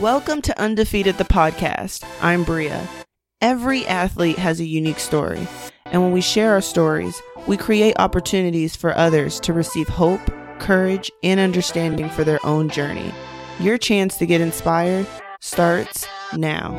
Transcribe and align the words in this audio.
Welcome 0.00 0.40
to 0.42 0.58
Undefeated 0.58 1.18
the 1.18 1.24
podcast. 1.24 2.08
I'm 2.22 2.42
Bria. 2.42 2.88
Every 3.42 3.86
athlete 3.86 4.38
has 4.38 4.58
a 4.58 4.64
unique 4.64 4.98
story, 4.98 5.46
and 5.84 6.00
when 6.00 6.12
we 6.12 6.22
share 6.22 6.54
our 6.54 6.62
stories, 6.62 7.20
we 7.46 7.58
create 7.58 7.96
opportunities 7.98 8.74
for 8.74 8.96
others 8.96 9.38
to 9.40 9.52
receive 9.52 9.88
hope, 9.88 10.22
courage, 10.58 11.10
and 11.22 11.38
understanding 11.38 12.08
for 12.08 12.24
their 12.24 12.38
own 12.46 12.70
journey. 12.70 13.12
Your 13.58 13.76
chance 13.76 14.16
to 14.16 14.24
get 14.24 14.40
inspired 14.40 15.06
starts 15.42 16.06
now. 16.34 16.70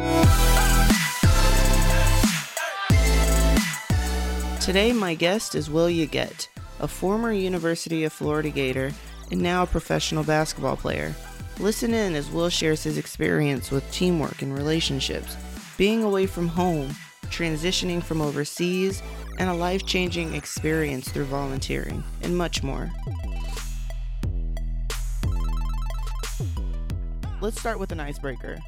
Today, 4.59 4.93
my 4.93 5.13
guest 5.13 5.53
is 5.53 5.69
Will 5.69 5.89
Yeguete, 5.89 6.47
a 6.79 6.87
former 6.87 7.31
University 7.31 8.03
of 8.03 8.11
Florida 8.11 8.49
Gator 8.49 8.91
and 9.29 9.41
now 9.41 9.61
a 9.61 9.67
professional 9.67 10.23
basketball 10.23 10.75
player. 10.75 11.13
Listen 11.59 11.93
in 11.93 12.15
as 12.15 12.29
Will 12.31 12.49
shares 12.49 12.83
his 12.83 12.97
experience 12.97 13.71
with 13.71 13.89
teamwork 13.91 14.41
and 14.41 14.53
relationships, 14.53 15.37
being 15.77 16.03
away 16.03 16.25
from 16.25 16.47
home, 16.47 16.95
transitioning 17.25 18.01
from 18.03 18.21
overseas, 18.21 19.01
and 19.37 19.49
a 19.49 19.53
life 19.53 19.85
changing 19.85 20.33
experience 20.33 21.09
through 21.09 21.25
volunteering, 21.25 22.03
and 22.23 22.37
much 22.37 22.63
more. 22.63 22.91
Let's 27.41 27.59
start 27.59 27.79
with 27.79 27.91
an 27.91 27.99
icebreaker. 27.99 28.59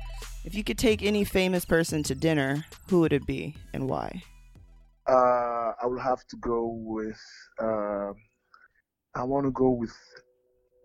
If 0.44 0.56
you 0.56 0.64
could 0.64 0.78
take 0.78 1.04
any 1.04 1.24
famous 1.24 1.64
person 1.64 2.04
to 2.04 2.16
dinner, 2.16 2.66
who 2.90 3.00
would 3.02 3.14
it 3.14 3.26
be 3.26 3.56
and 3.74 3.88
why? 3.88 4.24
Uh, 5.08 5.74
I 5.82 5.86
will 5.86 6.00
have 6.00 6.26
to 6.28 6.38
go 6.38 6.66
with. 6.66 7.22
Uh, 7.62 8.14
I 9.16 9.24
want 9.24 9.46
to 9.46 9.52
go 9.52 9.70
with 9.70 9.96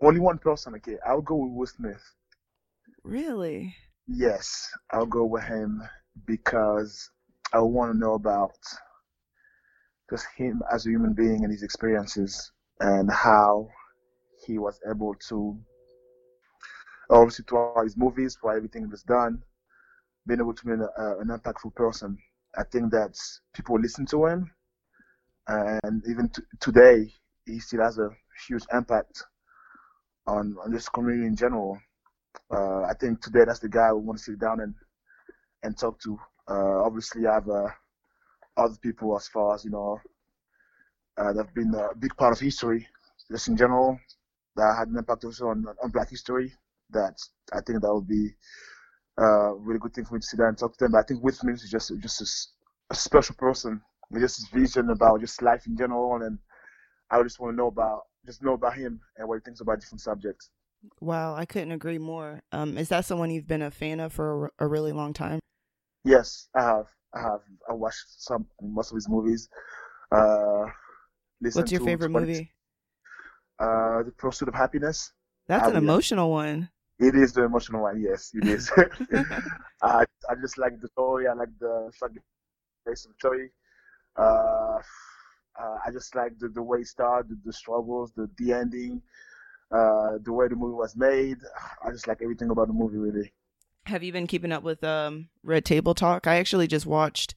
only 0.02 0.20
one 0.20 0.38
person. 0.38 0.75
Okay, 0.77 0.97
I'll 1.07 1.23
go 1.23 1.37
with 1.37 1.52
Will 1.52 1.66
Smith. 1.66 2.02
Really? 3.05 3.75
Yes, 4.06 4.69
I'll 4.92 5.06
go 5.06 5.25
with 5.25 5.45
him 5.45 5.83
because 6.27 7.11
I 7.53 7.61
want 7.61 7.92
to 7.92 7.98
know 7.98 8.14
about 8.14 8.56
just 10.11 10.27
him 10.37 10.62
as 10.72 10.87
a 10.87 10.91
human 10.91 11.12
being 11.12 11.45
and 11.45 11.53
his 11.53 11.62
experiences 11.62 12.50
and 12.81 13.11
how 13.11 13.69
he 14.47 14.59
was 14.59 14.81
able 14.91 15.14
to 15.28 15.59
obviously 17.11 17.44
throughout 17.48 17.84
his 17.84 17.97
movies 17.97 18.37
for 18.41 18.55
everything 18.56 18.83
he 18.83 18.91
was 18.91 19.03
done 19.03 19.42
being 20.27 20.41
able 20.41 20.55
to 20.55 20.65
be 20.65 20.72
an, 20.72 20.87
uh, 20.98 21.19
an 21.19 21.28
impactful 21.28 21.75
person 21.75 22.17
i 22.56 22.62
think 22.65 22.91
that 22.91 23.17
people 23.55 23.78
listen 23.81 24.05
to 24.06 24.27
him 24.27 24.50
and 25.48 26.03
even 26.09 26.28
t- 26.28 26.42
today 26.61 27.11
he 27.47 27.59
still 27.59 27.81
has 27.81 27.98
a 27.98 28.11
huge 28.47 28.65
impact 28.72 29.25
on, 30.29 30.57
on 30.65 30.73
this 30.73 30.89
community 30.89 31.27
in 31.27 31.37
general. 31.37 31.79
Uh, 32.55 32.83
i 32.83 32.93
think 33.01 33.21
today 33.21 33.45
that's 33.47 33.59
the 33.59 33.69
guy 33.69 33.93
we 33.93 34.01
want 34.01 34.19
to 34.19 34.25
sit 34.25 34.39
down 34.39 34.61
and 34.61 34.75
and 35.62 35.77
talk 35.77 35.98
to. 36.01 36.17
Uh, 36.48 36.84
obviously 36.84 37.27
i 37.27 37.34
have 37.34 37.48
uh, 37.48 37.69
other 38.56 38.77
people 38.83 39.17
as 39.17 39.27
far 39.29 39.55
as 39.55 39.65
you 39.65 39.71
know 39.71 39.99
uh, 41.19 41.33
that 41.33 41.45
have 41.47 41.55
been 41.55 41.75
a 41.75 41.95
big 41.99 42.15
part 42.17 42.33
of 42.33 42.41
history 42.41 42.87
just 43.31 43.49
in 43.49 43.56
general 43.56 43.99
that 44.56 44.77
had 44.79 44.89
an 44.89 44.99
impact 44.99 45.25
also 45.25 45.49
on, 45.49 45.65
on 45.83 45.91
black 45.91 46.11
history. 46.11 46.53
That 46.91 47.15
i 47.53 47.61
think 47.61 47.83
that 47.83 47.95
would 47.95 48.09
be 48.09 48.31
uh, 49.21 49.53
really 49.55 49.79
good 49.79 49.95
thing 49.95 50.05
for 50.05 50.15
me 50.15 50.21
to 50.21 50.27
sit 50.27 50.39
down 50.39 50.49
and 50.49 50.59
talk 50.59 50.77
to 50.77 50.84
them. 50.84 50.93
But 50.93 50.99
i 50.99 51.03
think 51.03 51.23
with 51.23 51.43
me 51.45 51.53
is 51.53 51.71
just 51.71 51.93
just 52.01 52.21
a, 52.21 52.95
a 52.95 52.97
special 52.97 53.34
person 53.37 53.81
with 54.11 54.23
just 54.23 54.37
his 54.39 54.49
vision 54.49 54.91
about 54.91 55.21
just 55.21 55.43
life 55.43 55.67
in 55.67 55.77
general 55.77 56.17
and 56.23 56.39
i 57.11 57.23
just 57.23 57.41
want 57.41 57.53
to 57.53 57.56
know 57.56 57.67
about 57.67 58.05
just 58.27 58.42
know 58.42 58.55
about 58.55 58.74
him 58.77 59.00
and 59.16 59.28
what 59.28 59.36
he 59.36 59.41
thinks 59.41 59.61
about 59.61 59.80
different 59.80 60.00
subjects 60.00 60.50
Wow, 61.00 61.34
I 61.34 61.44
couldn't 61.44 61.72
agree 61.72 61.98
more. 61.98 62.41
Um, 62.52 62.78
is 62.78 62.88
that 62.91 63.05
someone 63.05 63.30
you've 63.33 63.48
been 63.48 63.62
a 63.62 63.70
fan 63.70 63.98
of 63.98 64.12
for 64.12 64.47
a, 64.47 64.50
a 64.60 64.66
really 64.69 64.92
long 64.92 65.12
time? 65.12 65.41
yes 66.05 66.48
i 66.55 66.62
have 66.62 66.86
i 67.14 67.20
have 67.20 67.41
i 67.69 67.72
watched 67.72 68.04
some 68.06 68.47
most 68.62 68.91
of 68.91 68.94
his 68.94 69.09
movies 69.09 69.48
uh 70.12 70.65
What's 71.41 71.72
your 71.72 71.81
favorite 71.81 72.10
movie? 72.10 72.53
uh 73.59 74.03
the 74.04 74.12
pursuit 74.16 74.48
of 74.48 74.54
happiness 74.54 75.12
That's 75.48 75.66
I 75.66 75.70
an 75.70 75.76
emotional 75.76 76.31
one. 76.31 76.70
It 77.00 77.14
is 77.14 77.32
the 77.32 77.44
emotional 77.44 77.82
one, 77.82 78.00
yes, 78.00 78.32
it 78.34 78.47
is. 78.47 78.70
I 79.82 80.04
I 80.31 80.34
just 80.41 80.59
like 80.59 80.81
the 80.81 80.88
story. 80.88 81.26
I 81.28 81.32
like 81.32 81.54
the 81.60 81.91
there's 82.84 83.03
some 83.03 83.14
story. 83.19 83.50
Uh, 84.16 84.78
uh, 85.58 85.78
I 85.84 85.91
just 85.91 86.14
like 86.14 86.38
the, 86.38 86.48
the 86.48 86.62
way 86.62 86.80
it 86.80 86.86
started, 86.88 87.38
the, 87.44 87.52
struggles, 87.52 88.12
the 88.12 88.28
the 88.38 88.52
ending, 88.52 89.02
uh, 89.72 90.19
the 90.22 90.32
way 90.32 90.48
the 90.48 90.56
movie 90.56 90.74
was 90.74 90.96
made. 90.96 91.38
I 91.84 91.91
just 91.92 92.08
like 92.08 92.22
everything 92.22 92.50
about 92.50 92.69
the 92.69 92.74
movie, 92.74 92.98
really. 92.98 93.32
Have 93.86 94.02
you 94.02 94.12
been 94.12 94.26
keeping 94.26 94.52
up 94.52 94.62
with 94.62 94.84
um 94.84 95.30
Red 95.42 95.64
Table 95.64 95.94
Talk? 95.94 96.26
I 96.26 96.36
actually 96.36 96.66
just 96.66 96.86
watched 96.86 97.34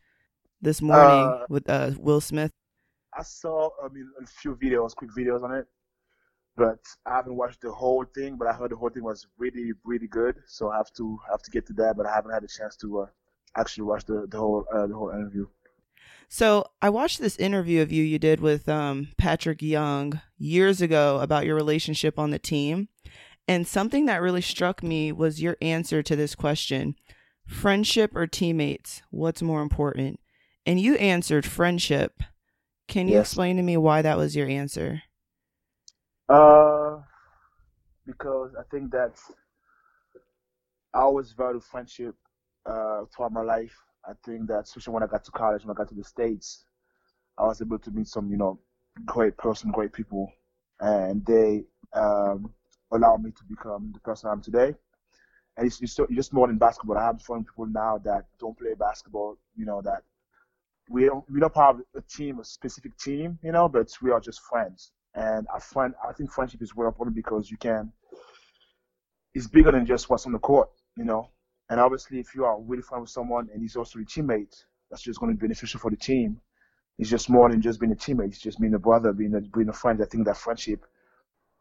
this 0.62 0.82
morning 0.82 1.38
Uh, 1.42 1.46
with 1.50 1.70
uh 1.70 1.92
Will 2.00 2.22
Smith. 2.22 2.52
I 3.18 3.24
saw 3.24 3.70
I 3.84 3.88
mean 3.90 4.12
a 4.22 4.26
few 4.26 4.56
videos, 4.56 4.96
quick 4.96 5.12
videos 5.12 5.44
on 5.44 5.54
it, 5.56 5.68
but 6.56 6.80
I 7.06 7.16
haven't 7.18 7.36
watched 7.38 7.62
the 7.62 7.72
whole 7.72 8.06
thing. 8.06 8.38
But 8.38 8.48
I 8.48 8.54
heard 8.54 8.72
the 8.72 8.78
whole 8.78 8.90
thing 8.90 9.04
was 9.04 9.28
really 9.38 9.74
really 9.86 10.08
good, 10.08 10.36
so 10.48 10.72
I 10.72 10.78
have 10.78 10.92
to 10.94 11.20
have 11.30 11.42
to 11.44 11.52
get 11.52 11.66
to 11.68 11.74
that. 11.74 11.98
But 11.98 12.06
I 12.08 12.14
haven't 12.16 12.32
had 12.34 12.44
a 12.44 12.48
chance 12.48 12.76
to 12.78 13.02
uh, 13.02 13.08
actually 13.58 13.86
watch 13.86 14.06
the 14.06 14.28
the 14.28 14.38
whole 14.38 14.66
uh, 14.74 14.88
the 14.88 14.96
whole 14.96 15.10
interview. 15.12 15.48
So 16.34 16.64
I 16.82 16.90
watched 16.90 17.20
this 17.20 17.36
interview 17.36 17.82
of 17.82 17.92
you 17.92 18.04
you 18.06 18.18
did 18.18 18.40
with 18.40 18.70
um 18.70 19.10
Patrick 19.18 19.62
Young 19.62 20.22
years 20.38 20.82
ago 20.82 21.20
about 21.20 21.46
your 21.46 21.56
relationship 21.56 22.18
on 22.18 22.32
the 22.32 22.40
team. 22.40 22.88
And 23.50 23.68
something 23.68 24.06
that 24.06 24.22
really 24.22 24.40
struck 24.42 24.82
me 24.82 25.12
was 25.12 25.42
your 25.42 25.58
answer 25.62 26.02
to 26.02 26.16
this 26.16 26.34
question. 26.34 26.96
Friendship 27.46 28.16
or 28.16 28.28
teammates? 28.28 29.02
What's 29.10 29.42
more 29.42 29.62
important? 29.62 30.22
And 30.66 30.80
you 30.80 30.96
answered 30.96 31.46
friendship. 31.46 32.24
Can 32.88 33.10
you 33.10 33.16
Yes. 33.16 33.20
explain 33.20 33.58
to 33.58 33.64
me 33.64 33.76
why 33.76 34.02
that 34.02 34.18
was 34.18 34.34
your 34.34 34.48
answer? 34.48 35.02
Uh, 36.30 37.02
because 38.06 38.56
I 38.58 38.64
think 38.72 38.92
that 38.92 39.20
I 40.94 41.00
always 41.00 41.34
valued 41.34 41.64
friendship 41.66 42.16
uh, 42.66 43.04
throughout 43.14 43.34
my 43.34 43.42
life. 43.42 43.76
I 44.06 44.14
think 44.26 44.48
that 44.48 44.64
especially 44.64 44.94
when 44.94 45.04
I 45.04 45.08
got 45.08 45.24
to 45.26 45.32
college, 45.32 45.64
when 45.64 45.76
I 45.76 45.78
got 45.78 45.90
to 45.90 45.96
the 45.96 46.04
states, 46.04 46.66
I 47.38 47.44
was 47.46 47.62
able 47.62 47.80
to 47.80 47.92
meet 47.92 48.08
some, 48.08 48.30
you 48.30 48.38
know, 48.38 48.60
great 49.06 49.38
person, 49.38 49.72
great 49.72 49.94
people, 49.94 50.32
and 50.80 51.26
they 51.26 51.64
um, 51.94 52.52
allowed 52.92 53.24
me 53.24 53.32
to 53.32 53.44
become 53.46 53.92
the 53.94 54.00
person 54.00 54.30
I 54.30 54.34
am 54.34 54.42
today. 54.42 54.76
And 55.58 55.68
it's, 55.68 55.82
it's, 55.82 56.00
just 56.12 56.34
more 56.34 56.48
than 56.48 56.58
basketball. 56.58 56.98
I 56.98 57.06
have 57.06 57.22
friends 57.22 57.46
people 57.48 57.66
now 57.68 58.00
that 58.00 58.26
don't 58.40 58.58
play 58.58 58.74
basketball, 58.74 59.38
you 59.56 59.66
know, 59.66 59.82
that 59.82 60.04
we 60.90 61.06
don't 61.06 61.24
we 61.32 61.40
don't 61.40 61.56
have 61.56 61.80
a 61.96 62.02
team, 62.02 62.40
a 62.40 62.44
specific 62.44 62.98
team, 62.98 63.38
you 63.44 63.52
know, 63.52 63.70
but 63.70 63.92
we 64.02 64.12
are 64.12 64.20
just 64.20 64.42
friends. 64.42 64.92
And 65.14 65.48
I 65.54 65.60
find 65.60 65.94
I 66.08 66.14
think 66.14 66.32
friendship 66.32 66.62
is 66.62 66.72
very 66.72 66.88
important 66.88 67.16
because 67.16 67.52
you 67.52 67.58
can. 67.58 67.92
It's 69.34 69.48
bigger 69.48 69.72
than 69.72 69.86
just 69.86 70.10
what's 70.10 70.26
on 70.26 70.34
the 70.34 70.40
court, 70.40 70.70
you 70.98 71.06
know. 71.06 71.30
And 71.72 71.80
obviously, 71.80 72.20
if 72.20 72.36
you 72.36 72.44
are 72.44 72.60
really 72.60 72.84
friends 72.84 73.04
with 73.04 73.10
someone 73.12 73.48
and 73.54 73.62
he's 73.62 73.78
also 73.78 73.98
a 73.98 74.02
teammate, 74.02 74.62
that's 74.90 75.02
just 75.02 75.22
going 75.22 75.32
to 75.32 75.38
be 75.40 75.48
beneficial 75.48 75.80
for 75.80 75.90
the 75.90 75.96
team. 75.96 76.42
It's 77.00 77.10
just 77.10 77.30
more 77.30 77.50
than 77.50 77.62
just 77.62 77.80
being 77.80 77.94
a 77.94 77.96
teammate. 77.96 78.28
It's 78.28 78.42
just 78.42 78.60
being 78.60 78.74
a 78.74 78.80
brother, 78.80 79.14
being 79.14 79.34
a 79.36 79.40
being 79.40 79.70
a 79.70 79.74
friend. 79.74 80.02
I 80.02 80.06
think 80.06 80.26
that 80.26 80.36
friendship, 80.36 80.86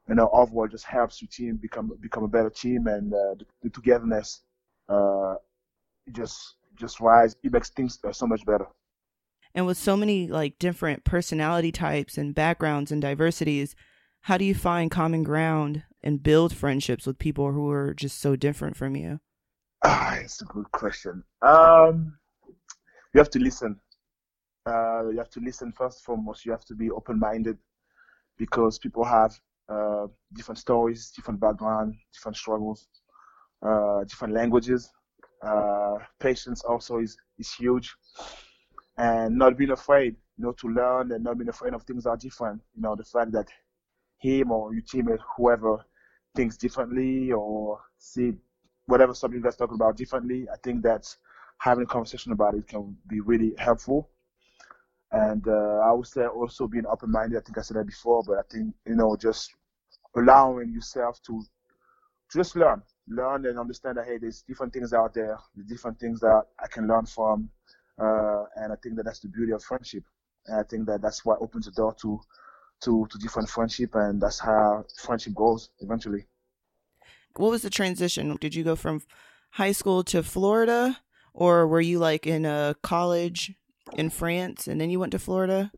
you 0.09 0.17
know, 0.17 0.29
overall 0.33 0.67
just 0.67 0.85
helps 0.85 1.23
your 1.23 1.29
team 1.29 1.59
become 1.63 1.93
become 2.01 2.25
a 2.25 2.29
better 2.29 2.51
team, 2.51 2.89
and 2.89 3.15
uh, 3.15 3.35
the, 3.39 3.47
the 3.63 3.71
togetherness, 3.71 4.41
uh, 4.89 5.37
just 6.11 6.57
just 6.75 6.99
rise. 6.99 7.37
It 7.45 7.53
makes 7.53 7.71
things 7.71 8.01
uh, 8.03 8.13
so 8.13 8.27
much 8.27 8.45
better. 8.45 8.67
And 9.55 9.65
with 9.65 9.79
so 9.79 9.97
many 9.97 10.27
like 10.27 10.59
different 10.59 11.05
personality 11.05 11.71
types 11.71 12.19
and 12.19 12.35
backgrounds 12.35 12.91
and 12.91 13.01
diversities, 13.01 13.77
how 14.23 14.39
do 14.39 14.45
you 14.45 14.57
find 14.57 14.91
common 14.91 15.23
ground 15.23 15.85
and 16.03 16.21
build 16.21 16.53
friendships 16.53 17.07
with 17.07 17.21
people 17.21 17.53
who 17.53 17.71
are 17.71 17.95
just 17.95 18.21
so 18.21 18.35
different 18.35 18.77
from 18.77 18.97
you? 18.97 19.21
Ah, 19.83 20.17
it's 20.17 20.43
a 20.43 20.45
good 20.45 20.71
question. 20.73 21.25
Um, 21.43 22.19
you 23.15 23.19
have 23.19 23.31
to 23.31 23.39
listen. 23.39 23.81
Uh, 24.67 25.09
you 25.09 25.19
have 25.19 25.31
to 25.31 25.41
listen 25.41 25.73
first 25.73 25.99
and 25.99 26.05
foremost. 26.05 26.45
You 26.45 26.53
have 26.53 26.65
to 26.67 26.75
be 26.75 26.91
open-minded 26.91 27.57
because 28.37 28.79
people 28.79 29.05
have 29.05 29.39
uh, 29.69 30.07
different 30.35 30.59
stories, 30.59 31.13
different 31.17 31.41
background, 31.41 31.95
different 32.13 32.37
struggles, 32.37 32.89
uh, 33.67 34.05
different 34.05 34.35
languages. 34.35 34.91
Uh, 35.43 35.97
patience 36.19 36.63
also 36.63 36.99
is, 36.99 37.17
is 37.39 37.53
huge, 37.55 37.95
and 38.99 39.37
not 39.37 39.57
being 39.57 39.71
afraid, 39.71 40.15
you 40.37 40.45
know, 40.45 40.53
to 40.53 40.69
learn 40.69 41.11
and 41.13 41.25
not 41.25 41.39
being 41.39 41.49
afraid 41.49 41.73
of 41.73 41.83
things 41.85 42.05
that 42.05 42.11
are 42.11 42.17
different. 42.19 42.61
You 42.75 42.83
know, 42.83 42.95
the 42.95 43.05
fact 43.05 43.33
that 43.33 43.49
him 44.19 44.53
or 44.53 44.75
your 44.75 44.83
teammate, 44.83 45.21
whoever, 45.37 45.79
thinks 46.37 46.59
differently 46.59 47.33
or 47.33 47.81
see 47.99 48.35
whatever 48.87 49.15
subject 49.15 49.45
guys 49.45 49.57
talking 49.57 49.77
about 49.77 49.97
differently. 49.97 50.49
I 50.53 50.57
think 50.63 50.83
that 50.83 51.15
having 51.59 51.85
a 51.85 51.87
conversation 51.87 52.33
about 52.33 52.55
it 52.55 52.67
can 52.67 52.97
be 53.07 53.21
really 53.21 53.55
helpful. 53.59 54.09
And 55.13 55.47
uh, 55.47 55.81
I 55.85 55.93
would 55.93 56.07
say 56.07 56.25
also 56.27 56.67
being 56.67 56.87
open-minded. 56.87 57.37
I 57.37 57.41
think 57.41 57.59
I 57.59 57.63
said 57.63 57.77
that 57.77 57.87
before, 57.87 58.23
but 58.25 58.39
I 58.39 58.43
think 58.51 58.75
you 58.87 58.95
know 58.95 59.17
just 59.17 59.55
allowing 60.17 60.73
yourself 60.73 61.21
to 61.27 61.43
to 62.31 62.39
just 62.39 62.55
learn, 62.55 62.81
learn 63.09 63.45
and 63.47 63.59
understand 63.59 63.99
that 63.99 64.07
hey, 64.07 64.19
there's 64.19 64.43
different 64.43 64.73
things 64.73 64.93
out 64.93 65.15
there, 65.15 65.37
there's 65.55 65.67
different 65.67 65.99
things 65.99 66.21
that 66.21 66.45
I 66.63 66.69
can 66.69 66.87
learn 66.87 67.07
from, 67.07 67.51
uh, 68.01 68.45
and 68.57 68.73
I 68.73 68.77
think 68.83 68.97
that 68.97 69.05
that's 69.05 69.19
the 69.21 69.29
beauty 69.29 69.53
of 69.53 69.65
friendship. 69.65 70.05
And 70.47 70.61
I 70.61 70.63
think 70.63 70.87
that 70.87 71.03
that's 71.03 71.25
what 71.25 71.39
opens 71.41 71.67
the 71.67 71.73
door 71.73 71.95
to 72.03 72.21
to 72.85 73.07
to 73.11 73.19
different 73.19 73.49
friendship, 73.49 73.95
and 73.95 74.21
that's 74.21 74.39
how 74.39 74.85
friendship 74.97 75.35
goes 75.35 75.71
eventually. 75.81 76.25
What 77.37 77.51
was 77.51 77.63
the 77.63 77.71
transition? 77.71 78.37
Did 78.41 78.55
you 78.55 78.65
go 78.65 78.77
from 78.77 79.03
high 79.53 79.73
school 79.73 80.03
to 80.05 80.23
Florida, 80.23 80.99
or 81.33 81.67
were 81.67 81.81
you 81.81 81.99
like 81.99 82.27
in 82.27 82.45
a 82.45 82.75
college 82.83 83.55
in 83.95 84.11
France 84.11 84.67
and 84.67 84.81
then 84.81 84.91
you 84.91 85.01
went 85.01 85.13
to 85.13 85.19
Florida? 85.19 85.73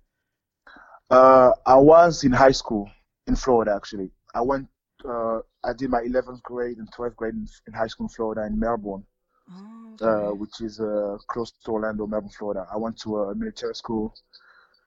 Uh, 1.11 1.53
I 1.67 1.77
was 1.77 2.25
in 2.25 2.33
high 2.33 2.53
school 2.53 2.91
in 3.27 3.37
Florida 3.37 3.75
actually. 3.75 4.11
I 4.35 4.41
went. 4.41 4.69
Uh, 5.05 5.41
I 5.65 5.73
did 5.73 5.91
my 5.91 6.01
11th 6.01 6.43
grade 6.43 6.79
and 6.79 6.89
12th 6.93 7.17
grade 7.17 7.35
in, 7.35 7.47
in 7.67 7.73
high 7.73 7.89
school 7.89 8.07
in 8.07 8.09
Florida 8.09 8.47
in 8.47 8.59
Melbourne, 8.59 9.05
oh, 9.51 9.95
okay. 9.95 10.29
uh, 10.29 10.33
which 10.33 10.61
is 10.61 10.81
uh, 10.81 11.19
close 11.27 11.53
to 11.65 11.71
Orlando, 11.71 12.07
Melbourne, 12.07 12.31
Florida. 12.31 12.67
I 12.73 12.77
went 12.77 12.99
to 13.01 13.17
a 13.19 13.35
military 13.35 13.75
school, 13.75 14.15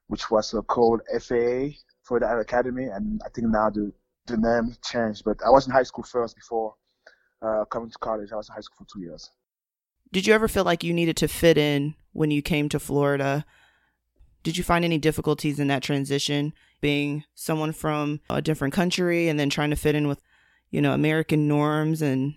which 0.07 0.31
was 0.31 0.53
uh, 0.53 0.62
called 0.62 1.01
FAA 1.19 1.75
for 2.03 2.19
the 2.19 2.27
Air 2.29 2.39
Academy, 2.39 2.85
and 2.85 3.21
I 3.25 3.29
think 3.29 3.47
now 3.47 3.69
the 3.69 3.91
the 4.27 4.38
name 4.38 4.75
changed. 4.83 5.24
But 5.24 5.38
I 5.45 5.50
was 5.50 5.66
in 5.66 5.74
high 5.74 5.83
school 5.83 6.04
first 6.04 6.36
before 6.36 6.75
uh, 7.42 7.66
coming 7.66 7.89
to 7.89 7.98
college. 8.00 8.31
I 8.31 8.36
was 8.36 8.50
in 8.50 8.56
high 8.56 8.62
school 8.62 8.86
for 8.86 8.94
two 8.94 9.01
years. 9.01 9.31
Did 10.12 10.27
you 10.27 10.33
ever 10.33 10.48
feel 10.48 10.63
like 10.63 10.83
you 10.83 10.94
needed 10.94 11.18
to 11.18 11.27
fit 11.27 11.57
in 11.57 11.95
when 12.13 12.31
you 12.31 12.42
came 12.42 12.69
to 12.69 12.80
Florida? 12.80 13.45
Did 14.44 14.57
you 14.57 14.63
find 14.63 14.86
any 14.86 14.98
difficulties 14.98 15.60
in 15.60 15.68
that 15.68 15.83
transition, 15.83 16.54
being 16.80 17.24
someone 17.33 17.74
from 17.74 18.22
a 18.30 18.42
different 18.42 18.74
country 18.74 19.27
and 19.27 19.39
then 19.39 19.50
trying 19.50 19.72
to 19.72 19.75
fit 19.75 19.95
in 19.95 20.07
with, 20.07 20.22
you 20.69 20.81
know, 20.81 20.94
American 20.94 21.48
norms 21.48 22.01
and, 22.01 22.36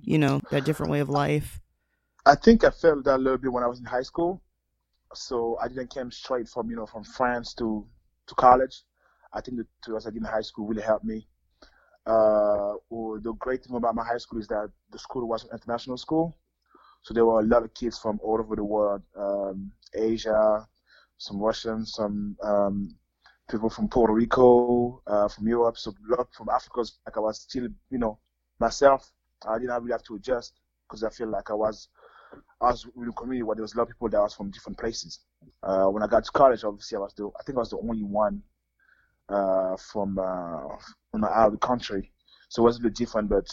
you 0.00 0.16
know, 0.16 0.40
that 0.50 0.64
different 0.64 0.92
way 0.92 1.00
of 1.00 1.08
life? 1.08 1.60
I 2.24 2.36
think 2.36 2.62
I 2.64 2.70
felt 2.70 3.04
that 3.04 3.16
a 3.16 3.18
little 3.18 3.38
bit 3.38 3.52
when 3.52 3.64
I 3.64 3.66
was 3.66 3.80
in 3.80 3.84
high 3.84 4.02
school. 4.02 4.40
So 5.12 5.58
I 5.60 5.66
didn't 5.66 5.92
come 5.92 6.12
straight 6.12 6.48
from, 6.48 6.70
you 6.70 6.76
know, 6.76 6.86
from 6.86 7.02
France 7.02 7.52
to, 7.54 7.84
to 8.28 8.34
college. 8.36 8.82
I 9.32 9.40
think 9.40 9.58
the 9.58 9.66
two 9.84 9.92
years 9.92 10.06
I 10.06 10.10
did 10.10 10.18
in 10.18 10.24
high 10.24 10.40
school 10.40 10.66
really 10.66 10.82
helped 10.82 11.04
me. 11.04 11.26
Uh, 12.06 12.74
well, 12.88 13.20
the 13.20 13.32
great 13.34 13.64
thing 13.64 13.76
about 13.76 13.94
my 13.94 14.04
high 14.04 14.18
school 14.18 14.40
is 14.40 14.48
that 14.48 14.70
the 14.90 14.98
school 14.98 15.28
was 15.28 15.44
an 15.44 15.50
international 15.52 15.96
school. 15.96 16.36
So 17.02 17.14
there 17.14 17.24
were 17.24 17.40
a 17.40 17.44
lot 17.44 17.62
of 17.62 17.72
kids 17.74 17.98
from 17.98 18.18
all 18.22 18.38
over 18.38 18.56
the 18.56 18.64
world, 18.64 19.02
um, 19.16 19.72
Asia, 19.94 20.66
some 21.18 21.38
Russians, 21.38 21.92
some 21.94 22.36
um, 22.42 22.94
people 23.50 23.70
from 23.70 23.88
Puerto 23.88 24.12
Rico, 24.12 25.02
uh, 25.06 25.28
from 25.28 25.48
Europe, 25.48 25.78
so 25.78 25.90
a 25.90 26.16
lot 26.16 26.28
from 26.34 26.48
Africa. 26.48 26.80
Like 27.06 27.16
I 27.16 27.20
was 27.20 27.40
still, 27.40 27.68
you 27.90 27.98
know, 27.98 28.18
myself. 28.58 29.10
I 29.46 29.58
didn't 29.58 29.74
really 29.74 29.92
have 29.92 30.02
to 30.04 30.16
adjust 30.16 30.54
because 30.86 31.02
I 31.04 31.10
feel 31.10 31.28
like 31.28 31.50
I 31.50 31.54
was, 31.54 31.88
I 32.60 32.66
was 32.66 32.86
in 32.96 33.08
a 33.08 33.12
community 33.12 33.42
where 33.42 33.56
there 33.56 33.62
was 33.62 33.74
a 33.74 33.78
lot 33.78 33.84
of 33.84 33.88
people 33.88 34.08
that 34.10 34.20
was 34.20 34.34
from 34.34 34.50
different 34.50 34.78
places. 34.78 35.20
Uh, 35.62 35.86
when 35.86 36.02
I 36.02 36.06
got 36.06 36.24
to 36.24 36.32
college, 36.32 36.64
obviously 36.64 36.96
I 36.96 37.00
was 37.00 37.14
the, 37.14 37.30
I 37.38 37.42
think 37.44 37.56
I 37.56 37.60
was 37.60 37.70
the 37.70 37.78
only 37.78 38.02
one 38.02 38.42
uh, 39.30 39.76
from 39.76 40.18
uh, 40.18 40.76
from 41.10 41.24
out 41.24 41.46
of 41.46 41.52
the 41.52 41.58
country, 41.58 42.12
so 42.48 42.62
it 42.62 42.66
was 42.66 42.78
a 42.78 42.82
bit 42.82 42.94
different. 42.94 43.28
But 43.28 43.48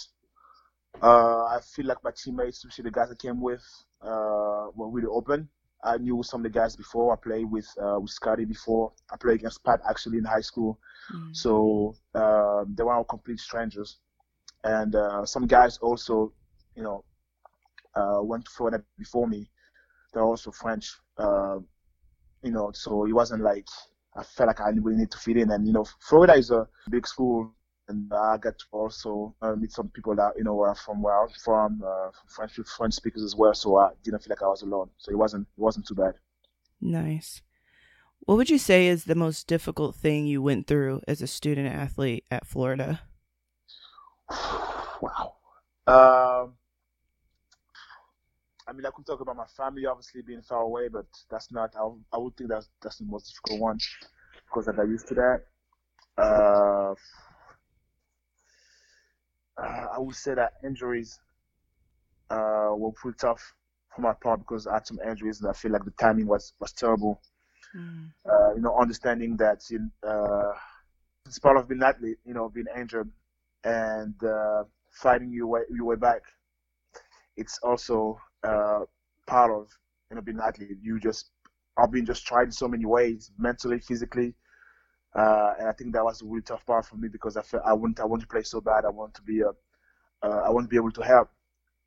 uh, 1.01 1.45
I 1.45 1.59
feel 1.75 1.85
like 1.85 2.03
my 2.03 2.11
teammates, 2.11 2.57
especially 2.57 2.85
the 2.85 2.91
guys 2.91 3.11
I 3.11 3.15
came 3.15 3.41
with, 3.41 3.63
uh, 4.01 4.67
were 4.75 4.89
really 4.89 5.07
open. 5.07 5.49
I 5.83 5.97
knew 5.97 6.23
some 6.23 6.43
of 6.43 6.51
the 6.51 6.59
guys 6.59 6.75
before. 6.75 7.13
I 7.13 7.17
played 7.17 7.49
with 7.49 7.67
uh, 7.81 7.99
with 7.99 8.09
Scottie 8.09 8.45
before. 8.45 8.91
I 9.11 9.17
played 9.17 9.39
against 9.39 9.63
Pat 9.63 9.79
actually 9.87 10.17
in 10.17 10.25
high 10.25 10.41
school, 10.41 10.79
mm-hmm. 11.13 11.33
so 11.33 11.95
uh, 12.15 12.65
they 12.67 12.83
were 12.83 12.93
all 12.93 13.03
complete 13.03 13.39
strangers. 13.39 13.97
And 14.63 14.95
uh, 14.95 15.25
some 15.25 15.45
guys 15.45 15.77
also, 15.77 16.33
you 16.75 16.83
know, 16.83 17.03
uh, 17.95 18.21
went 18.23 18.45
to 18.45 18.51
Florida 18.51 18.83
before 18.97 19.27
me. 19.27 19.49
They're 20.13 20.23
also 20.23 20.51
French, 20.51 20.91
uh, 21.17 21.59
you 22.43 22.51
know. 22.51 22.71
So 22.73 23.05
it 23.05 23.13
wasn't 23.13 23.43
like 23.43 23.67
I 24.17 24.23
felt 24.23 24.47
like 24.47 24.59
I 24.59 24.69
really 24.69 24.97
need 24.97 25.11
to 25.11 25.17
fit 25.17 25.37
in. 25.37 25.51
And 25.51 25.65
you 25.67 25.73
know, 25.73 25.85
Florida 25.99 26.33
is 26.33 26.51
a 26.51 26.67
big 26.89 27.07
school, 27.07 27.53
and 27.87 28.11
I 28.11 28.37
got 28.37 28.57
to 28.57 28.65
also 28.71 29.35
uh, 29.41 29.55
meet 29.55 29.71
some 29.71 29.89
people 29.89 30.15
that 30.15 30.33
you 30.37 30.43
know 30.43 30.59
are 30.61 30.75
from 30.75 31.01
where 31.01 31.21
I'm 31.21 31.29
from, 31.29 31.81
uh, 31.85 32.09
French 32.27 32.59
French 32.75 32.95
speakers 32.95 33.23
as 33.23 33.35
well. 33.35 33.53
So 33.53 33.77
I 33.77 33.89
didn't 34.03 34.23
feel 34.23 34.31
like 34.31 34.41
I 34.41 34.47
was 34.47 34.63
alone. 34.63 34.89
So 34.97 35.11
it 35.11 35.17
wasn't 35.17 35.47
it 35.57 35.61
wasn't 35.61 35.87
too 35.87 35.95
bad. 35.95 36.15
Nice. 36.81 37.41
What 38.21 38.35
would 38.35 38.49
you 38.49 38.57
say 38.57 38.87
is 38.87 39.05
the 39.05 39.15
most 39.15 39.47
difficult 39.47 39.95
thing 39.95 40.25
you 40.25 40.41
went 40.41 40.67
through 40.67 41.01
as 41.07 41.21
a 41.21 41.27
student 41.27 41.73
athlete 41.73 42.25
at 42.29 42.45
Florida? 42.45 43.01
wow. 44.29 45.35
Um, 45.85 46.55
I 48.67 48.73
mean, 48.73 48.85
I 48.85 48.89
could 48.93 49.05
talk 49.05 49.21
about 49.21 49.37
my 49.37 49.45
family 49.45 49.85
obviously 49.85 50.21
being 50.21 50.41
far 50.41 50.61
away, 50.61 50.89
but 50.89 51.05
that's 51.29 51.51
not. 51.51 51.73
I, 51.75 51.87
I 52.13 52.17
would 52.17 52.35
think 52.35 52.49
that's 52.49 52.69
that's 52.81 52.97
the 52.97 53.05
most 53.05 53.29
difficult 53.29 53.61
one 53.61 53.77
because 54.45 54.67
I 54.67 54.73
got 54.73 54.89
used 54.89 55.07
to 55.07 55.15
that. 55.15 55.41
Uh, 56.17 56.95
uh, 59.57 59.87
I 59.95 59.99
would 59.99 60.15
say 60.15 60.35
that 60.35 60.53
injuries 60.65 61.19
uh, 62.29 62.71
were 62.71 62.91
pretty 62.91 63.17
tough 63.19 63.53
for 63.95 64.01
my 64.01 64.13
part 64.13 64.39
because 64.39 64.67
I 64.67 64.75
had 64.75 64.87
some 64.87 64.99
injuries 65.07 65.39
and 65.39 65.49
I 65.49 65.53
feel 65.53 65.71
like 65.71 65.85
the 65.85 65.91
timing 65.91 66.27
was 66.27 66.53
was 66.59 66.73
terrible. 66.73 67.21
Mm. 67.75 68.11
Uh, 68.29 68.53
you 68.55 68.61
know, 68.61 68.77
understanding 68.77 69.37
that 69.37 69.61
in, 69.71 69.91
uh, 70.05 70.51
it's 71.25 71.39
part 71.39 71.55
of 71.55 71.69
being 71.69 71.81
an 71.81 71.87
athlete, 71.87 72.17
you 72.25 72.33
know, 72.33 72.49
being 72.49 72.67
injured 72.77 73.09
and 73.63 74.21
uh, 74.23 74.63
fighting 74.91 75.31
your 75.31 75.47
way 75.47 75.61
your 75.69 75.85
way 75.85 75.95
back. 75.95 76.23
It's 77.37 77.59
also 77.59 78.19
uh, 78.47 78.85
part 79.25 79.51
of 79.51 79.67
you 80.09 80.15
know 80.15 80.21
being 80.21 80.37
an 80.37 80.43
athlete. 80.47 80.77
You 80.81 80.99
just 80.99 81.31
I've 81.77 81.91
been 81.91 82.05
just 82.05 82.25
tried 82.25 82.45
in 82.45 82.51
so 82.51 82.67
many 82.67 82.85
ways, 82.85 83.31
mentally, 83.37 83.79
physically, 83.79 84.33
uh, 85.15 85.53
and 85.59 85.67
I 85.67 85.73
think 85.73 85.93
that 85.93 86.03
was 86.03 86.21
a 86.21 86.25
really 86.25 86.41
tough 86.41 86.65
part 86.65 86.85
for 86.85 86.95
me 86.95 87.07
because 87.09 87.37
I 87.37 87.41
felt 87.41 87.63
I 87.65 87.73
want 87.73 87.99
I 87.99 88.05
want 88.05 88.21
to 88.21 88.27
play 88.27 88.43
so 88.43 88.61
bad. 88.61 88.85
I 88.85 88.89
want 88.89 89.13
to 89.15 89.21
be 89.21 89.41
a 89.41 89.49
uh, 90.23 90.41
I 90.45 90.49
want 90.49 90.65
to 90.65 90.69
be 90.69 90.77
able 90.77 90.91
to 90.91 91.03
help, 91.03 91.29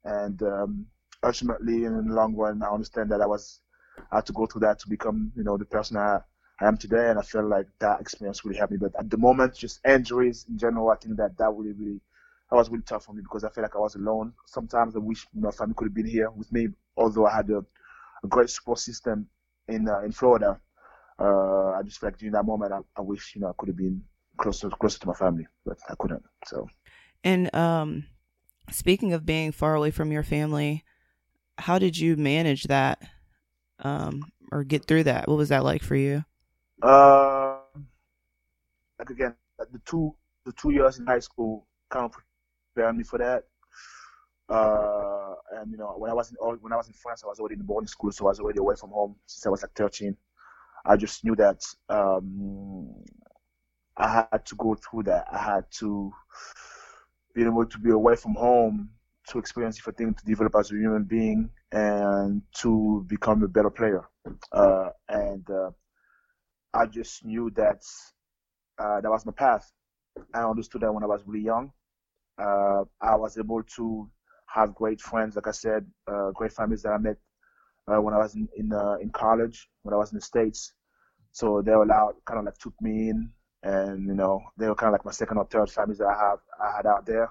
and 0.05 0.43
um, 0.43 0.87
ultimately 1.23 1.85
in 1.85 2.09
the 2.09 2.15
long 2.15 2.35
run, 2.35 2.63
I 2.63 2.69
understand 2.69 3.11
that 3.11 3.21
I 3.21 3.27
was 3.27 3.61
I 4.13 4.17
had 4.17 4.27
to 4.27 4.33
go 4.33 4.47
through 4.47 4.63
that 4.63 4.79
to 4.81 4.89
become 4.89 5.33
you 5.37 5.45
know 5.45 5.57
the 5.57 5.65
person 5.65 5.97
I, 5.97 6.21
I 6.61 6.69
am 6.69 6.77
today, 6.77 7.11
and 7.11 7.19
I 7.19 7.23
feel 7.23 7.47
like 7.49 7.67
that 7.81 8.01
experience 8.01 8.45
really 8.45 8.59
helped 8.59 8.73
me. 8.73 8.79
But 8.79 8.99
at 8.99 9.11
the 9.11 9.19
moment, 9.19 9.55
just 9.55 9.81
injuries 9.87 10.47
in 10.49 10.59
general, 10.59 10.91
I 10.91 10.97
think 10.97 11.17
that 11.17 11.37
that 11.39 11.51
really 11.53 11.73
really 11.73 12.01
that 12.51 12.57
was 12.57 12.69
really 12.69 12.83
tough 12.83 13.05
for 13.05 13.13
me 13.13 13.23
because 13.23 13.45
I 13.45 13.49
felt 13.49 13.65
like 13.65 13.77
I 13.77 13.79
was 13.79 13.95
alone. 13.95 14.33
Sometimes 14.47 14.97
I 14.97 14.99
wish 14.99 15.27
my 15.35 15.53
family 15.53 15.75
could 15.77 15.87
have 15.87 15.95
been 15.95 16.07
here 16.07 16.31
with 16.31 16.51
me, 16.53 16.69
although 16.97 17.27
I 17.27 17.37
had 17.37 17.51
a, 17.51 17.65
a 18.25 18.27
great 18.29 18.51
support 18.51 18.81
system 18.81 19.29
in 19.69 19.89
uh, 19.89 20.01
in 20.01 20.11
Florida. 20.11 20.61
Uh, 21.19 21.73
I 21.73 21.83
just 21.85 22.01
felt 22.01 22.15
like 22.15 22.19
during 22.19 22.33
that 22.33 22.45
moment, 22.45 22.73
I, 22.73 22.79
I, 22.97 23.03
wish 23.03 23.35
you 23.35 23.41
know 23.41 23.49
I 23.49 23.53
could 23.57 23.69
have 23.69 23.77
been 23.77 24.03
closer 24.37 24.69
closer 24.69 24.99
to 24.99 25.07
my 25.07 25.15
family, 25.15 25.47
but 25.65 25.79
I 25.89 25.95
couldn't. 25.99 26.25
So. 26.47 26.67
And 27.23 27.55
um, 27.55 28.07
speaking 28.71 29.13
of 29.13 29.25
being 29.25 29.53
far 29.53 29.75
away 29.77 29.93
from 29.93 30.11
your 30.11 30.23
family, 30.25 30.85
how 31.59 31.79
did 31.79 31.99
you 31.99 32.17
manage 32.17 32.65
that, 32.65 33.01
um, 33.79 34.33
or 34.51 34.65
get 34.65 34.87
through 34.87 35.05
that? 35.05 35.29
What 35.29 35.37
was 35.37 35.51
that 35.51 35.63
like 35.63 35.83
for 35.83 35.95
you? 35.95 36.25
Uh, 36.83 37.59
like 38.99 39.11
again, 39.11 39.37
the 39.59 39.81
two 39.85 40.17
the 40.47 40.53
two 40.53 40.71
years 40.71 40.99
in 40.99 41.07
high 41.07 41.21
school 41.21 41.69
kind 41.91 42.07
of 42.07 42.17
prepared 42.75 42.97
me 42.97 43.05
for 43.05 43.19
that. 43.19 43.45
Uh, 44.49 45.35
and 45.53 45.71
you 45.71 45.79
know, 45.79 45.95
when 45.97 46.11
I 46.11 46.15
was 46.15 46.31
in 46.31 46.37
when 46.37 46.73
I 46.73 46.77
was 46.77 46.89
in 46.89 46.95
France, 46.95 47.23
I 47.25 47.29
was 47.29 47.39
already 47.39 47.55
in 47.55 47.63
boarding 47.63 47.87
school, 47.87 48.11
so 48.11 48.27
I 48.27 48.31
was 48.31 48.41
already 48.41 48.59
away 48.59 48.75
from 48.75 48.91
home 48.91 49.17
since 49.27 49.47
I 49.47 49.51
was 49.51 49.63
like 49.63 49.73
13. 49.75 50.17
I 50.85 50.97
just 50.97 51.25
knew 51.25 51.37
that 51.37 51.63
um, 51.89 52.93
I 53.97 54.27
had 54.33 54.47
to 54.47 54.57
go 54.57 54.75
through 54.75 55.05
that. 55.05 55.27
I 55.31 55.39
had 55.39 55.65
to 55.79 56.13
be 57.35 57.45
able 57.45 57.67
to 57.67 57.79
be 57.79 57.91
away 57.91 58.17
from 58.17 58.35
home 58.35 58.91
to 59.29 59.39
experience 59.39 59.77
different 59.77 59.99
things, 59.99 60.17
to 60.17 60.25
develop 60.27 60.55
as 60.59 60.73
a 60.73 60.75
human 60.75 61.05
being, 61.05 61.51
and 61.71 62.43
to 62.57 63.05
become 63.07 63.43
a 63.45 63.49
better 63.49 63.71
player. 63.71 64.09
Uh, 64.51 64.89
and 65.09 65.49
uh, 65.51 65.71
I 66.75 66.87
just 66.87 67.25
knew 67.25 67.51
that 67.51 67.83
uh, 68.79 69.01
that 69.01 69.11
was 69.11 69.25
my 69.27 69.33
path. 69.33 69.71
I 70.35 70.43
understood 70.43 70.81
that 70.81 70.93
when 70.93 71.05
I 71.05 71.07
was 71.07 71.23
really 71.25 71.45
young. 71.45 71.73
Uh, 72.41 72.85
I 73.01 73.17
was 73.17 73.37
able 73.39 73.63
to 73.77 74.09
have 74.47 74.75
great 74.75 75.01
friends, 75.01 75.37
like 75.37 75.47
I 75.47 75.53
said, 75.53 75.87
uh, 76.11 76.31
great 76.31 76.53
families 76.53 76.83
that 76.83 76.93
I 76.93 76.99
met 76.99 77.17
uh, 77.87 78.01
when 78.01 78.15
I 78.15 78.19
was 78.19 78.35
in 78.35 78.49
in, 78.57 78.73
uh, 78.73 78.97
in 79.01 79.11
college, 79.11 79.69
when 79.83 79.95
I 79.95 79.99
was 79.99 80.13
in 80.13 80.19
the 80.19 80.25
states. 80.25 80.73
So 81.33 81.63
they 81.63 81.73
were 81.73 81.85
allowed, 81.85 82.15
kind 82.25 82.41
of 82.41 82.47
like 82.47 82.59
took 82.59 82.75
me 82.81 83.11
in, 83.11 83.31
and 83.63 84.07
you 84.07 84.15
know 84.15 84.41
they 84.57 84.69
were 84.69 84.75
kind 84.75 84.89
of 84.89 84.93
like 84.93 85.05
my 85.05 85.13
second 85.13 85.39
or 85.39 85.47
third 85.47 85.71
families 85.71 85.99
that 85.99 86.09
I 86.09 86.19
have 86.19 86.39
I 86.63 86.77
had 86.77 86.87
out 86.87 87.07
there, 87.07 87.31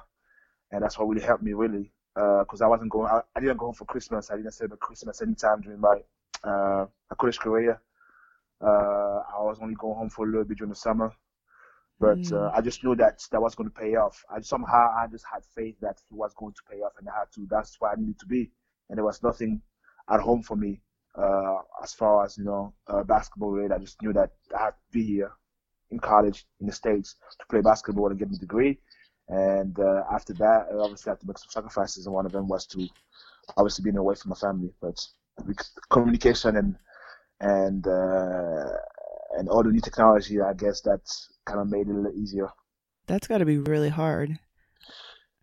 and 0.72 0.84
that's 0.84 0.98
what 0.98 1.08
really 1.08 1.26
helped 1.26 1.44
me 1.44 1.54
really, 1.54 1.92
because 2.14 2.62
uh, 2.62 2.66
I 2.66 2.68
wasn't 2.68 2.92
going, 2.92 3.10
I, 3.10 3.22
I, 3.36 3.40
didn't 3.40 3.58
go 3.58 3.66
home 3.66 3.76
for 3.76 3.86
Christmas. 3.86 4.30
I 4.30 4.38
didn't 4.38 4.54
celebrate 4.54 4.80
Christmas 4.80 5.22
anytime 5.22 5.62
during 5.62 5.82
my 5.82 5.98
uh, 6.44 6.86
college 7.18 7.40
career. 7.40 7.82
I 8.62 9.42
was 9.42 9.58
only 9.62 9.76
going 9.76 9.98
home 9.98 10.10
for 10.10 10.26
a 10.26 10.30
little 10.30 10.46
bit 10.46 10.58
during 10.58 10.70
the 10.70 10.76
summer. 10.76 11.12
But 12.00 12.26
Mm. 12.26 12.32
uh, 12.32 12.52
I 12.56 12.62
just 12.62 12.84
knew 12.84 12.96
that 12.96 13.22
that 13.32 13.42
was 13.42 13.56
going 13.56 13.70
to 13.70 13.76
pay 13.80 13.96
off. 13.96 14.24
I 14.30 14.42
somehow 14.42 14.90
I 14.98 15.08
just 15.08 15.26
had 15.32 15.44
faith 15.56 15.76
that 15.82 15.98
it 16.12 16.16
was 16.16 16.34
going 16.36 16.54
to 16.54 16.62
pay 16.72 16.78
off, 16.82 16.94
and 17.00 17.08
I 17.10 17.20
had 17.20 17.32
to. 17.36 17.48
That's 17.50 17.76
where 17.80 17.92
I 17.92 17.96
needed 17.96 18.20
to 18.20 18.26
be, 18.26 18.52
and 18.90 18.98
there 18.98 19.06
was 19.06 19.24
nothing 19.24 19.62
at 20.10 20.20
home 20.22 20.44
for 20.44 20.56
me 20.58 20.82
uh, 21.18 21.58
as 21.84 21.94
far 21.94 22.26
as 22.26 22.38
you 22.38 22.46
know 22.46 22.74
uh, 22.88 23.04
basketball 23.04 23.52
related. 23.52 23.74
I 23.76 23.80
just 23.80 24.02
knew 24.02 24.14
that 24.14 24.32
I 24.58 24.64
had 24.66 24.72
to 24.72 24.92
be 24.92 25.04
here 25.06 25.32
in 25.92 26.00
college 26.00 26.46
in 26.62 26.68
the 26.68 26.74
states 26.74 27.16
to 27.40 27.46
play 27.50 27.62
basketball 27.62 28.10
and 28.10 28.20
get 28.20 28.32
my 28.32 28.38
degree. 28.38 28.80
And 29.30 29.78
uh, 29.80 30.04
after 30.12 30.34
that, 30.36 30.68
I 30.72 30.76
obviously 30.76 31.12
had 31.12 31.20
to 31.22 31.28
make 31.28 31.38
some 31.38 31.50
sacrifices, 31.52 32.06
and 32.06 32.16
one 32.16 32.26
of 32.26 32.32
them 32.32 32.48
was 32.48 32.66
to 32.68 32.90
obviously 33.58 33.84
being 33.84 33.98
away 33.98 34.16
from 34.16 34.30
my 34.30 34.36
family. 34.36 34.74
But 34.82 34.98
communication 35.90 36.58
and 36.58 36.76
and 37.42 37.88
uh, 37.88 38.70
and 39.38 39.50
all 39.50 39.64
the 39.64 39.72
new 39.72 39.82
technology, 39.82 40.42
I 40.42 40.54
guess 40.54 40.82
that's 40.82 41.30
kind 41.46 41.60
of 41.60 41.70
made 41.70 41.88
it 41.88 41.92
a 41.92 41.94
little 41.94 42.20
easier. 42.20 42.50
That's 43.08 43.28
got 43.28 43.40
to 43.40 43.46
be 43.46 43.58
really 43.58 43.90
hard. 43.90 44.38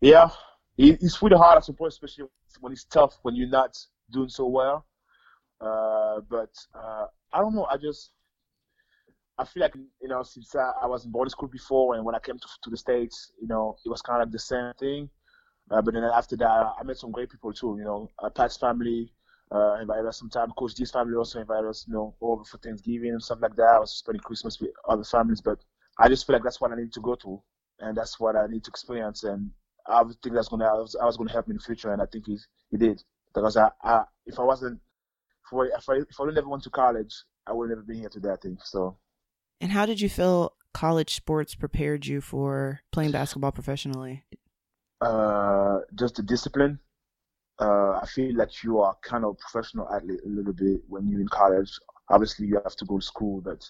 Yeah, 0.00 0.30
it, 0.76 1.02
it's 1.02 1.22
really 1.22 1.36
hard 1.36 1.62
I 1.62 1.72
point, 1.72 1.92
especially 1.92 2.24
when 2.60 2.72
it's 2.72 2.84
tough 2.84 3.18
when 3.22 3.34
you're 3.34 3.48
not 3.48 3.76
doing 4.10 4.28
so 4.28 4.46
well. 4.46 4.86
Uh, 5.60 6.20
but 6.28 6.50
uh, 6.74 7.06
I 7.32 7.40
don't 7.40 7.54
know. 7.54 7.64
I 7.64 7.76
just 7.76 8.10
I 9.38 9.44
feel 9.44 9.62
like 9.62 9.74
you 9.74 10.08
know 10.08 10.22
since 10.22 10.54
I, 10.54 10.72
I 10.82 10.86
was 10.86 11.04
in 11.04 11.10
boarding 11.10 11.30
school 11.30 11.48
before, 11.48 11.94
and 11.94 12.04
when 12.04 12.14
I 12.14 12.18
came 12.18 12.38
to, 12.38 12.48
to 12.62 12.70
the 12.70 12.76
states, 12.76 13.32
you 13.40 13.48
know, 13.48 13.76
it 13.84 13.88
was 13.88 14.02
kind 14.02 14.22
of 14.22 14.28
like 14.28 14.32
the 14.32 14.38
same 14.38 14.72
thing. 14.78 15.08
Uh, 15.70 15.82
but 15.82 15.94
then 15.94 16.04
after 16.04 16.36
that, 16.36 16.72
I 16.78 16.82
met 16.84 16.98
some 16.98 17.10
great 17.10 17.30
people 17.30 17.52
too. 17.52 17.76
You 17.78 17.84
know, 17.84 18.10
Pat's 18.34 18.56
family 18.56 19.12
uh, 19.52 19.78
invited 19.80 20.06
us 20.06 20.18
sometime. 20.18 20.50
Coach 20.56 20.74
D's 20.74 20.90
family 20.90 21.14
also 21.16 21.40
invited 21.40 21.68
us, 21.68 21.84
you 21.86 21.94
know, 21.94 22.14
over 22.20 22.44
for 22.44 22.58
Thanksgiving 22.58 23.10
and 23.10 23.22
stuff 23.22 23.38
like 23.40 23.56
that. 23.56 23.74
I 23.76 23.78
was 23.78 23.92
spending 23.92 24.20
Christmas 24.20 24.60
with 24.60 24.70
other 24.88 25.04
families, 25.04 25.40
but 25.40 25.58
I 25.98 26.08
just 26.08 26.26
feel 26.26 26.34
like 26.34 26.42
that's 26.42 26.60
what 26.60 26.72
I 26.72 26.76
need 26.76 26.92
to 26.92 27.00
go 27.00 27.14
to, 27.16 27.42
and 27.80 27.96
that's 27.96 28.18
what 28.18 28.36
I 28.36 28.46
need 28.46 28.64
to 28.64 28.70
experience. 28.70 29.24
And 29.24 29.50
I 29.86 30.02
think 30.22 30.34
that's 30.34 30.48
gonna 30.48 30.66
I 30.66 30.74
was, 30.74 30.96
I 31.00 31.04
was 31.04 31.16
gonna 31.16 31.32
help 31.32 31.48
me 31.48 31.52
in 31.52 31.58
the 31.58 31.62
future, 31.62 31.92
and 31.92 32.02
I 32.02 32.06
think 32.06 32.26
he 32.26 32.38
he 32.70 32.76
did 32.76 33.02
because 33.34 33.56
I, 33.56 33.70
I 33.82 34.02
if 34.26 34.38
I 34.38 34.42
wasn't 34.42 34.80
if 35.46 35.58
I 35.58 35.76
if 35.78 35.88
I, 35.88 35.94
if 36.10 36.20
I 36.20 36.24
would 36.24 36.34
never 36.34 36.48
went 36.48 36.64
to 36.64 36.70
college, 36.70 37.14
I 37.46 37.52
would 37.52 37.68
never 37.68 37.82
been 37.82 37.98
here 37.98 38.08
today. 38.08 38.30
I 38.30 38.36
think 38.36 38.60
so. 38.64 38.98
And 39.60 39.72
how 39.72 39.86
did 39.86 40.00
you 40.00 40.08
feel 40.08 40.52
college 40.74 41.14
sports 41.14 41.54
prepared 41.54 42.04
you 42.04 42.20
for 42.20 42.80
playing 42.92 43.12
basketball 43.12 43.52
professionally? 43.52 44.24
Uh, 45.00 45.78
just 45.94 46.16
the 46.16 46.22
discipline. 46.22 46.78
Uh, 47.58 47.98
I 48.02 48.06
feel 48.06 48.36
like 48.36 48.62
you 48.62 48.80
are 48.80 48.96
kind 49.02 49.24
of 49.24 49.38
professional 49.38 49.88
athlete 49.88 50.20
a 50.24 50.28
little 50.28 50.52
bit 50.52 50.82
when 50.88 51.08
you're 51.08 51.20
in 51.20 51.28
college. 51.28 51.78
Obviously, 52.10 52.46
you 52.46 52.60
have 52.62 52.76
to 52.76 52.84
go 52.84 52.98
to 52.98 53.04
school, 53.04 53.40
but 53.40 53.68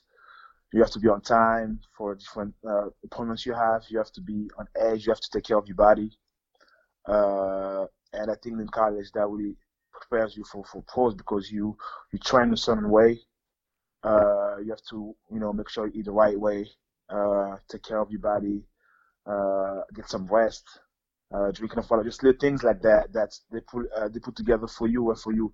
you 0.73 0.81
have 0.81 0.91
to 0.91 0.99
be 0.99 1.09
on 1.09 1.21
time 1.21 1.81
for 1.97 2.15
different 2.15 2.55
uh, 2.69 2.89
appointments 3.05 3.47
you 3.47 3.55
have. 3.55 3.85
You 3.89 3.99
have 3.99 4.13
to 4.13 4.21
be 4.21 4.51
on 4.59 4.67
edge. 4.77 5.07
You 5.07 5.13
have 5.13 5.21
to 5.21 5.31
take 5.33 5.45
care 5.45 5.57
of 5.57 5.67
your 5.67 5.77
body. 5.77 6.11
Uh, 7.07 7.87
and 8.13 8.31
I 8.31 8.35
think 8.43 8.59
in 8.59 8.69
college 8.69 9.13
that 9.13 9.29
really 9.29 9.57
prepares 9.93 10.37
you 10.37 10.45
for, 10.45 10.65
for 10.65 10.83
pros 10.83 11.15
because 11.15 11.51
you 11.51 11.77
you 12.13 12.19
train 12.19 12.53
a 12.53 12.57
certain 12.57 12.91
way. 12.91 13.21
Uh, 14.03 14.59
you 14.59 14.71
have 14.71 14.83
to 14.91 15.15
you 15.33 15.41
know 15.41 15.53
make 15.53 15.69
sure 15.69 15.87
you 15.87 16.01
eat 16.01 16.05
the 16.07 16.13
right 16.13 16.39
way. 16.39 16.69
Uh, 17.09 17.57
take 17.69 17.83
care 17.83 18.01
of 18.01 18.11
your 18.11 18.21
body. 18.21 18.63
Uh, 19.25 19.83
get 19.95 20.09
some 20.09 20.27
rest. 20.27 20.65
Uh, 21.35 21.51
drink 21.51 21.73
enough 21.73 21.91
water. 21.91 22.05
Just 22.05 22.23
little 22.23 22.39
things 22.39 22.63
like 22.63 22.81
that 22.83 23.13
that 23.13 23.37
they 23.51 23.61
put 23.61 23.87
uh, 23.97 24.09
they 24.09 24.21
put 24.21 24.37
together 24.37 24.69
for 24.69 24.87
you 24.87 25.11
and 25.11 25.19
for 25.19 25.33
you 25.33 25.53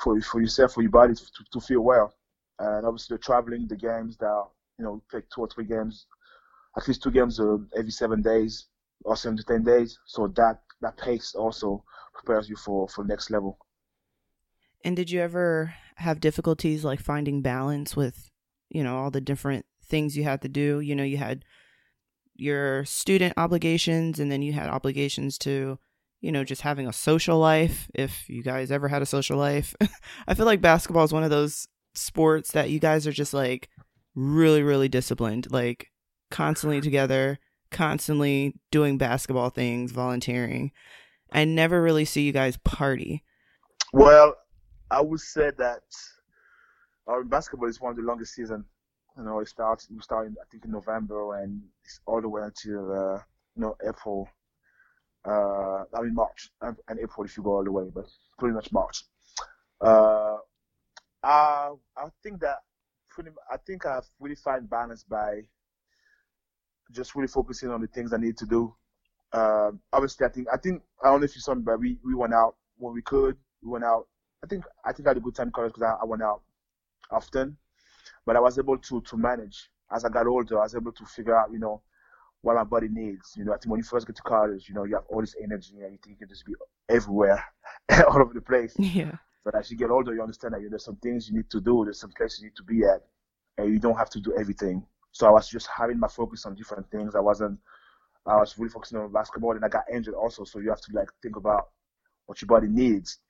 for 0.00 0.20
for 0.20 0.40
yourself 0.40 0.74
for 0.74 0.82
your 0.82 0.92
body 0.92 1.14
to, 1.14 1.44
to 1.52 1.60
feel 1.60 1.80
well. 1.80 2.14
And 2.60 2.86
obviously 2.86 3.16
the 3.16 3.22
traveling, 3.22 3.66
the 3.66 3.76
games 3.76 4.16
that 4.18 4.44
you 4.78 4.84
know 4.84 5.02
take 5.10 5.28
two 5.30 5.40
or 5.40 5.48
three 5.48 5.64
games, 5.64 6.06
at 6.76 6.86
least 6.86 7.02
two 7.02 7.10
games 7.10 7.40
uh, 7.40 7.58
every 7.76 7.90
seven 7.90 8.22
days 8.22 8.66
or 9.04 9.16
seven 9.16 9.36
to 9.36 9.44
ten 9.44 9.64
days. 9.64 9.98
So 10.06 10.28
that 10.36 10.60
that 10.80 10.96
pace 10.96 11.34
also 11.34 11.84
prepares 12.14 12.48
you 12.48 12.56
for 12.56 12.88
for 12.88 13.04
next 13.04 13.30
level. 13.30 13.58
And 14.84 14.96
did 14.96 15.10
you 15.10 15.20
ever 15.20 15.74
have 15.96 16.20
difficulties 16.20 16.84
like 16.84 17.00
finding 17.00 17.42
balance 17.42 17.96
with, 17.96 18.30
you 18.68 18.84
know, 18.84 18.96
all 18.96 19.10
the 19.10 19.20
different 19.20 19.66
things 19.84 20.16
you 20.16 20.22
had 20.22 20.42
to 20.42 20.48
do? 20.48 20.78
You 20.78 20.94
know, 20.94 21.02
you 21.02 21.16
had 21.16 21.44
your 22.38 22.84
student 22.84 23.34
obligations 23.36 24.18
and 24.18 24.30
then 24.30 24.42
you 24.42 24.52
had 24.52 24.68
obligations 24.68 25.38
to, 25.38 25.78
you 26.20 26.32
know, 26.32 26.44
just 26.44 26.62
having 26.62 26.86
a 26.86 26.92
social 26.92 27.38
life 27.38 27.88
if 27.94 28.28
you 28.28 28.42
guys 28.42 28.70
ever 28.70 28.88
had 28.88 29.02
a 29.02 29.06
social 29.06 29.36
life. 29.36 29.74
I 30.28 30.34
feel 30.34 30.46
like 30.46 30.60
basketball 30.60 31.04
is 31.04 31.12
one 31.12 31.24
of 31.24 31.30
those 31.30 31.66
sports 31.94 32.52
that 32.52 32.70
you 32.70 32.78
guys 32.78 33.06
are 33.06 33.12
just 33.12 33.34
like 33.34 33.68
really 34.14 34.62
really 34.62 34.88
disciplined, 34.88 35.50
like 35.50 35.88
constantly 36.30 36.80
together, 36.80 37.38
constantly 37.70 38.54
doing 38.70 38.98
basketball 38.98 39.50
things, 39.50 39.92
volunteering. 39.92 40.72
I 41.32 41.44
never 41.44 41.82
really 41.82 42.04
see 42.04 42.22
you 42.22 42.32
guys 42.32 42.56
party. 42.58 43.24
Well, 43.92 44.34
I 44.90 45.00
would 45.00 45.20
say 45.20 45.50
that 45.58 45.82
our 47.06 47.24
basketball 47.24 47.68
is 47.68 47.80
one 47.80 47.90
of 47.90 47.96
the 47.96 48.02
longest 48.02 48.34
season. 48.34 48.64
You 49.18 49.24
know, 49.24 49.40
it 49.40 49.48
starts 49.48 49.88
we 49.90 50.00
start 50.00 50.28
in, 50.28 50.36
I 50.40 50.46
think 50.50 50.64
in 50.64 50.70
November 50.70 51.42
and 51.42 51.60
it's 51.84 52.00
all 52.06 52.20
the 52.20 52.28
way 52.28 52.42
until 52.42 52.92
uh, 52.92 53.18
you 53.56 53.62
know 53.62 53.76
April. 53.86 54.28
Uh, 55.24 55.84
I 55.92 56.02
mean 56.02 56.14
March 56.14 56.50
and, 56.62 56.76
April 57.02 57.24
if 57.24 57.36
you 57.36 57.42
go 57.42 57.56
all 57.56 57.64
the 57.64 57.72
way, 57.72 57.84
but 57.92 58.06
pretty 58.38 58.54
much 58.54 58.70
March. 58.72 59.04
Uh, 59.80 60.36
I 61.24 61.72
I 61.96 62.08
think 62.22 62.40
that 62.40 62.58
pretty 63.10 63.30
I 63.52 63.56
think 63.66 63.86
I've 63.86 64.08
really 64.20 64.36
find 64.36 64.70
balance 64.70 65.02
by 65.02 65.42
just 66.92 67.14
really 67.16 67.28
focusing 67.28 67.70
on 67.70 67.80
the 67.80 67.88
things 67.88 68.12
I 68.12 68.18
need 68.18 68.36
to 68.38 68.46
do. 68.46 68.74
Uh, 69.32 69.72
obviously, 69.92 70.26
I 70.26 70.30
think 70.30 70.46
I 70.52 70.56
think 70.56 70.82
I 71.02 71.08
don't 71.08 71.20
know 71.20 71.24
if 71.24 71.34
you 71.34 71.40
saw 71.40 71.54
me, 71.54 71.62
but 71.62 71.80
we, 71.80 71.98
we 72.04 72.14
went 72.14 72.34
out 72.34 72.54
when 72.76 72.94
we 72.94 73.02
could. 73.02 73.36
We 73.62 73.70
went 73.70 73.84
out. 73.84 74.06
I 74.44 74.46
think 74.46 74.64
I 74.84 74.92
think 74.92 75.08
I 75.08 75.10
had 75.10 75.16
a 75.16 75.20
good 75.20 75.34
time 75.34 75.48
in 75.48 75.52
college 75.52 75.72
because 75.74 75.82
I, 75.82 76.02
I 76.02 76.06
went 76.06 76.22
out 76.22 76.42
often, 77.10 77.56
but 78.28 78.36
I 78.36 78.40
was 78.40 78.58
able 78.58 78.76
to 78.76 79.00
to 79.00 79.16
manage 79.16 79.70
as 79.90 80.04
I 80.04 80.10
got 80.10 80.26
older. 80.26 80.58
I 80.58 80.64
was 80.64 80.74
able 80.74 80.92
to 80.92 81.04
figure 81.06 81.34
out, 81.34 81.50
you 81.50 81.58
know, 81.58 81.80
what 82.42 82.56
my 82.56 82.64
body 82.64 82.88
needs. 82.90 83.32
You 83.38 83.46
know, 83.46 83.54
I 83.54 83.56
think 83.56 83.70
when 83.70 83.78
you 83.78 83.84
first 83.84 84.06
get 84.06 84.16
to 84.16 84.22
college, 84.22 84.68
you 84.68 84.74
know, 84.74 84.84
you 84.84 84.96
have 84.96 85.06
all 85.08 85.22
this 85.22 85.34
energy 85.42 85.76
and 85.80 85.92
you 85.92 85.98
think 86.04 86.08
you 86.08 86.16
can 86.16 86.28
just 86.28 86.44
be 86.44 86.52
everywhere, 86.90 87.42
all 87.90 88.20
over 88.20 88.34
the 88.34 88.42
place. 88.42 88.74
Yeah. 88.78 89.12
But 89.46 89.54
as 89.54 89.70
you 89.70 89.78
get 89.78 89.88
older, 89.88 90.12
you 90.12 90.20
understand 90.20 90.52
that 90.52 90.60
you 90.60 90.68
there's 90.68 90.84
some 90.84 90.96
things 90.96 91.26
you 91.30 91.36
need 91.36 91.48
to 91.48 91.58
do, 91.58 91.84
there's 91.84 92.00
some 92.00 92.10
places 92.10 92.40
you 92.40 92.48
need 92.48 92.56
to 92.56 92.64
be 92.64 92.84
at, 92.84 93.00
and 93.56 93.72
you 93.72 93.78
don't 93.78 93.96
have 93.96 94.10
to 94.10 94.20
do 94.20 94.36
everything. 94.38 94.84
So 95.12 95.26
I 95.26 95.30
was 95.30 95.48
just 95.48 95.66
having 95.74 95.98
my 95.98 96.08
focus 96.08 96.44
on 96.44 96.54
different 96.54 96.90
things. 96.90 97.14
I 97.14 97.20
wasn't. 97.20 97.58
I 98.26 98.36
was 98.36 98.58
really 98.58 98.68
focusing 98.68 98.98
on 98.98 99.10
basketball, 99.10 99.52
and 99.52 99.64
I 99.64 99.68
got 99.68 99.84
injured 99.90 100.12
also. 100.12 100.44
So 100.44 100.58
you 100.58 100.68
have 100.68 100.82
to 100.82 100.92
like 100.92 101.08
think 101.22 101.36
about 101.36 101.68
what 102.26 102.42
your 102.42 102.48
body 102.48 102.68
needs, 102.68 103.20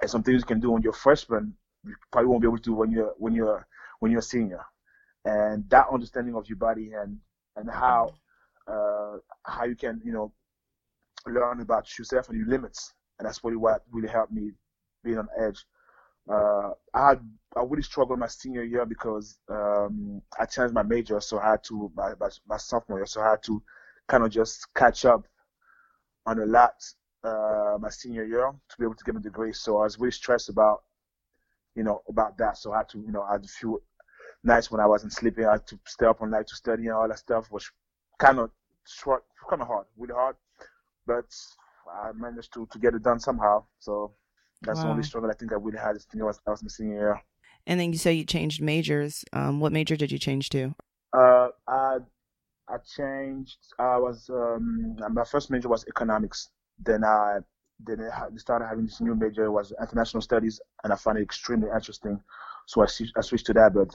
and 0.00 0.10
some 0.10 0.22
things 0.22 0.40
you 0.40 0.46
can 0.46 0.60
do 0.60 0.70
when 0.70 0.80
you're 0.80 0.94
freshman, 0.94 1.54
you 1.84 1.94
probably 2.10 2.28
won't 2.28 2.40
be 2.40 2.48
able 2.48 2.56
to 2.56 2.62
do 2.62 2.72
when 2.72 2.90
you're 2.90 3.12
when 3.18 3.34
you're 3.34 3.66
when 4.02 4.10
you're 4.10 4.18
a 4.18 4.34
senior. 4.36 4.64
And 5.24 5.70
that 5.70 5.86
understanding 5.92 6.34
of 6.34 6.48
your 6.48 6.58
body 6.58 6.90
and 6.92 7.18
and 7.54 7.70
how 7.70 8.12
uh, 8.66 9.18
how 9.46 9.64
you 9.64 9.76
can 9.76 10.00
you 10.04 10.12
know 10.12 10.32
learn 11.24 11.60
about 11.60 11.86
yourself 11.96 12.28
and 12.28 12.36
your 12.36 12.48
limits, 12.48 12.92
and 13.18 13.26
that's 13.26 13.44
really 13.44 13.56
what 13.56 13.84
really 13.92 14.08
helped 14.08 14.32
me 14.32 14.50
being 15.04 15.18
on 15.18 15.28
edge. 15.38 15.64
Uh, 16.28 16.70
I 16.92 17.10
had 17.10 17.20
I 17.56 17.62
really 17.62 17.84
struggled 17.84 18.18
my 18.18 18.26
senior 18.26 18.64
year 18.64 18.84
because 18.84 19.38
um, 19.48 20.20
I 20.36 20.46
changed 20.46 20.74
my 20.74 20.82
major, 20.82 21.20
so 21.20 21.38
I 21.38 21.50
had 21.52 21.62
to 21.64 21.92
my, 21.94 22.14
my, 22.18 22.28
my 22.48 22.56
sophomore 22.56 22.98
year, 22.98 23.06
so 23.06 23.20
I 23.20 23.30
had 23.30 23.42
to 23.44 23.62
kind 24.08 24.24
of 24.24 24.30
just 24.30 24.66
catch 24.74 25.04
up 25.04 25.28
on 26.26 26.40
a 26.40 26.46
lot 26.46 26.74
uh, 27.22 27.76
my 27.80 27.90
senior 27.90 28.24
year 28.24 28.50
to 28.68 28.76
be 28.80 28.84
able 28.84 28.96
to 28.96 29.04
get 29.04 29.14
my 29.14 29.20
degree. 29.20 29.52
So 29.52 29.78
I 29.78 29.84
was 29.84 30.00
really 30.00 30.10
stressed 30.10 30.48
about 30.48 30.82
you 31.74 31.82
know 31.82 32.02
about 32.08 32.36
that. 32.38 32.58
So 32.58 32.72
I 32.72 32.78
had 32.78 32.88
to 32.90 32.98
you 32.98 33.12
know 33.12 33.22
I 33.22 33.32
had 33.32 33.44
a 33.44 33.48
few 33.48 33.82
nights 34.44 34.70
when 34.70 34.80
I 34.80 34.86
wasn't 34.86 35.12
sleeping. 35.12 35.46
I 35.46 35.52
had 35.52 35.66
to 35.68 35.78
stay 35.86 36.06
up 36.06 36.20
all 36.20 36.28
night 36.28 36.46
to 36.48 36.56
study 36.56 36.84
and 36.84 36.92
all 36.92 37.08
that 37.08 37.18
stuff, 37.18 37.46
which 37.50 37.70
kind 38.18 38.38
of 38.38 38.50
short, 38.86 39.24
kind 39.48 39.62
of 39.62 39.68
hard, 39.68 39.86
really 39.96 40.14
hard. 40.14 40.36
But 41.06 41.26
I 41.90 42.12
managed 42.12 42.52
to 42.54 42.66
to 42.70 42.78
get 42.78 42.94
it 42.94 43.02
done 43.02 43.20
somehow. 43.20 43.64
So 43.78 44.12
that's 44.62 44.82
the 44.82 44.88
only 44.88 45.02
struggle 45.02 45.30
I 45.30 45.34
think 45.34 45.52
I 45.52 45.56
really 45.56 45.78
had. 45.78 45.96
is, 45.96 46.06
know, 46.14 46.24
I 46.24 46.28
was, 46.28 46.40
I 46.46 46.50
was 46.50 46.62
in 46.62 46.68
senior 46.68 46.94
year. 46.94 47.22
And 47.66 47.78
then 47.78 47.92
you 47.92 47.98
say 47.98 48.12
you 48.12 48.24
changed 48.24 48.60
majors. 48.60 49.24
Um, 49.32 49.60
what 49.60 49.72
major 49.72 49.96
did 49.96 50.10
you 50.10 50.18
change 50.18 50.48
to? 50.50 50.74
Uh, 51.12 51.48
I 51.68 51.98
I 52.68 52.76
changed. 52.96 53.58
I 53.78 53.98
was 53.98 54.30
um, 54.30 54.96
my 55.10 55.24
first 55.24 55.50
major 55.50 55.68
was 55.68 55.84
economics. 55.86 56.50
Then 56.78 57.04
I 57.04 57.38
then 57.84 58.00
I 58.00 58.28
started 58.36 58.66
having 58.66 58.86
this 58.86 59.00
new 59.00 59.14
major 59.14 59.44
it 59.44 59.50
was 59.50 59.72
international 59.80 60.22
studies, 60.22 60.60
and 60.82 60.92
I 60.92 60.96
found 60.96 61.18
it 61.18 61.22
extremely 61.22 61.68
interesting. 61.74 62.20
So 62.66 62.82
I 62.82 62.86
switched, 62.86 63.16
I 63.16 63.20
switched 63.20 63.46
to 63.46 63.52
that, 63.54 63.74
but 63.74 63.94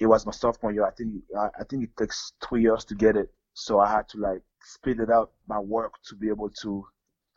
it 0.00 0.06
was 0.06 0.26
my 0.26 0.32
sophomore 0.32 0.72
year. 0.72 0.86
I 0.86 0.90
think 0.90 1.14
I, 1.38 1.48
I 1.60 1.64
think 1.64 1.84
it 1.84 1.90
takes 1.96 2.32
two 2.48 2.56
years 2.56 2.84
to 2.86 2.94
get 2.94 3.16
it. 3.16 3.30
So 3.54 3.78
I 3.80 3.90
had 3.90 4.08
to 4.10 4.18
like 4.18 4.40
speed 4.62 4.98
it 5.00 5.10
up 5.10 5.32
my 5.46 5.58
work 5.58 5.92
to 6.08 6.16
be 6.16 6.28
able 6.28 6.50
to 6.62 6.86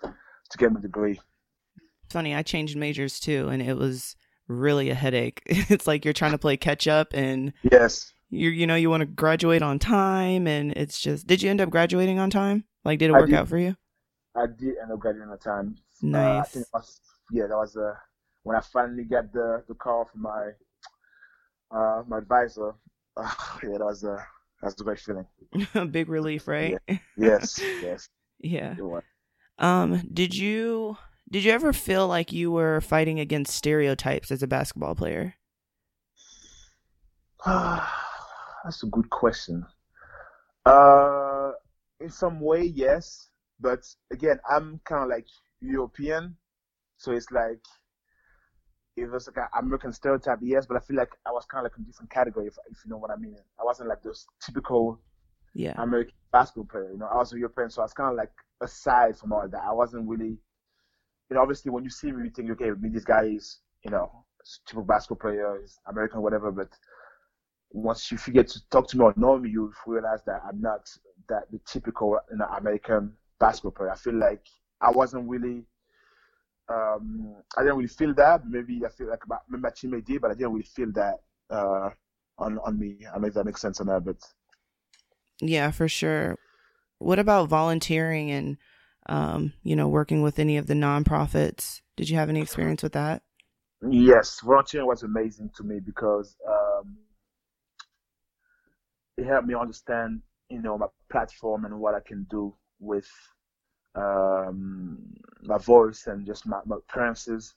to 0.01 0.57
get 0.57 0.71
my 0.71 0.79
degree. 0.79 1.19
Funny, 2.09 2.33
I 2.35 2.43
changed 2.43 2.77
majors 2.77 3.19
too, 3.19 3.49
and 3.49 3.61
it 3.61 3.75
was 3.77 4.15
really 4.47 4.89
a 4.89 4.95
headache. 4.95 5.41
It's 5.69 5.87
like 5.87 6.05
you're 6.05 6.13
trying 6.13 6.31
to 6.31 6.37
play 6.37 6.57
catch 6.57 6.87
up, 6.87 7.09
and 7.13 7.53
Yes. 7.69 8.13
you 8.29 8.49
you 8.49 8.65
know 8.67 8.75
you 8.75 8.89
want 8.89 9.01
to 9.01 9.05
graduate 9.05 9.61
on 9.61 9.79
time, 9.79 10.47
and 10.47 10.71
it's 10.73 10.99
just. 10.99 11.27
Did 11.27 11.41
you 11.41 11.49
end 11.49 11.61
up 11.61 11.69
graduating 11.69 12.19
on 12.19 12.29
time? 12.29 12.63
Like, 12.85 12.99
did 12.99 13.09
it 13.09 13.13
work 13.13 13.33
out 13.33 13.47
for 13.47 13.57
you? 13.57 13.75
I 14.35 14.47
did 14.47 14.75
end 14.81 14.91
up 14.91 14.99
graduating 14.99 15.31
on 15.31 15.39
time. 15.39 15.75
Nice. 16.01 16.37
Uh, 16.37 16.39
I 16.39 16.43
think 16.43 16.65
was, 16.73 16.99
yeah, 17.31 17.47
that 17.47 17.55
was 17.55 17.75
uh, 17.77 17.93
when 18.43 18.55
I 18.57 18.61
finally 18.61 19.03
got 19.03 19.31
the 19.33 19.63
the 19.67 19.73
call 19.75 20.05
from 20.05 20.21
my 20.21 20.51
uh, 21.73 22.03
my 22.07 22.19
advisor. 22.19 22.73
Uh, 23.17 23.31
yeah, 23.63 23.77
that 23.77 23.85
was 23.85 24.03
uh, 24.03 24.17
that's 24.61 24.79
a 24.79 24.83
great 24.83 24.99
feeling. 24.99 25.25
A 25.75 25.85
big 25.97 26.09
relief, 26.09 26.47
right? 26.47 26.77
Yeah. 26.87 26.97
Yes, 27.17 27.59
yes. 27.81 28.09
yeah. 28.39 28.75
Um, 29.59 30.07
did 30.11 30.35
you 30.35 30.97
did 31.29 31.43
you 31.43 31.51
ever 31.51 31.73
feel 31.73 32.07
like 32.07 32.31
you 32.31 32.51
were 32.51 32.81
fighting 32.81 33.19
against 33.19 33.55
stereotypes 33.55 34.31
as 34.31 34.43
a 34.43 34.47
basketball 34.47 34.95
player? 34.95 35.35
That's 37.45 38.83
a 38.83 38.87
good 38.87 39.09
question. 39.09 39.65
Uh, 40.65 41.51
in 41.99 42.09
some 42.09 42.39
way, 42.39 42.63
yes, 42.63 43.27
but 43.59 43.79
again, 44.11 44.39
I'm 44.49 44.79
kind 44.85 45.03
of 45.03 45.09
like 45.09 45.27
European, 45.59 46.37
so 46.97 47.11
it's 47.11 47.31
like 47.31 47.59
it 48.95 49.09
was 49.09 49.27
like 49.27 49.37
an 49.37 49.47
American 49.59 49.91
stereotype, 49.91 50.39
yes, 50.41 50.65
but 50.65 50.77
I 50.77 50.79
feel 50.79 50.97
like 50.97 51.11
I 51.25 51.31
was 51.31 51.45
kind 51.45 51.65
of 51.65 51.71
like 51.71 51.79
a 51.79 51.81
different 51.81 52.11
category, 52.11 52.47
if, 52.47 52.57
if 52.69 52.77
you 52.85 52.91
know 52.91 52.97
what 52.97 53.11
I 53.11 53.15
mean. 53.15 53.35
I 53.59 53.63
wasn't 53.63 53.89
like 53.89 54.03
those 54.03 54.25
typical 54.43 54.99
yeah. 55.53 55.73
American 55.81 56.13
basketball 56.31 56.65
player. 56.65 56.91
You 56.91 56.99
know, 56.99 57.07
I 57.11 57.17
was 57.17 57.33
a 57.33 57.37
European, 57.37 57.69
so 57.69 57.81
I 57.81 57.85
was 57.85 57.93
kind 57.93 58.11
of 58.11 58.17
like 58.17 58.31
aside 58.61 59.17
from 59.17 59.33
all 59.33 59.47
that. 59.47 59.61
I 59.63 59.73
wasn't 59.73 60.07
really, 60.07 60.37
you 61.29 61.35
know, 61.35 61.41
obviously 61.41 61.71
when 61.71 61.83
you 61.83 61.89
see 61.89 62.11
me, 62.11 62.23
you 62.25 62.29
think, 62.29 62.51
okay, 62.51 62.71
me, 62.79 62.89
this 62.89 63.03
guy 63.03 63.23
is, 63.25 63.59
you 63.83 63.91
know, 63.91 64.25
typical 64.67 64.83
basketball 64.83 65.17
player, 65.29 65.59
is 65.63 65.79
American, 65.87 66.21
whatever. 66.21 66.51
But 66.51 66.69
once 67.71 68.11
you 68.11 68.17
get 68.31 68.47
to 68.49 68.61
talk 68.69 68.87
to 68.89 68.97
me 68.97 69.05
or 69.05 69.13
know 69.17 69.37
me, 69.39 69.49
you 69.49 69.73
realize 69.87 70.23
that 70.25 70.41
I'm 70.47 70.61
not 70.61 70.87
that 71.29 71.51
the 71.51 71.59
typical 71.65 72.19
you 72.31 72.37
know, 72.37 72.45
American 72.57 73.13
basketball 73.39 73.71
player. 73.71 73.91
I 73.91 73.95
feel 73.95 74.15
like 74.15 74.45
I 74.81 74.91
wasn't 74.91 75.27
really 75.27 75.63
um, 76.69 77.35
I 77.57 77.61
didn't 77.61 77.77
really 77.77 77.87
feel 77.87 78.13
that. 78.15 78.47
Maybe 78.47 78.81
I 78.85 78.89
feel 78.89 79.09
like 79.09 79.21
maybe 79.49 79.61
my 79.61 79.69
teammate 79.69 80.05
did, 80.05 80.21
but 80.21 80.31
I 80.31 80.33
didn't 80.33 80.53
really 80.53 80.63
feel 80.63 80.91
that 80.93 81.19
uh, 81.49 81.89
on 82.37 82.59
on 82.59 82.79
me. 82.79 83.05
I 83.13 83.19
know 83.19 83.27
if 83.27 83.33
that 83.33 83.45
makes 83.45 83.61
sense 83.61 83.81
or 83.81 83.85
not, 83.85 84.05
but 84.05 84.17
yeah, 85.41 85.71
for 85.71 85.87
sure. 85.87 86.37
What 86.99 87.19
about 87.19 87.49
volunteering 87.49 88.31
and 88.31 88.57
um, 89.07 89.53
you 89.63 89.75
know 89.75 89.87
working 89.87 90.21
with 90.21 90.39
any 90.39 90.57
of 90.57 90.67
the 90.67 90.73
nonprofits? 90.73 91.81
Did 91.97 92.09
you 92.09 92.17
have 92.17 92.29
any 92.29 92.41
experience 92.41 92.81
with 92.81 92.93
that? 92.93 93.23
Yes, 93.89 94.39
volunteering 94.41 94.87
was 94.87 95.03
amazing 95.03 95.51
to 95.57 95.63
me 95.63 95.79
because 95.85 96.37
um, 96.47 96.97
it 99.17 99.25
helped 99.25 99.47
me 99.47 99.55
understand, 99.55 100.21
you 100.49 100.61
know, 100.61 100.77
my 100.77 100.87
platform 101.11 101.65
and 101.65 101.79
what 101.79 101.93
I 101.93 101.99
can 101.99 102.25
do 102.29 102.55
with 102.79 103.09
um, 103.95 104.97
my 105.43 105.57
voice 105.57 106.07
and 106.07 106.25
just 106.25 106.45
my, 106.45 106.59
my 106.65 106.77
appearances. 106.77 107.55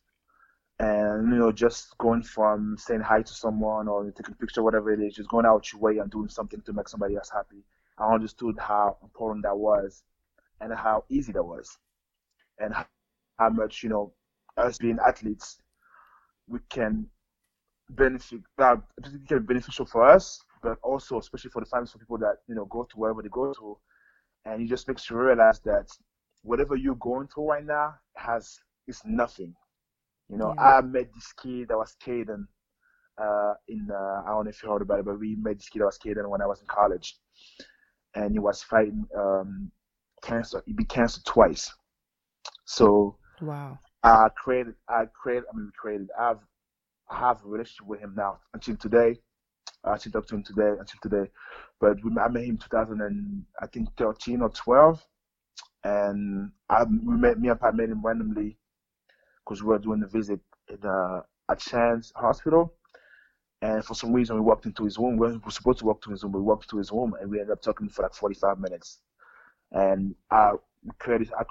And 0.78 1.32
you 1.32 1.38
know, 1.38 1.52
just 1.52 1.96
going 1.98 2.22
from 2.22 2.76
saying 2.78 3.00
hi 3.00 3.22
to 3.22 3.32
someone 3.32 3.88
or 3.88 4.10
taking 4.10 4.34
a 4.34 4.36
picture, 4.36 4.62
whatever 4.62 4.92
it 4.92 5.00
is, 5.00 5.14
just 5.14 5.30
going 5.30 5.46
out 5.46 5.72
your 5.72 5.80
way 5.80 5.98
and 5.98 6.10
doing 6.10 6.28
something 6.28 6.60
to 6.62 6.72
make 6.74 6.88
somebody 6.88 7.16
else 7.16 7.30
happy. 7.32 7.64
I 7.98 8.12
understood 8.12 8.56
how 8.58 8.98
important 9.02 9.44
that 9.44 9.56
was, 9.56 10.02
and 10.60 10.72
how 10.74 11.04
easy 11.08 11.32
that 11.32 11.42
was, 11.42 11.78
and 12.58 12.74
how 13.38 13.48
much 13.48 13.82
you 13.82 13.88
know, 13.88 14.12
us 14.58 14.76
being 14.76 14.98
athletes, 15.06 15.62
we 16.46 16.58
can 16.68 17.06
benefit. 17.90 18.40
Uh, 18.58 18.76
can 19.26 19.38
be 19.38 19.54
beneficial 19.54 19.86
for 19.86 20.06
us, 20.06 20.44
but 20.62 20.78
also 20.82 21.18
especially 21.18 21.50
for 21.50 21.60
the 21.60 21.66
families, 21.66 21.92
for 21.92 21.98
people 21.98 22.18
that 22.18 22.36
you 22.48 22.54
know 22.54 22.66
go 22.66 22.84
to 22.84 22.98
wherever 22.98 23.22
they 23.22 23.30
go 23.30 23.50
to, 23.54 23.78
and 24.44 24.60
it 24.60 24.68
just 24.68 24.86
makes 24.88 25.08
you 25.08 25.16
realize 25.16 25.60
that 25.60 25.88
whatever 26.46 26.76
you're 26.76 26.94
going 26.96 27.28
through 27.28 27.48
right 27.48 27.64
now 27.64 27.94
has 28.16 28.58
is 28.86 29.00
nothing. 29.04 29.54
You 30.28 30.38
know, 30.38 30.54
yeah. 30.56 30.78
I 30.78 30.80
met 30.80 31.12
this 31.14 31.32
kid 31.32 31.68
that 31.68 31.76
was 31.76 31.96
Caden 32.04 32.46
uh, 33.18 33.54
in 33.68 33.88
uh, 33.90 34.22
I 34.24 34.28
don't 34.28 34.44
know 34.44 34.50
if 34.50 34.62
you 34.62 34.70
heard 34.70 34.82
about 34.82 35.00
it, 35.00 35.04
but 35.04 35.18
we 35.18 35.36
met 35.36 35.58
this 35.58 35.68
kid 35.68 35.80
that 35.80 35.86
was 35.86 35.98
Caden 35.98 36.28
when 36.28 36.42
I 36.42 36.46
was 36.46 36.60
in 36.60 36.66
college, 36.66 37.18
and 38.14 38.32
he 38.32 38.38
was 38.38 38.62
fighting 38.62 39.06
um, 39.16 39.70
cancer. 40.22 40.62
He 40.66 40.72
beat 40.72 40.88
cancer 40.88 41.20
twice. 41.24 41.72
So 42.64 43.16
wow, 43.40 43.78
I 44.02 44.28
created, 44.36 44.74
I 44.88 45.04
created, 45.20 45.44
I 45.52 45.56
mean, 45.56 45.66
we 45.66 45.72
created. 45.78 46.08
I've 46.18 46.38
I 47.08 47.20
have 47.20 47.44
a 47.44 47.48
relationship 47.48 47.86
with 47.86 48.00
him 48.00 48.14
now 48.16 48.38
until 48.54 48.76
today. 48.76 49.18
I 49.84 49.96
still 49.98 50.12
talk 50.12 50.26
to 50.26 50.34
him 50.34 50.42
today 50.42 50.74
until 50.80 50.98
today, 51.00 51.30
but 51.80 52.02
we, 52.02 52.10
I 52.18 52.28
met 52.28 52.44
him 52.44 52.58
2000 52.58 53.00
and 53.00 53.44
I 53.62 53.68
think 53.68 53.88
13 53.96 54.42
or 54.42 54.48
12 54.48 55.04
and 55.86 56.50
I 56.68 56.84
we 56.84 57.16
met 57.16 57.38
me 57.38 57.48
and 57.48 57.60
Pat 57.60 57.76
met 57.76 57.88
him 57.88 58.02
randomly 58.04 58.58
because 59.44 59.62
we 59.62 59.68
were 59.68 59.78
doing 59.78 60.02
a 60.02 60.08
visit 60.08 60.40
in 60.68 60.84
uh, 60.84 61.20
at 61.48 61.60
Shands 61.60 62.12
Hospital, 62.16 62.74
and 63.62 63.84
for 63.84 63.94
some 63.94 64.12
reason 64.12 64.34
we 64.36 64.42
walked 64.42 64.66
into 64.66 64.84
his 64.84 64.98
room. 64.98 65.16
We 65.16 65.28
were 65.38 65.50
supposed 65.50 65.78
to 65.80 65.84
walk 65.84 66.02
to 66.02 66.10
his 66.10 66.22
room, 66.24 66.32
but 66.32 66.38
we 66.38 66.44
walked 66.44 66.68
to 66.70 66.78
his 66.78 66.90
room, 66.90 67.14
and 67.20 67.30
we 67.30 67.38
ended 67.38 67.52
up 67.52 67.62
talking 67.62 67.88
for 67.88 68.02
like 68.02 68.14
45 68.14 68.58
minutes. 68.58 69.00
And 69.72 70.14
I 70.30 70.52
created, 70.98 71.30
I, 71.38 71.44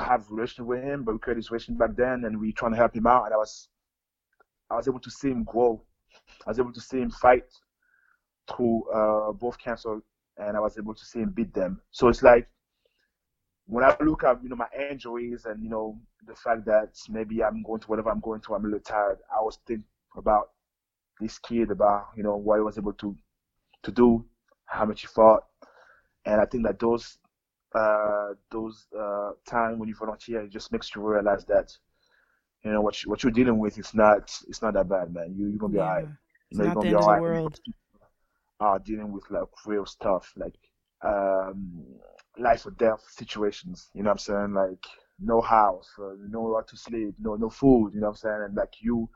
I 0.00 0.04
have 0.04 0.28
a 0.28 0.34
relationship 0.34 0.66
with 0.66 0.82
him, 0.82 1.04
but 1.04 1.12
we 1.12 1.18
created 1.20 1.44
this 1.44 1.50
relationship 1.50 1.78
back 1.78 1.96
then, 1.96 2.24
and 2.24 2.40
we 2.40 2.52
trying 2.52 2.72
to 2.72 2.78
help 2.78 2.96
him 2.96 3.06
out, 3.06 3.26
and 3.26 3.34
I 3.34 3.36
was, 3.36 3.68
I 4.70 4.76
was 4.76 4.88
able 4.88 5.00
to 5.00 5.10
see 5.10 5.30
him 5.30 5.44
grow. 5.44 5.82
I 6.46 6.50
was 6.50 6.58
able 6.58 6.72
to 6.72 6.80
see 6.80 6.98
him 7.00 7.10
fight 7.10 7.44
through 8.48 8.90
uh, 8.90 9.32
both 9.32 9.58
cancer, 9.58 10.00
and 10.36 10.56
I 10.56 10.60
was 10.60 10.78
able 10.78 10.94
to 10.94 11.04
see 11.04 11.20
him 11.20 11.30
beat 11.30 11.54
them. 11.54 11.80
So 11.92 12.08
it's 12.08 12.22
like 12.22 12.48
when 13.66 13.84
I 13.84 13.96
look 14.00 14.24
at 14.24 14.42
you 14.42 14.48
know 14.48 14.56
my 14.56 14.68
injuries 14.90 15.44
and 15.44 15.62
you 15.62 15.70
know 15.70 15.98
the 16.26 16.34
fact 16.34 16.64
that 16.66 16.90
maybe 17.08 17.42
I'm 17.42 17.62
going 17.62 17.80
to 17.80 17.86
whatever 17.86 18.10
I'm 18.10 18.20
going 18.20 18.40
to, 18.42 18.54
I'm 18.54 18.64
a 18.64 18.68
little 18.68 18.80
tired. 18.80 19.18
I 19.32 19.38
always 19.38 19.58
think 19.66 19.82
about 20.16 20.50
this 21.20 21.38
kid, 21.38 21.70
about 21.70 22.08
you 22.16 22.22
know 22.22 22.36
what 22.36 22.56
he 22.56 22.62
was 22.62 22.78
able 22.78 22.92
to 22.94 23.16
to 23.82 23.90
do, 23.92 24.24
how 24.66 24.84
much 24.84 25.02
he 25.02 25.06
fought, 25.06 25.44
and 26.24 26.40
I 26.40 26.46
think 26.46 26.64
that 26.66 26.78
those 26.78 27.18
uh, 27.74 28.34
those 28.50 28.86
uh, 28.98 29.30
time 29.48 29.78
when 29.78 29.88
you 29.88 29.94
volunteer, 29.94 30.42
it 30.42 30.50
just 30.50 30.72
makes 30.72 30.94
you 30.94 31.02
realize 31.02 31.44
that 31.46 31.72
you 32.64 32.72
know 32.72 32.80
what 32.80 33.02
you, 33.02 33.10
what 33.10 33.22
you're 33.22 33.32
dealing 33.32 33.58
with 33.58 33.78
is 33.78 33.94
not 33.94 34.30
it's 34.48 34.62
not 34.62 34.74
that 34.74 34.88
bad, 34.88 35.12
man. 35.12 35.34
You 35.36 35.48
you're 35.48 35.58
gonna 35.58 35.72
be 35.72 35.78
yeah. 35.78 35.84
alright. 35.84 36.08
You 36.50 36.58
know, 36.58 36.64
you're 36.64 36.74
gonna 36.74 36.90
be 36.90 36.94
alright. 36.94 37.60
Are 38.60 38.78
dealing 38.78 39.10
with 39.10 39.24
like 39.30 39.48
real 39.66 39.86
stuff 39.86 40.32
like 40.36 40.54
um 41.04 41.84
life 42.38 42.66
or 42.66 42.70
death 42.72 43.04
situations. 43.08 43.90
You 43.94 44.02
know 44.02 44.10
what 44.10 44.14
I'm 44.14 44.18
saying? 44.18 44.54
Like 44.54 44.84
no 45.20 45.40
house, 45.40 45.90
uh, 45.98 46.14
nowhere 46.28 46.62
to 46.62 46.76
sleep, 46.76 47.14
no 47.18 47.36
no 47.36 47.50
food. 47.50 47.92
You 47.94 48.00
know 48.00 48.08
what 48.08 48.12
I'm 48.12 48.16
saying? 48.16 48.42
And 48.46 48.56
like 48.56 48.74
you, 48.80 49.08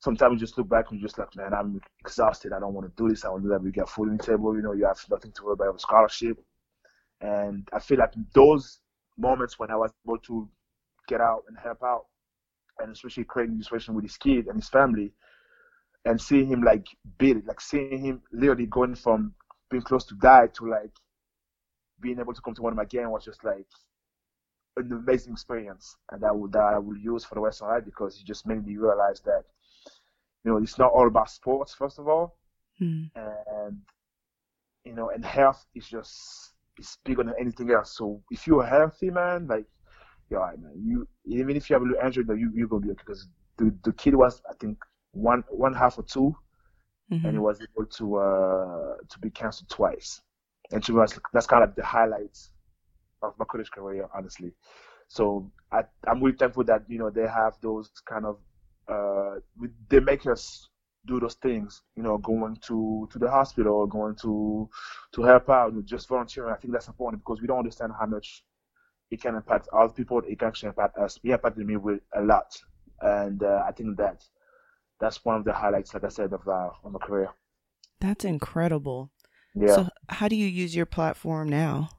sometimes 0.00 0.34
you 0.34 0.38
just 0.38 0.58
look 0.58 0.68
back 0.68 0.90
and 0.90 1.00
you're 1.00 1.08
just 1.08 1.18
like, 1.18 1.34
man, 1.36 1.54
I'm 1.54 1.80
exhausted. 2.00 2.52
I 2.52 2.60
don't 2.60 2.74
want 2.74 2.86
to 2.86 3.02
do 3.02 3.08
this. 3.08 3.24
I 3.24 3.30
want 3.30 3.42
to 3.42 3.48
do 3.48 3.52
that. 3.52 3.62
We 3.62 3.70
got 3.72 3.88
food 3.88 4.08
on 4.08 4.16
the 4.16 4.22
table. 4.24 4.54
You 4.54 4.62
know, 4.62 4.72
you 4.72 4.86
have 4.86 5.02
nothing 5.10 5.32
to 5.32 5.44
worry 5.44 5.54
about. 5.54 5.76
a 5.76 5.78
scholarship, 5.78 6.38
and 7.20 7.68
I 7.72 7.80
feel 7.80 7.98
like 7.98 8.12
those 8.34 8.80
moments 9.16 9.58
when 9.58 9.70
I 9.70 9.76
was 9.76 9.92
able 10.06 10.18
to 10.18 10.48
get 11.08 11.20
out 11.20 11.44
and 11.48 11.56
help 11.62 11.82
out, 11.82 12.06
and 12.78 12.92
especially 12.92 13.24
creating 13.24 13.58
this 13.58 13.66
situation 13.66 13.94
with 13.94 14.04
his 14.04 14.16
kid 14.16 14.46
and 14.46 14.56
his 14.56 14.68
family, 14.68 15.12
and 16.04 16.20
seeing 16.20 16.48
him 16.48 16.62
like 16.62 16.86
it, 17.20 17.46
like 17.46 17.60
seeing 17.60 18.04
him 18.04 18.22
literally 18.32 18.66
going 18.66 18.94
from 18.94 19.34
being 19.70 19.82
close 19.82 20.04
to 20.06 20.14
die 20.16 20.48
to 20.54 20.68
like 20.68 20.90
being 22.00 22.18
able 22.18 22.34
to 22.34 22.40
come 22.40 22.54
to 22.54 22.62
one 22.62 22.72
of 22.72 22.76
my 22.76 22.84
games 22.84 23.08
was 23.10 23.24
just 23.24 23.44
like 23.44 23.66
an 24.76 24.92
amazing 24.92 25.32
experience, 25.32 25.96
and 26.10 26.22
that 26.22 26.34
would 26.34 26.52
that 26.52 26.62
I 26.74 26.78
will 26.78 26.96
use 26.96 27.24
for 27.24 27.36
the 27.36 27.40
rest 27.40 27.62
of 27.62 27.68
my 27.68 27.74
life 27.74 27.84
because 27.84 28.18
it 28.18 28.26
just 28.26 28.46
made 28.46 28.66
me 28.66 28.76
realize 28.76 29.20
that 29.22 29.44
you 30.44 30.50
know 30.50 30.58
it's 30.58 30.78
not 30.78 30.92
all 30.92 31.06
about 31.06 31.30
sports 31.30 31.74
first 31.74 31.98
of 31.98 32.08
all, 32.08 32.38
mm. 32.80 33.10
and 33.14 33.78
you 34.84 34.94
know, 34.94 35.10
and 35.10 35.24
health 35.24 35.64
is 35.74 35.88
just 35.88 36.52
it's 36.78 36.98
bigger 37.04 37.22
than 37.22 37.34
anything 37.40 37.70
else. 37.70 37.96
So 37.96 38.22
if 38.30 38.46
you're 38.46 38.64
healthy, 38.64 39.10
man, 39.10 39.46
like 39.46 39.66
you're 40.28 40.40
right, 40.40 40.58
man. 40.58 40.72
You 40.76 41.06
even 41.24 41.56
if 41.56 41.70
you 41.70 41.74
have 41.74 41.82
a 41.82 41.86
little 41.86 42.04
injury, 42.04 42.24
you 42.38 42.50
you're 42.54 42.68
gonna 42.68 42.84
be 42.84 42.90
okay 42.90 43.02
because 43.06 43.28
the 43.56 43.74
the 43.84 43.92
kid 43.92 44.14
was 44.14 44.42
I 44.50 44.54
think 44.54 44.78
one 45.12 45.44
one 45.48 45.74
half 45.74 45.98
or 45.98 46.02
2 46.02 46.34
mm-hmm. 47.12 47.24
and 47.24 47.34
he 47.34 47.38
was 47.38 47.60
able 47.60 47.86
to 47.86 48.16
uh 48.16 48.94
to 49.08 49.18
be 49.20 49.30
canceled 49.30 49.68
twice 49.68 50.20
and 50.74 50.82
to 50.84 50.92
be 50.92 50.98
honest, 50.98 51.20
that's 51.32 51.46
kind 51.46 51.62
of 51.62 51.74
the 51.76 51.84
highlights 51.84 52.50
of 53.22 53.32
my 53.38 53.44
college 53.44 53.70
career, 53.70 54.08
honestly. 54.14 54.52
So 55.06 55.50
I, 55.70 55.84
I'm 56.06 56.20
really 56.22 56.36
thankful 56.36 56.64
that 56.64 56.82
you 56.88 56.98
know 56.98 57.10
they 57.10 57.28
have 57.28 57.54
those 57.62 57.90
kind 58.06 58.26
of 58.26 58.38
uh, 58.88 59.36
they 59.88 60.00
make 60.00 60.26
us 60.26 60.68
do 61.06 61.20
those 61.20 61.34
things, 61.34 61.82
you 61.96 62.02
know, 62.02 62.18
going 62.18 62.56
to 62.66 63.08
to 63.12 63.18
the 63.18 63.30
hospital, 63.30 63.86
going 63.86 64.16
to 64.16 64.68
to 65.14 65.22
help 65.22 65.48
out, 65.48 65.72
just 65.84 66.08
volunteering. 66.08 66.52
I 66.52 66.56
think 66.56 66.72
that's 66.72 66.88
important 66.88 67.22
because 67.22 67.40
we 67.40 67.46
don't 67.46 67.58
understand 67.58 67.92
how 67.98 68.06
much 68.06 68.44
it 69.12 69.22
can 69.22 69.36
impact 69.36 69.68
other 69.72 69.92
people. 69.92 70.22
It 70.26 70.40
can 70.40 70.48
actually 70.48 70.70
impact 70.70 70.98
us. 70.98 71.20
It 71.22 71.30
impacted 71.30 71.64
me 71.64 71.76
with 71.76 72.00
a 72.16 72.22
lot, 72.22 72.50
and 73.00 73.42
uh, 73.44 73.62
I 73.64 73.70
think 73.70 73.96
that 73.98 74.24
that's 74.98 75.24
one 75.24 75.36
of 75.36 75.44
the 75.44 75.52
highlights, 75.52 75.94
like 75.94 76.02
I 76.02 76.08
said, 76.08 76.32
of 76.32 76.48
uh, 76.48 76.70
of 76.82 76.92
my 76.92 76.98
career. 76.98 77.28
That's 78.00 78.24
incredible. 78.24 79.12
Yeah. 79.54 79.74
So, 79.74 79.88
how 80.08 80.28
do 80.28 80.36
you 80.36 80.46
use 80.46 80.74
your 80.74 80.86
platform 80.86 81.48
now? 81.48 81.90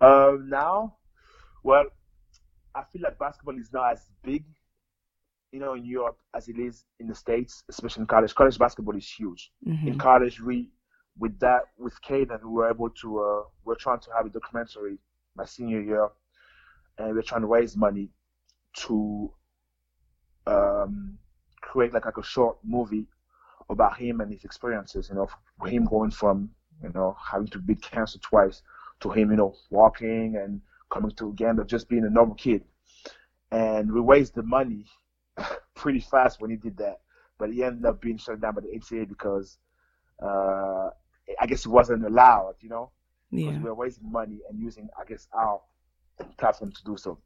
Uh, 0.00 0.36
now, 0.44 0.96
well, 1.62 1.84
I 2.74 2.82
feel 2.92 3.02
like 3.02 3.18
basketball 3.18 3.58
is 3.58 3.72
not 3.72 3.92
as 3.92 4.10
big, 4.22 4.44
you 5.52 5.60
know, 5.60 5.74
in 5.74 5.84
Europe 5.84 6.18
as 6.34 6.48
it 6.48 6.58
is 6.58 6.84
in 6.98 7.08
the 7.08 7.14
States, 7.14 7.64
especially 7.68 8.02
in 8.02 8.06
college. 8.06 8.34
College 8.34 8.58
basketball 8.58 8.96
is 8.96 9.08
huge. 9.08 9.52
Mm-hmm. 9.66 9.88
In 9.88 9.98
college, 9.98 10.40
we, 10.40 10.70
with 11.18 11.38
that, 11.40 11.62
with 11.78 11.94
Caden, 12.02 12.42
we 12.42 12.50
were 12.50 12.70
able 12.70 12.90
to, 12.90 13.18
uh, 13.20 13.42
we're 13.64 13.74
trying 13.74 14.00
to 14.00 14.10
have 14.16 14.26
a 14.26 14.30
documentary 14.30 14.98
my 15.36 15.44
senior 15.44 15.80
year, 15.80 16.08
and 16.98 17.14
we're 17.14 17.22
trying 17.22 17.42
to 17.42 17.46
raise 17.46 17.76
money 17.76 18.10
to 18.74 19.32
um, 20.46 21.18
create 21.60 21.92
like, 21.92 22.04
like 22.04 22.18
a 22.18 22.22
short 22.22 22.58
movie 22.64 23.06
about 23.70 23.98
him 23.98 24.20
and 24.20 24.32
his 24.32 24.44
experiences, 24.44 25.08
you 25.10 25.16
know, 25.16 25.28
him 25.66 25.84
going 25.86 26.10
from, 26.10 26.50
you 26.82 26.90
know, 26.94 27.16
having 27.30 27.48
to 27.48 27.58
beat 27.58 27.82
cancer 27.82 28.18
twice 28.18 28.62
to 29.00 29.10
him, 29.10 29.30
you 29.30 29.36
know, 29.36 29.54
walking 29.70 30.36
and 30.36 30.60
coming 30.90 31.10
to 31.12 31.26
Uganda, 31.28 31.64
just 31.64 31.88
being 31.88 32.04
a 32.04 32.10
normal 32.10 32.34
kid. 32.34 32.64
And 33.50 33.92
we 33.92 34.00
raised 34.00 34.34
the 34.34 34.42
money 34.42 34.86
pretty 35.74 36.00
fast 36.00 36.40
when 36.40 36.50
he 36.50 36.56
did 36.56 36.76
that. 36.78 37.00
But 37.38 37.52
he 37.52 37.62
ended 37.64 37.84
up 37.86 38.00
being 38.00 38.18
shut 38.18 38.40
down 38.40 38.54
by 38.54 38.62
the 38.62 38.68
NCAA 38.68 39.04
because 39.06 39.58
uh, 40.22 40.90
I 41.40 41.46
guess 41.46 41.64
it 41.66 41.70
wasn't 41.70 42.04
allowed, 42.04 42.54
you 42.60 42.68
know, 42.68 42.90
because 43.34 43.56
Yeah. 43.56 43.60
we 43.60 43.68
were 43.68 43.74
raising 43.74 44.10
money 44.10 44.40
and 44.48 44.58
using, 44.60 44.88
I 44.98 45.04
guess, 45.04 45.28
our 45.34 45.60
platform 46.38 46.72
to 46.72 46.84
do 46.84 46.96
so. 46.96 47.18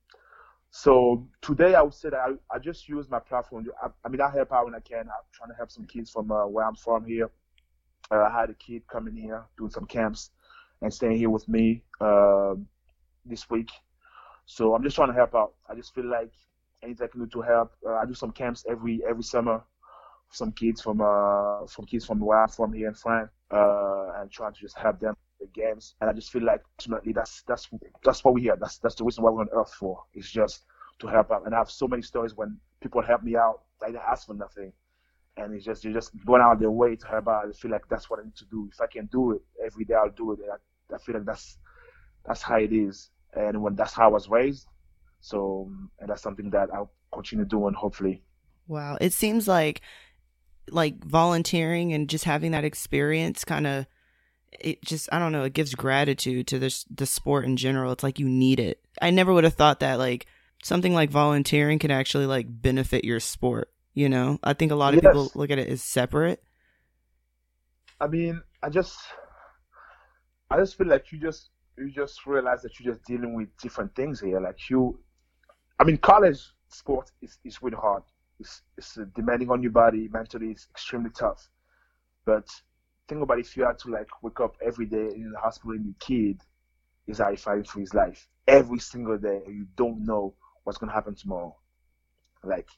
So 0.77 1.25
today 1.41 1.77
I 1.77 1.83
would 1.83 1.95
say 1.95 2.11
that 2.11 2.19
I, 2.19 2.31
I 2.53 2.59
just 2.59 2.89
use 2.89 3.09
my 3.09 3.21
platform. 3.21 3.65
I, 3.81 3.91
I 4.05 4.09
mean, 4.09 4.21
I 4.21 4.29
help 4.29 4.53
out 4.53 4.65
when 4.65 4.75
I 4.75 4.81
can. 4.81 5.03
I'm 5.03 5.27
trying 5.33 5.51
to 5.51 5.55
help 5.55 5.71
some 5.71 5.87
kids 5.87 6.11
from 6.11 6.33
uh, 6.33 6.49
where 6.49 6.67
I'm 6.67 6.75
from 6.75 7.05
here. 7.05 7.31
Uh, 8.11 8.25
I 8.25 8.41
had 8.41 8.51
a 8.51 8.55
kid 8.55 8.83
coming 8.89 9.15
here 9.15 9.45
doing 9.57 9.71
some 9.71 9.87
camps 9.87 10.33
and 10.83 10.93
staying 10.93 11.17
here 11.17 11.31
with 11.31 11.49
me 11.49 11.85
um 12.01 12.67
this 13.25 13.49
week. 13.49 13.71
So 14.47 14.75
I'm 14.75 14.83
just 14.83 14.97
trying 14.97 15.11
to 15.11 15.15
help 15.15 15.37
out. 15.37 15.55
I 15.71 15.77
just 15.77 15.95
feel 15.95 16.11
like 16.11 16.33
anything 16.83 17.05
I 17.05 17.09
can 17.09 17.21
do 17.21 17.29
to 17.29 17.41
help. 17.43 17.71
Uh, 17.87 17.95
I 17.95 18.05
do 18.05 18.15
some 18.15 18.33
camps 18.33 18.65
every 18.69 19.01
every 19.09 19.23
summer. 19.23 19.63
Some 20.33 20.51
kids 20.51 20.83
from 20.83 21.01
uh 21.01 21.67
from 21.69 21.87
kids 21.87 22.05
from 22.05 22.19
where 22.19 22.43
I'm 22.43 22.49
from 22.49 22.73
here 22.73 22.89
in 22.89 22.95
France, 22.95 23.31
uh, 23.53 24.15
and 24.17 24.29
trying 24.29 24.55
to 24.55 24.61
just 24.61 24.77
help 24.77 24.99
them 24.99 25.15
the 25.41 25.47
games. 25.49 25.95
And 26.01 26.11
I 26.11 26.13
just 26.13 26.31
feel 26.31 26.45
like 26.45 26.63
ultimately 26.79 27.13
that's 27.13 27.43
that's 27.43 27.69
that's 28.03 28.25
what 28.25 28.35
we're 28.35 28.41
here. 28.41 28.57
That's 28.59 28.79
that's 28.79 28.95
the 28.95 29.05
reason 29.05 29.25
why 29.25 29.31
we're 29.31 29.41
on 29.41 29.49
Earth 29.53 29.75
for. 29.75 30.03
It's 30.15 30.31
just 30.31 30.65
to 31.01 31.07
help 31.07 31.31
out. 31.31 31.45
And 31.47 31.55
I 31.55 31.59
have 31.59 31.71
so 31.71 31.89
many 31.89 32.03
stories 32.03 32.35
when 32.35 32.59
people 32.81 33.03
help 33.03 33.23
me 33.23 33.37
out. 33.37 33.63
I 33.83 33.87
didn't 33.89 34.03
ask 34.09 34.27
for 34.27 34.35
nothing 34.35 34.73
and 35.37 35.53
it's 35.53 35.65
just 35.65 35.85
you 35.85 35.93
just 35.93 36.13
going 36.25 36.41
out 36.41 36.53
of 36.53 36.61
their 36.61 36.71
way 36.71 36.95
to 36.97 37.07
help 37.07 37.29
out. 37.29 37.47
I 37.49 37.53
feel 37.53 37.71
like 37.71 37.89
that's 37.89 38.09
what 38.09 38.21
I 38.21 38.23
need 38.23 38.37
to 38.37 38.45
do. 38.47 38.69
If 38.73 38.81
I 38.81 38.87
can 38.87 39.07
do 39.07 39.33
it 39.33 39.43
every 39.65 39.85
day, 39.85 39.95
I'll 39.95 40.11
do 40.11 40.33
it. 40.33 40.39
And 40.39 40.51
I, 40.53 40.95
I 40.95 40.99
feel 40.99 41.17
like 41.17 41.25
that's 41.25 41.59
that's 42.25 42.41
how 42.41 42.57
it 42.57 42.73
is, 42.73 43.11
and 43.35 43.61
when 43.61 43.75
that's 43.75 43.93
how 43.93 44.05
I 44.05 44.13
was 44.13 44.29
raised. 44.29 44.69
So, 45.21 45.71
and 45.99 46.09
that's 46.09 46.23
something 46.23 46.51
that 46.51 46.69
I'll 46.73 46.93
continue 47.13 47.45
doing. 47.45 47.75
Hopefully, 47.75 48.23
Wow. 48.67 48.97
It 49.01 49.13
seems 49.13 49.47
like 49.47 49.81
like 50.71 51.05
volunteering 51.05 51.93
and 51.93 52.09
just 52.09 52.25
having 52.25 52.53
that 52.53 52.65
experience 52.65 53.45
kind 53.45 53.67
of 53.67 53.87
it 54.61 54.83
just 54.85 55.09
I 55.13 55.19
don't 55.19 55.33
know, 55.33 55.45
it 55.45 55.53
gives 55.55 55.75
gratitude 55.75 56.47
to 56.49 56.59
this 56.59 56.85
the 56.85 57.07
sport 57.07 57.45
in 57.45 57.57
general. 57.57 57.93
It's 57.93 58.03
like 58.03 58.19
you 58.19 58.29
need 58.29 58.61
it. 58.61 58.81
I 59.03 59.11
never 59.11 59.33
would 59.33 59.45
have 59.45 59.55
thought 59.55 59.81
that 59.81 59.99
like 59.99 60.27
something 60.63 60.95
like 60.95 61.11
volunteering 61.11 61.79
could 61.79 61.91
actually 61.91 62.27
like 62.27 62.47
benefit 62.49 63.05
your 63.05 63.21
sport, 63.21 63.71
you 63.95 64.09
know? 64.09 64.39
I 64.43 64.55
think 64.55 64.73
a 64.73 64.77
lot 64.77 64.95
of 64.95 65.01
Yes. 65.03 65.03
people 65.03 65.31
look 65.35 65.51
at 65.51 65.59
it 65.59 65.69
as 65.69 65.83
separate. 65.83 66.43
I 68.01 68.07
mean, 68.07 68.43
I 68.63 68.69
just, 68.69 68.99
I 70.51 70.59
just 70.59 70.77
feel 70.77 70.87
like 70.87 71.11
you 71.13 71.19
just 71.19 71.51
you 71.77 71.91
just 71.91 72.27
realize 72.27 72.63
that 72.63 72.79
you're 72.79 72.93
just 72.95 73.05
dealing 73.05 73.35
with 73.35 73.49
different 73.59 73.95
things 73.95 74.21
here. 74.21 74.41
Like 74.41 74.71
you, 74.71 75.01
I 75.79 75.85
mean, 75.85 75.99
college 75.99 76.41
sport 76.69 77.13
is 77.23 77.39
is 77.45 77.63
really 77.63 77.77
hard. 77.77 78.03
It's 78.41 78.63
it's 78.77 78.99
demanding 79.15 79.51
on 79.51 79.63
your 79.63 79.73
body 79.73 80.09
mentally. 80.13 80.51
It's 80.51 80.69
extremely 80.71 81.11
tough. 81.11 81.49
But 82.25 82.49
think 83.09 83.23
about 83.23 83.39
if 83.39 83.57
you 83.57 83.65
had 83.65 83.79
to 83.81 83.91
like 83.91 84.09
wake 84.23 84.41
up 84.41 84.57
every 84.65 84.87
day 84.87 85.09
in 85.15 85.31
the 85.33 85.39
hospital 85.39 85.73
and 85.73 85.85
your 85.85 85.95
kid 86.01 86.41
is 87.07 87.21
out 87.21 87.39
fighting 87.39 87.65
for 87.65 87.81
his 87.81 87.95
life 87.95 88.29
every 88.47 88.79
single 88.79 89.19
day, 89.19 89.41
and 89.47 89.55
you 89.55 89.67
don't 89.77 90.05
know 90.05 90.35
what's 90.65 90.79
gonna 90.79 90.93
happen 90.93 91.15
tomorrow. 91.15 91.55
Like 92.43 92.69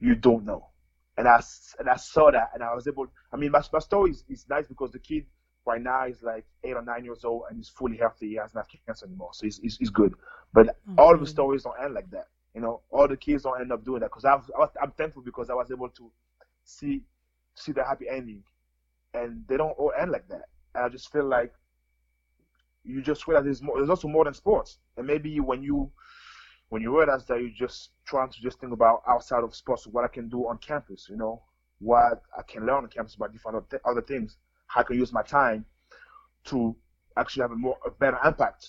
you 0.00 0.14
don't 0.14 0.44
know. 0.44 0.68
And 1.16 1.26
I 1.26 1.40
and 1.78 1.88
I 1.88 1.96
saw 1.96 2.30
that, 2.30 2.50
and 2.54 2.62
I 2.62 2.74
was 2.74 2.86
able. 2.86 3.06
I 3.32 3.36
mean, 3.36 3.50
my, 3.50 3.62
my 3.72 3.78
story 3.80 4.12
is, 4.12 4.24
is 4.28 4.46
nice 4.48 4.66
because 4.66 4.92
the 4.92 5.00
kid 5.00 5.26
right 5.68 5.82
now 5.82 6.06
is 6.06 6.22
like 6.22 6.44
eight 6.64 6.74
or 6.74 6.82
nine 6.82 7.04
years 7.04 7.24
old 7.24 7.42
and 7.48 7.58
he's 7.58 7.68
fully 7.68 7.96
healthy. 7.96 8.30
He 8.30 8.34
hasn't 8.36 8.64
cancer 8.86 9.06
anymore, 9.06 9.30
so 9.32 9.46
he's, 9.46 9.58
he's, 9.58 9.76
he's 9.76 9.90
good. 9.90 10.14
But 10.52 10.76
oh, 10.96 11.02
all 11.02 11.16
the 11.18 11.26
stories 11.26 11.64
don't 11.64 11.76
end 11.82 11.94
like 11.94 12.10
that. 12.10 12.28
You 12.54 12.62
know, 12.62 12.80
all 12.90 13.06
the 13.06 13.16
kids 13.16 13.42
don't 13.42 13.60
end 13.60 13.70
up 13.70 13.84
doing 13.84 14.00
that 14.00 14.10
because 14.10 14.24
I'm 14.24 14.92
thankful 14.92 15.22
because 15.22 15.50
I 15.50 15.54
was 15.54 15.70
able 15.70 15.90
to 15.90 16.10
see 16.64 17.02
see 17.54 17.72
the 17.72 17.84
happy 17.84 18.06
ending, 18.08 18.42
and 19.22 19.44
they 19.48 19.56
don't 19.56 19.72
all 19.78 19.92
end 19.98 20.10
like 20.10 20.28
that. 20.28 20.44
And 20.74 20.84
I 20.84 20.88
just 20.88 21.10
feel 21.12 21.28
like 21.28 21.52
you 22.84 23.02
just 23.02 23.26
realize 23.26 23.44
there's 23.44 23.62
more. 23.62 23.76
There's 23.76 23.90
also 23.90 24.08
more 24.08 24.24
than 24.24 24.34
sports, 24.34 24.78
and 24.96 25.06
maybe 25.06 25.40
when 25.40 25.62
you 25.62 25.90
when 26.70 26.82
you 26.82 26.96
realize 26.96 27.24
that 27.26 27.40
you're 27.40 27.50
just 27.50 27.90
trying 28.06 28.30
to 28.30 28.40
just 28.40 28.60
think 28.60 28.72
about 28.72 29.02
outside 29.08 29.42
of 29.42 29.54
sports, 29.54 29.86
what 29.86 30.04
I 30.04 30.08
can 30.08 30.28
do 30.28 30.48
on 30.48 30.58
campus, 30.58 31.06
you 31.08 31.16
know, 31.16 31.42
what 31.78 32.22
I 32.36 32.42
can 32.42 32.66
learn 32.66 32.84
on 32.84 32.88
campus 32.88 33.14
about 33.14 33.32
different 33.32 33.64
other, 33.84 34.02
things, 34.02 34.36
how 34.66 34.82
I 34.82 34.84
can 34.84 34.98
use 34.98 35.12
my 35.12 35.22
time 35.22 35.64
to 36.44 36.76
actually 37.16 37.42
have 37.42 37.52
a 37.52 37.56
more 37.56 37.76
a 37.86 37.90
better 37.90 38.18
impact 38.24 38.68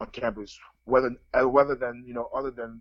on 0.00 0.08
campus, 0.08 0.58
whether 0.84 1.10
uh, 1.34 1.48
whether 1.48 1.74
than 1.74 2.04
you 2.06 2.14
know 2.14 2.28
other 2.34 2.50
than 2.50 2.80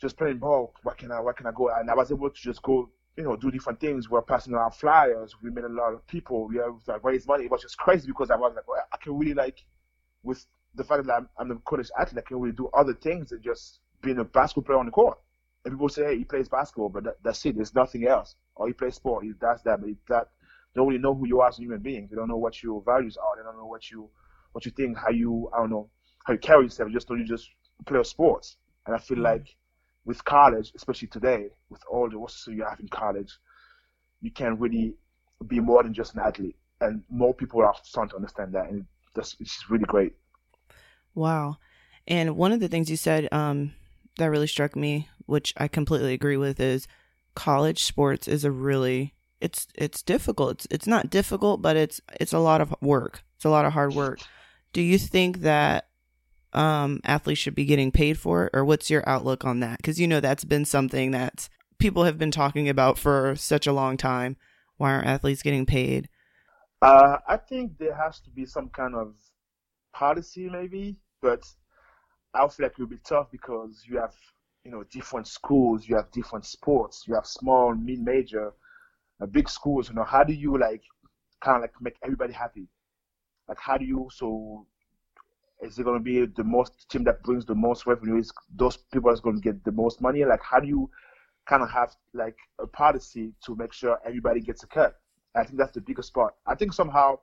just 0.00 0.16
playing 0.16 0.38
ball. 0.38 0.74
What 0.82 0.98
can 0.98 1.10
I 1.10 1.20
what 1.20 1.36
can 1.36 1.46
I 1.46 1.52
go? 1.52 1.70
And 1.70 1.90
I 1.90 1.94
was 1.94 2.10
able 2.10 2.30
to 2.30 2.40
just 2.40 2.62
go, 2.62 2.90
you 3.20 3.28
know, 3.28 3.36
do 3.36 3.50
different 3.50 3.80
things. 3.80 4.08
We're 4.08 4.22
passing 4.22 4.54
around 4.54 4.72
flyers. 4.72 5.34
We 5.42 5.50
met 5.50 5.64
a 5.64 5.68
lot 5.68 5.92
of 5.92 6.06
people. 6.06 6.48
We 6.48 6.56
have 6.56 6.80
like 6.86 7.04
raised 7.04 7.26
money. 7.26 7.44
It 7.44 7.50
was 7.50 7.62
just 7.62 7.76
crazy 7.76 8.06
because 8.06 8.30
I 8.30 8.36
was 8.36 8.52
like, 8.54 8.66
well, 8.66 8.82
I 8.92 8.96
can 8.96 9.16
really 9.18 9.34
like 9.34 9.64
with 10.22 10.44
the 10.74 10.84
fact 10.84 11.06
that 11.06 11.12
I'm, 11.12 11.28
I'm 11.38 11.50
a 11.50 11.56
college 11.60 11.90
athlete, 11.98 12.24
I 12.24 12.28
can 12.28 12.40
really 12.40 12.54
do 12.54 12.68
other 12.74 12.94
things 12.94 13.30
than 13.30 13.42
just 13.42 13.80
being 14.02 14.18
a 14.18 14.24
basketball 14.24 14.64
player 14.64 14.78
on 14.78 14.86
the 14.86 14.92
court. 14.92 15.18
And 15.64 15.74
people 15.74 15.88
say, 15.88 16.04
hey, 16.04 16.18
he 16.18 16.24
plays 16.24 16.48
basketball, 16.48 16.88
but 16.88 17.04
that, 17.04 17.16
that's 17.22 17.44
it. 17.44 17.56
There's 17.56 17.74
nothing 17.74 18.06
else. 18.06 18.36
Or 18.54 18.66
he 18.66 18.72
plays 18.72 18.94
sport. 18.94 19.24
He 19.24 19.32
does 19.40 19.60
that, 19.64 19.80
but 19.80 19.88
he, 19.88 19.96
that 20.08 20.28
they 20.74 20.78
don't 20.78 20.88
really 20.88 21.00
know 21.00 21.14
who 21.14 21.26
you 21.26 21.40
are 21.40 21.48
as 21.48 21.58
a 21.58 21.62
human 21.62 21.80
being. 21.80 22.08
They 22.08 22.16
don't 22.16 22.28
know 22.28 22.36
what 22.36 22.62
your 22.62 22.82
values 22.82 23.16
are. 23.16 23.36
They 23.36 23.42
don't 23.42 23.58
know 23.58 23.66
what 23.66 23.90
you 23.90 24.08
what 24.52 24.64
you 24.64 24.72
think, 24.72 24.96
how 24.96 25.10
you 25.10 25.50
I 25.54 25.58
don't 25.58 25.70
know 25.70 25.90
how 26.24 26.32
you 26.32 26.38
carry 26.38 26.64
yourself. 26.64 26.88
They 26.88 26.94
just 26.94 27.10
know 27.10 27.16
you 27.16 27.24
just 27.26 27.48
play 27.86 28.02
sports. 28.04 28.56
And 28.86 28.94
I 28.94 28.98
feel 28.98 29.18
hmm. 29.18 29.24
like 29.24 29.56
with 30.04 30.24
college, 30.24 30.72
especially 30.74 31.08
today, 31.08 31.48
with 31.68 31.82
all 31.90 32.08
the 32.08 32.16
resources 32.16 32.54
you 32.54 32.64
have 32.64 32.80
in 32.80 32.88
college, 32.88 33.38
you 34.20 34.30
can 34.30 34.58
really 34.58 34.94
be 35.46 35.60
more 35.60 35.82
than 35.82 35.94
just 35.94 36.14
an 36.14 36.20
athlete. 36.20 36.56
And 36.80 37.02
more 37.10 37.34
people 37.34 37.60
are 37.62 37.74
starting 37.82 38.10
to 38.10 38.16
understand 38.16 38.54
that, 38.54 38.70
and 38.70 38.86
that's 39.14 39.36
it's 39.38 39.64
really 39.68 39.84
great. 39.84 40.14
Wow. 41.14 41.58
And 42.08 42.36
one 42.36 42.52
of 42.52 42.60
the 42.60 42.68
things 42.68 42.90
you 42.90 42.96
said 42.96 43.28
um, 43.32 43.74
that 44.16 44.26
really 44.26 44.46
struck 44.46 44.74
me, 44.74 45.08
which 45.26 45.52
I 45.56 45.68
completely 45.68 46.14
agree 46.14 46.38
with, 46.38 46.58
is 46.58 46.88
college 47.34 47.82
sports 47.84 48.26
is 48.26 48.44
a 48.44 48.50
really 48.50 49.14
it's 49.40 49.66
it's 49.74 50.02
difficult. 50.02 50.52
It's 50.52 50.66
it's 50.70 50.86
not 50.86 51.10
difficult, 51.10 51.62
but 51.62 51.76
it's 51.76 52.00
it's 52.18 52.32
a 52.32 52.38
lot 52.38 52.60
of 52.60 52.74
work. 52.80 53.22
It's 53.36 53.44
a 53.44 53.50
lot 53.50 53.64
of 53.64 53.72
hard 53.72 53.94
work. 53.94 54.20
Do 54.72 54.82
you 54.82 54.98
think 54.98 55.40
that 55.40 55.88
um, 56.52 57.00
athletes 57.04 57.40
should 57.40 57.54
be 57.54 57.64
getting 57.64 57.92
paid 57.92 58.18
for 58.18 58.46
it, 58.46 58.50
or 58.54 58.64
what's 58.64 58.90
your 58.90 59.08
outlook 59.08 59.44
on 59.44 59.60
that? 59.60 59.78
Because 59.78 60.00
you 60.00 60.06
know 60.06 60.20
that's 60.20 60.44
been 60.44 60.64
something 60.64 61.10
that 61.12 61.48
people 61.78 62.04
have 62.04 62.18
been 62.18 62.30
talking 62.30 62.68
about 62.68 62.98
for 62.98 63.34
such 63.36 63.66
a 63.66 63.72
long 63.72 63.96
time. 63.96 64.36
Why 64.76 64.92
aren't 64.92 65.06
athletes 65.06 65.42
getting 65.42 65.66
paid? 65.66 66.08
Uh, 66.82 67.18
I 67.28 67.36
think 67.36 67.76
there 67.78 67.94
has 67.94 68.20
to 68.20 68.30
be 68.30 68.46
some 68.46 68.68
kind 68.70 68.94
of 68.94 69.14
policy, 69.92 70.48
maybe, 70.48 70.96
but 71.20 71.42
I 72.32 72.46
feel 72.48 72.66
like 72.66 72.72
it 72.72 72.78
will 72.78 72.86
be 72.86 72.98
tough 73.04 73.30
because 73.30 73.84
you 73.86 73.98
have, 73.98 74.14
you 74.64 74.70
know, 74.70 74.84
different 74.84 75.26
schools, 75.26 75.88
you 75.88 75.96
have 75.96 76.10
different 76.10 76.46
sports, 76.46 77.04
you 77.06 77.14
have 77.14 77.26
small, 77.26 77.74
mid-major, 77.74 78.52
uh, 79.20 79.26
big 79.26 79.48
schools. 79.48 79.88
You 79.88 79.96
know, 79.96 80.04
how 80.04 80.24
do 80.24 80.32
you 80.32 80.58
like 80.58 80.82
kind 81.42 81.56
of 81.56 81.62
like 81.62 81.74
make 81.80 81.96
everybody 82.02 82.32
happy? 82.32 82.68
Like, 83.48 83.58
how 83.58 83.76
do 83.76 83.84
you 83.84 84.08
so? 84.12 84.66
Is 85.62 85.78
it 85.78 85.84
going 85.84 85.98
to 85.98 86.04
be 86.04 86.26
the 86.26 86.44
most 86.44 86.88
team 86.90 87.04
that 87.04 87.22
brings 87.22 87.44
the 87.44 87.54
most 87.54 87.86
revenue? 87.86 88.18
Is 88.18 88.32
those 88.54 88.76
people 88.76 89.10
that's 89.10 89.20
going 89.20 89.36
to 89.36 89.42
get 89.42 89.62
the 89.64 89.72
most 89.72 90.00
money? 90.00 90.24
Like, 90.24 90.42
how 90.42 90.60
do 90.60 90.66
you 90.68 90.90
kind 91.46 91.62
of 91.62 91.70
have 91.70 91.94
like 92.14 92.36
a 92.60 92.66
policy 92.66 93.32
to 93.44 93.54
make 93.56 93.72
sure 93.72 93.98
everybody 94.06 94.40
gets 94.40 94.62
a 94.62 94.66
cut? 94.66 94.94
I 95.36 95.44
think 95.44 95.58
that's 95.58 95.72
the 95.74 95.80
biggest 95.80 96.14
part. 96.14 96.34
I 96.46 96.54
think 96.54 96.72
somehow 96.72 97.18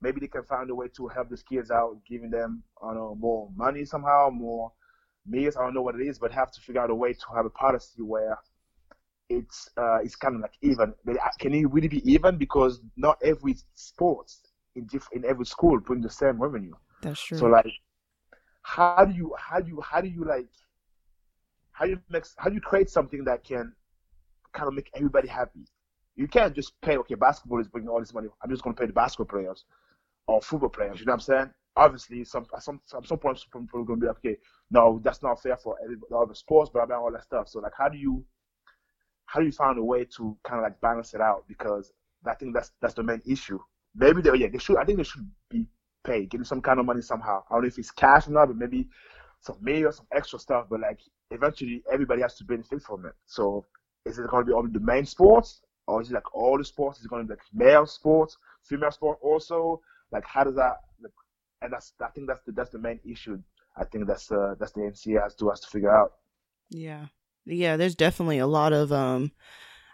maybe 0.00 0.20
they 0.20 0.26
can 0.26 0.42
find 0.44 0.68
a 0.70 0.74
way 0.74 0.88
to 0.96 1.08
help 1.08 1.30
these 1.30 1.42
kids 1.42 1.70
out, 1.70 1.98
giving 2.08 2.30
them 2.30 2.62
I 2.82 2.94
know 2.94 3.14
more 3.18 3.50
money 3.56 3.84
somehow, 3.84 4.30
more 4.30 4.72
meals. 5.26 5.56
I 5.56 5.62
don't 5.62 5.74
know 5.74 5.82
what 5.82 5.94
it 5.94 6.02
is, 6.06 6.18
but 6.18 6.32
have 6.32 6.50
to 6.52 6.60
figure 6.60 6.80
out 6.80 6.90
a 6.90 6.94
way 6.94 7.12
to 7.12 7.26
have 7.36 7.46
a 7.46 7.50
policy 7.50 8.02
where 8.02 8.38
it's 9.28 9.68
uh, 9.76 9.98
it's 10.02 10.16
kind 10.16 10.34
of 10.36 10.40
like 10.42 10.54
even. 10.62 10.94
But 11.04 11.16
uh, 11.16 11.28
can 11.38 11.54
it 11.54 11.70
really 11.70 11.88
be 11.88 12.02
even? 12.10 12.36
Because 12.38 12.80
not 12.96 13.18
every 13.22 13.56
sports 13.74 14.42
in 14.74 14.86
diff- 14.86 15.08
in 15.12 15.24
every 15.24 15.46
school 15.46 15.80
bring 15.80 16.00
the 16.00 16.10
same 16.10 16.40
revenue. 16.42 16.74
That's 17.02 17.20
true. 17.20 17.38
So 17.38 17.46
like, 17.46 17.66
how 18.62 19.04
do 19.04 19.12
you 19.12 19.34
how 19.38 19.60
do 19.60 19.68
you 19.68 19.80
how 19.80 20.00
do 20.00 20.08
you 20.08 20.24
like 20.24 20.48
how 21.72 21.84
do 21.84 21.90
you 21.90 22.00
make 22.08 22.24
how 22.38 22.48
do 22.48 22.54
you 22.54 22.60
create 22.60 22.88
something 22.88 23.24
that 23.24 23.44
can 23.44 23.72
kind 24.52 24.68
of 24.68 24.74
make 24.74 24.90
everybody 24.94 25.28
happy? 25.28 25.66
You 26.14 26.28
can't 26.28 26.54
just 26.54 26.80
pay. 26.80 26.96
Okay, 26.98 27.14
basketball 27.14 27.60
is 27.60 27.68
bringing 27.68 27.88
all 27.88 28.00
this 28.00 28.14
money. 28.14 28.28
I'm 28.42 28.50
just 28.50 28.62
going 28.62 28.76
to 28.76 28.80
pay 28.80 28.86
the 28.86 28.92
basketball 28.92 29.26
players 29.26 29.64
or 30.26 30.40
football 30.40 30.68
players. 30.68 31.00
You 31.00 31.06
know 31.06 31.12
what 31.12 31.14
I'm 31.14 31.20
saying? 31.20 31.50
Obviously, 31.74 32.24
some 32.24 32.46
some 32.60 32.80
some 32.84 33.04
some 33.04 33.18
point 33.18 33.38
some 33.38 33.62
people 33.62 33.80
are 33.80 33.84
going 33.84 33.98
to 33.98 34.04
be 34.04 34.06
like, 34.06 34.18
okay, 34.18 34.36
no, 34.70 35.00
that's 35.02 35.22
not 35.22 35.42
fair 35.42 35.56
for 35.56 35.76
every, 35.82 35.96
all 36.12 36.26
the 36.26 36.34
sports, 36.34 36.70
blah 36.70 36.86
blah 36.86 36.98
all 36.98 37.10
that 37.12 37.24
stuff. 37.24 37.48
So 37.48 37.60
like, 37.60 37.72
how 37.76 37.88
do 37.88 37.98
you 37.98 38.24
how 39.24 39.40
do 39.40 39.46
you 39.46 39.52
find 39.52 39.78
a 39.78 39.82
way 39.82 40.04
to 40.16 40.36
kind 40.44 40.58
of 40.58 40.64
like 40.64 40.80
balance 40.82 41.14
it 41.14 41.20
out? 41.20 41.44
Because 41.48 41.90
I 42.26 42.34
think 42.34 42.54
that's 42.54 42.70
that's 42.80 42.94
the 42.94 43.02
main 43.02 43.22
issue. 43.26 43.58
Maybe 43.94 44.20
they 44.20 44.34
yeah 44.36 44.48
they 44.52 44.58
should 44.58 44.76
I 44.76 44.84
think 44.84 44.98
they 44.98 45.04
should 45.04 45.28
be 45.48 45.66
paid, 46.04 46.30
getting 46.30 46.44
some 46.44 46.60
kind 46.60 46.80
of 46.80 46.86
money 46.86 47.02
somehow. 47.02 47.42
I 47.48 47.54
don't 47.54 47.62
know 47.62 47.68
if 47.68 47.78
it's 47.78 47.90
cash 47.90 48.28
or 48.28 48.32
not, 48.32 48.46
but 48.46 48.56
maybe 48.56 48.88
some 49.40 49.56
mail, 49.60 49.88
or 49.88 49.92
some 49.92 50.06
extra 50.12 50.38
stuff. 50.38 50.66
But 50.70 50.80
like 50.80 51.00
eventually 51.30 51.82
everybody 51.92 52.22
has 52.22 52.36
to 52.36 52.44
benefit 52.44 52.82
from 52.82 53.06
it. 53.06 53.12
So 53.26 53.66
is 54.04 54.18
it 54.18 54.28
going 54.28 54.44
to 54.44 54.50
be 54.50 54.54
only 54.54 54.72
the 54.72 54.80
main 54.80 55.06
sports, 55.06 55.62
or 55.86 56.00
is 56.00 56.10
it 56.10 56.14
like 56.14 56.34
all 56.34 56.58
the 56.58 56.64
sports? 56.64 56.98
Is 56.98 57.04
it 57.04 57.08
going 57.08 57.22
to 57.22 57.28
be 57.28 57.34
like 57.34 57.42
male 57.52 57.86
sports, 57.86 58.36
female 58.64 58.90
sport 58.90 59.18
also? 59.22 59.80
Like 60.10 60.24
how 60.26 60.44
does 60.44 60.56
that? 60.56 60.76
Like, 61.02 61.12
and 61.62 61.72
that's 61.72 61.92
I 62.00 62.08
think 62.08 62.28
that's 62.28 62.42
the 62.44 62.52
that's 62.52 62.70
the 62.70 62.78
main 62.78 63.00
issue. 63.04 63.38
I 63.76 63.84
think 63.84 64.06
that's 64.06 64.30
uh 64.30 64.54
that's 64.58 64.72
the 64.72 64.80
NCAA 64.80 65.22
has 65.22 65.34
to 65.36 65.48
has 65.48 65.60
to 65.60 65.68
figure 65.68 65.94
out. 65.94 66.12
Yeah, 66.70 67.06
yeah. 67.46 67.76
There's 67.76 67.94
definitely 67.94 68.38
a 68.38 68.46
lot 68.46 68.72
of 68.72 68.92
um, 68.92 69.32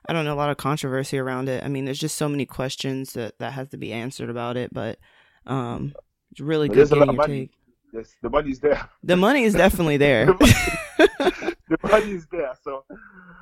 I 0.08 0.12
don't 0.12 0.24
know, 0.24 0.34
a 0.34 0.36
lot 0.36 0.50
of 0.50 0.56
controversy 0.56 1.18
around 1.18 1.48
it. 1.48 1.62
I 1.62 1.68
mean, 1.68 1.84
there's 1.84 1.98
just 1.98 2.16
so 2.16 2.28
many 2.28 2.46
questions 2.46 3.12
that 3.12 3.38
that 3.38 3.52
has 3.52 3.68
to 3.70 3.76
be 3.76 3.92
answered 3.92 4.30
about 4.30 4.56
it. 4.56 4.72
But 4.72 4.98
um, 5.46 5.94
it's 6.30 6.40
really 6.40 6.68
good 6.68 6.78
there's 6.78 6.92
a 6.92 6.96
lot 6.96 7.06
getting 7.06 7.08
of 7.08 7.14
your 7.14 7.28
money. 7.28 7.40
take. 7.46 7.50
Yes, 7.92 8.16
the 8.22 8.30
money's 8.30 8.60
there. 8.60 8.88
The 9.02 9.16
money 9.16 9.44
is 9.44 9.54
definitely 9.54 9.96
there. 10.06 10.26
the, 10.26 10.34
money, 10.34 11.54
the 11.68 11.78
money 11.82 12.10
is 12.12 12.26
there. 12.30 12.52
So, 12.62 12.84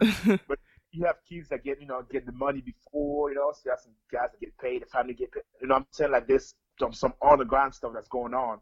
but 0.48 0.58
you 0.92 1.04
have 1.04 1.16
kids 1.28 1.48
that 1.48 1.64
get 1.64 1.80
you 1.80 1.86
know 1.86 2.02
get 2.10 2.26
the 2.26 2.32
money 2.32 2.60
before 2.60 3.30
you 3.30 3.36
know. 3.36 3.52
So 3.52 3.62
you 3.64 3.70
have 3.72 3.80
some 3.80 3.92
guys 4.12 4.28
that 4.32 4.40
get 4.40 4.56
paid, 4.58 4.82
the 4.82 4.86
family 4.86 5.14
get 5.14 5.32
paid. 5.32 5.42
You 5.60 5.68
know, 5.68 5.74
what 5.74 5.80
I'm 5.80 5.86
saying 5.90 6.12
like 6.12 6.28
this 6.28 6.54
some 6.78 6.92
some 6.92 7.14
on 7.20 7.38
the 7.38 7.44
ground 7.44 7.74
stuff 7.74 7.92
that's 7.94 8.08
going 8.08 8.34
on. 8.34 8.60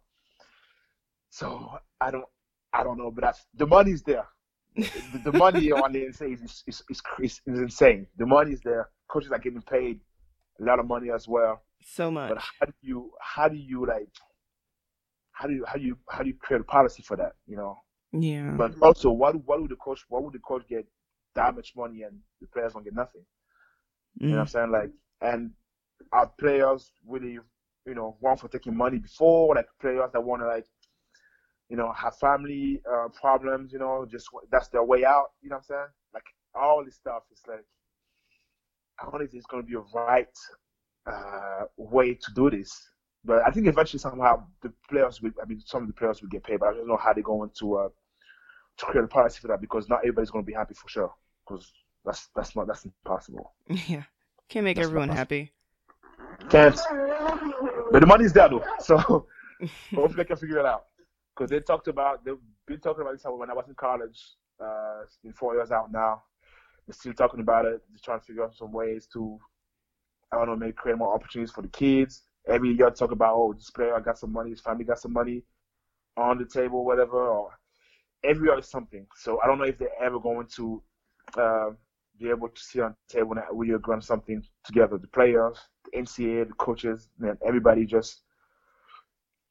So 1.30 1.78
I 2.00 2.10
don't 2.10 2.24
I 2.74 2.82
don't 2.82 2.98
know, 2.98 3.10
but 3.10 3.22
that's, 3.22 3.46
the 3.54 3.66
money's 3.66 4.02
there. 4.02 4.26
the, 4.74 5.20
the 5.24 5.32
money 5.32 5.70
on 5.70 5.92
the 5.92 6.06
NCAA 6.06 6.34
is, 6.34 6.64
is, 6.66 6.82
is, 6.90 7.02
is, 7.20 7.40
is 7.46 7.60
insane. 7.60 8.08
The 8.18 8.26
money's 8.26 8.60
there. 8.62 8.88
Coaches 9.08 9.30
are 9.30 9.38
getting 9.38 9.62
paid 9.62 10.00
a 10.60 10.64
lot 10.64 10.80
of 10.80 10.86
money 10.86 11.10
as 11.12 11.28
well. 11.28 11.62
So 11.84 12.10
much. 12.10 12.30
But 12.30 12.38
how 12.38 12.66
do 12.66 12.72
you 12.82 13.12
how 13.20 13.48
do 13.48 13.56
you 13.56 13.86
like 13.86 14.08
how 15.32 15.46
do 15.48 15.54
you 15.54 15.64
how 15.66 15.74
do 15.74 15.82
you 15.84 15.98
how 16.08 16.22
do 16.22 16.28
you 16.28 16.34
create 16.36 16.60
a 16.60 16.64
policy 16.64 17.02
for 17.02 17.16
that? 17.16 17.32
You 17.46 17.56
know. 17.56 17.78
Yeah. 18.12 18.56
But 18.56 18.74
also, 18.80 19.10
what 19.10 19.36
what 19.46 19.60
would 19.60 19.70
the 19.70 19.76
coach 19.76 20.04
what 20.08 20.22
would 20.24 20.32
the 20.34 20.38
coach 20.40 20.66
get 20.68 20.86
that 21.34 21.54
much 21.54 21.74
money 21.76 22.02
and 22.02 22.20
the 22.40 22.46
players 22.48 22.72
don't 22.72 22.84
get 22.84 22.94
nothing? 22.94 23.24
You 24.20 24.28
know 24.30 24.36
what 24.36 24.40
I'm 24.42 24.46
Mm. 24.46 24.50
saying? 24.50 24.70
Like, 24.70 24.90
and 25.20 25.50
our 26.12 26.28
players 26.38 26.92
really, 27.06 27.38
you 27.86 27.94
know, 27.94 28.16
want 28.20 28.40
for 28.40 28.48
taking 28.48 28.76
money 28.76 28.98
before, 28.98 29.54
like 29.54 29.66
players 29.80 30.10
that 30.12 30.20
want 30.22 30.42
to 30.42 30.46
like, 30.46 30.66
you 31.68 31.76
know, 31.76 31.92
have 31.92 32.16
family 32.18 32.80
uh, 32.90 33.08
problems, 33.08 33.72
you 33.72 33.78
know, 33.78 34.06
just 34.10 34.28
that's 34.50 34.68
their 34.68 34.84
way 34.84 35.04
out. 35.04 35.32
You 35.42 35.50
know 35.50 35.56
what 35.56 35.58
I'm 35.58 35.64
saying? 35.64 35.88
Like 36.14 36.24
all 36.54 36.84
this 36.84 36.96
stuff 36.96 37.24
is 37.32 37.42
like, 37.48 37.64
I 39.00 39.04
don't 39.04 39.14
know 39.14 39.24
if 39.24 39.34
it's 39.34 39.46
gonna 39.46 39.62
be 39.64 39.74
a 39.74 39.80
right 39.80 40.28
uh, 41.06 41.64
way 41.76 42.14
to 42.14 42.32
do 42.34 42.50
this. 42.50 42.88
But 43.24 43.42
I 43.46 43.50
think 43.50 43.66
eventually 43.66 44.00
somehow 44.00 44.44
the 44.62 44.72
players 44.88 45.22
will. 45.22 45.32
I 45.42 45.46
mean, 45.46 45.62
some 45.64 45.82
of 45.82 45.88
the 45.88 45.94
players 45.94 46.20
will 46.20 46.28
get 46.28 46.44
paid, 46.44 46.60
but 46.60 46.70
I 46.70 46.74
don't 46.74 46.88
know 46.88 46.98
how 46.98 47.12
they're 47.12 47.22
going 47.22 47.50
to 47.60 47.76
uh, 47.76 47.88
to 48.78 48.86
create 48.86 49.04
a 49.04 49.08
policy 49.08 49.40
for 49.40 49.48
that 49.48 49.60
because 49.60 49.88
not 49.88 50.00
everybody's 50.00 50.30
going 50.30 50.44
to 50.44 50.46
be 50.46 50.52
happy 50.52 50.74
for 50.74 50.88
sure. 50.88 51.12
Because 51.46 51.72
that's 52.04 52.28
that's 52.36 52.54
not 52.54 52.66
that's 52.66 52.84
impossible. 52.84 53.52
Yeah. 53.88 54.04
Can't 54.48 54.64
make 54.64 54.76
That's 54.76 54.88
everyone 54.88 55.08
happy. 55.08 55.52
Can't. 56.50 56.78
But 57.90 58.00
the 58.00 58.06
money's 58.06 58.32
there 58.32 58.48
though, 58.48 58.64
so 58.80 59.26
hopefully 59.94 60.14
they 60.16 60.24
can 60.24 60.36
figure 60.36 60.58
it 60.58 60.66
out. 60.66 60.84
Because 61.34 61.50
they 61.50 61.60
talked 61.60 61.88
about 61.88 62.24
they've 62.24 62.36
been 62.66 62.80
talking 62.80 63.02
about 63.02 63.12
this 63.12 63.24
when 63.24 63.50
I 63.50 63.54
was 63.54 63.68
in 63.68 63.74
college. 63.74 64.20
Uh, 64.60 65.02
it's 65.02 65.18
been 65.22 65.32
four 65.32 65.54
years 65.54 65.70
out 65.70 65.90
now. 65.90 66.22
They're 66.86 66.94
still 66.94 67.14
talking 67.14 67.40
about 67.40 67.64
it. 67.64 67.82
They're 67.90 68.00
trying 68.04 68.20
to 68.20 68.24
figure 68.24 68.44
out 68.44 68.54
some 68.54 68.72
ways 68.72 69.08
to, 69.14 69.38
I 70.34 70.38
don't 70.38 70.48
know, 70.48 70.56
maybe 70.56 70.72
create 70.72 70.98
more 70.98 71.14
opportunities 71.14 71.52
for 71.52 71.62
the 71.62 71.68
kids. 71.68 72.22
Every 72.46 72.72
year 72.72 72.90
talk 72.90 73.10
about 73.10 73.34
oh 73.36 73.52
this 73.54 73.70
player 73.70 73.98
got 74.00 74.18
some 74.18 74.32
money, 74.32 74.50
his 74.50 74.60
family 74.60 74.84
got 74.84 74.98
some 74.98 75.12
money 75.12 75.42
on 76.16 76.38
the 76.38 76.44
table, 76.44 76.84
whatever. 76.84 77.28
Or 77.28 77.50
every 78.24 78.48
year 78.48 78.58
is 78.58 78.68
something. 78.68 79.06
So 79.16 79.40
I 79.42 79.46
don't 79.46 79.58
know 79.58 79.64
if 79.64 79.78
they're 79.78 80.02
ever 80.02 80.18
going 80.18 80.46
to 80.56 80.82
uh, 81.38 81.70
be 82.18 82.30
able 82.30 82.48
to 82.48 82.60
sit 82.60 82.82
on 82.82 82.94
the 83.08 83.14
table 83.14 83.32
and 83.32 83.42
we 83.56 83.74
agree 83.74 83.94
on 83.94 84.02
something 84.02 84.42
together. 84.64 84.98
The 84.98 85.08
players, 85.08 85.58
the 85.84 85.98
NCAA, 85.98 86.48
the 86.48 86.54
coaches, 86.54 87.08
and 87.20 87.38
everybody 87.46 87.86
just 87.86 88.22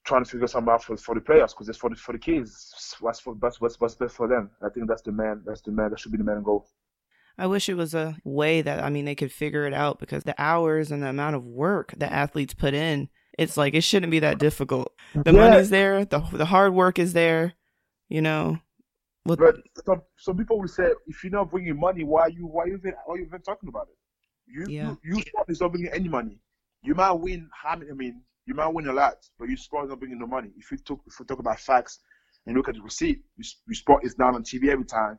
trying 0.06 0.24
to 0.24 0.30
figure 0.30 0.48
something 0.48 0.72
out 0.72 0.84
for, 0.84 0.98
for 0.98 1.16
the 1.16 1.22
players 1.22 1.54
because 1.54 1.70
it's 1.70 1.78
for 1.78 1.90
the 1.90 1.96
for 1.96 2.12
the 2.12 2.20
kids. 2.20 2.96
What's 3.00 3.20
for 3.20 3.34
what's 3.34 3.60
what's 3.60 3.96
best 3.96 4.16
for 4.16 4.28
them? 4.28 4.52
I 4.62 4.70
think 4.70 4.88
that's 4.88 5.02
the 5.02 5.12
man. 5.12 5.42
That's 5.46 5.62
the 5.62 5.72
man. 5.72 5.92
That 5.92 6.00
should 6.00 6.12
be 6.12 6.18
the 6.18 6.24
man 6.24 6.44
goal. 6.44 6.68
I 7.38 7.48
wish 7.48 7.68
it 7.68 7.76
was 7.76 7.94
a 7.94 8.18
way 8.24 8.62
that 8.62 8.84
I 8.84 8.90
mean 8.90 9.06
they 9.06 9.16
could 9.16 9.32
figure 9.32 9.66
it 9.66 9.74
out 9.74 10.00
because 10.00 10.24
the 10.24 10.36
hours 10.42 10.92
and 10.92 11.02
the 11.02 11.10
amount 11.10 11.36
of 11.36 11.44
work 11.46 11.94
that 11.98 12.12
athletes 12.12 12.54
put 12.54 12.74
in, 12.74 13.10
it's 13.38 13.58
like 13.58 13.74
it 13.74 13.82
shouldn't 13.82 14.12
be 14.12 14.20
that 14.20 14.38
difficult. 14.38 14.94
The 15.14 15.34
Yeah. 15.34 15.40
money's 15.50 15.70
there, 15.70 16.06
the 16.06 16.20
the 16.20 16.46
hard 16.46 16.74
work 16.74 17.00
is 17.00 17.14
there, 17.14 17.54
you 18.10 18.22
know. 18.22 18.60
But 19.26 19.56
some 19.86 20.02
some 20.18 20.38
people 20.38 20.60
will 20.60 20.68
say, 20.68 20.92
if 21.08 21.24
you're 21.24 21.32
not 21.32 21.50
bringing 21.50 21.80
money, 21.80 22.04
why 22.04 22.28
you 22.28 22.46
why 22.46 22.66
you 22.66 22.76
even 22.76 22.94
why 23.06 23.16
you 23.16 23.26
even 23.26 23.42
talking 23.42 23.70
about 23.70 23.88
it? 23.90 23.98
You 24.46 24.68
Yeah. 24.70 24.96
you, 25.04 25.16
you 25.18 25.22
sport 25.22 25.50
is 25.50 25.62
not 25.62 25.72
bringing 25.72 25.92
any 25.92 26.10
money. 26.10 26.40
You 26.84 26.94
might 26.94 27.14
win 27.14 27.50
how? 27.54 27.72
I 27.74 27.94
mean, 27.96 28.22
you 28.46 28.54
might 28.54 28.68
win 28.68 28.88
a 28.88 28.94
lot, 28.94 29.26
but 29.40 29.50
you 29.50 29.58
sport 29.58 29.86
is 29.86 29.90
not 29.90 30.00
bringing 30.00 30.20
no 30.20 30.28
money. 30.28 30.52
If 30.58 30.72
you 30.72 30.78
talk 30.78 31.02
if 31.08 31.20
we 31.20 31.26
talk 31.26 31.40
about 31.40 31.60
facts 31.60 32.00
and 32.46 32.56
look 32.56 32.68
at 32.68 32.76
the 32.76 32.82
receipt, 32.82 33.24
you, 33.38 33.44
you 33.68 33.74
sport 33.76 34.06
is 34.06 34.18
not 34.20 34.36
on 34.36 34.44
TV 34.44 34.70
every 34.70 34.86
time. 34.86 35.18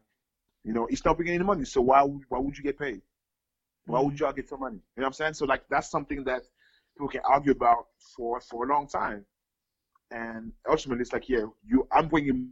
You 0.65 0.73
know, 0.73 0.87
it's 0.87 1.05
not 1.05 1.17
bringing 1.17 1.35
any 1.35 1.45
money. 1.45 1.65
So 1.65 1.81
why 1.83 2.03
would 2.03 2.23
why 2.29 2.39
would 2.39 2.57
you 2.57 2.65
get 2.65 2.79
paid? 2.79 3.03
Why 3.87 4.01
would 4.01 4.19
y'all 4.19 4.33
get 4.33 4.49
some 4.49 4.61
money? 4.61 4.77
You 4.97 5.01
know 5.01 5.05
what 5.05 5.07
I'm 5.09 5.13
saying? 5.15 5.35
So 5.35 5.47
like 5.47 5.63
that's 5.71 5.91
something 5.91 6.25
that 6.25 6.43
people 6.97 7.09
can 7.09 7.21
argue 7.25 7.53
about 7.53 7.87
for 8.17 8.41
for 8.41 8.65
a 8.65 8.69
long 8.69 8.87
time. 8.89 9.27
And 10.11 10.53
ultimately, 10.69 11.03
it's 11.03 11.13
like, 11.13 11.29
yeah, 11.29 11.47
you 11.67 11.87
I'm 11.93 12.09
bringing 12.09 12.51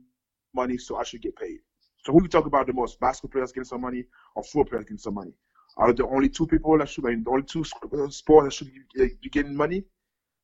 money, 0.55 0.79
so 0.79 0.97
I 0.97 1.05
should 1.05 1.23
get 1.23 1.37
paid. 1.37 1.59
So 2.05 2.13
who 2.13 2.19
we 2.23 2.29
talk 2.29 2.47
about 2.47 2.67
the 2.67 2.73
most? 2.73 2.99
Basketball 3.01 3.33
players 3.33 3.53
getting 3.53 3.65
some 3.65 3.81
money, 3.83 4.05
or 4.35 4.43
football 4.43 4.65
players 4.65 4.85
getting 4.85 4.99
some 4.99 5.15
money? 5.15 5.33
Are 5.77 5.93
the 5.93 6.07
only 6.07 6.29
two 6.29 6.47
people 6.47 6.77
that 6.79 6.89
should, 6.89 7.07
I 7.07 7.11
mean, 7.11 7.25
the 7.25 7.31
only 7.31 7.45
two 7.45 7.65
uh, 7.93 8.09
sports 8.11 8.47
that 8.47 8.53
should 8.53 8.69
be, 8.69 9.05
uh, 9.05 9.09
getting 9.31 9.57
money? 9.57 9.77
You 9.77 9.83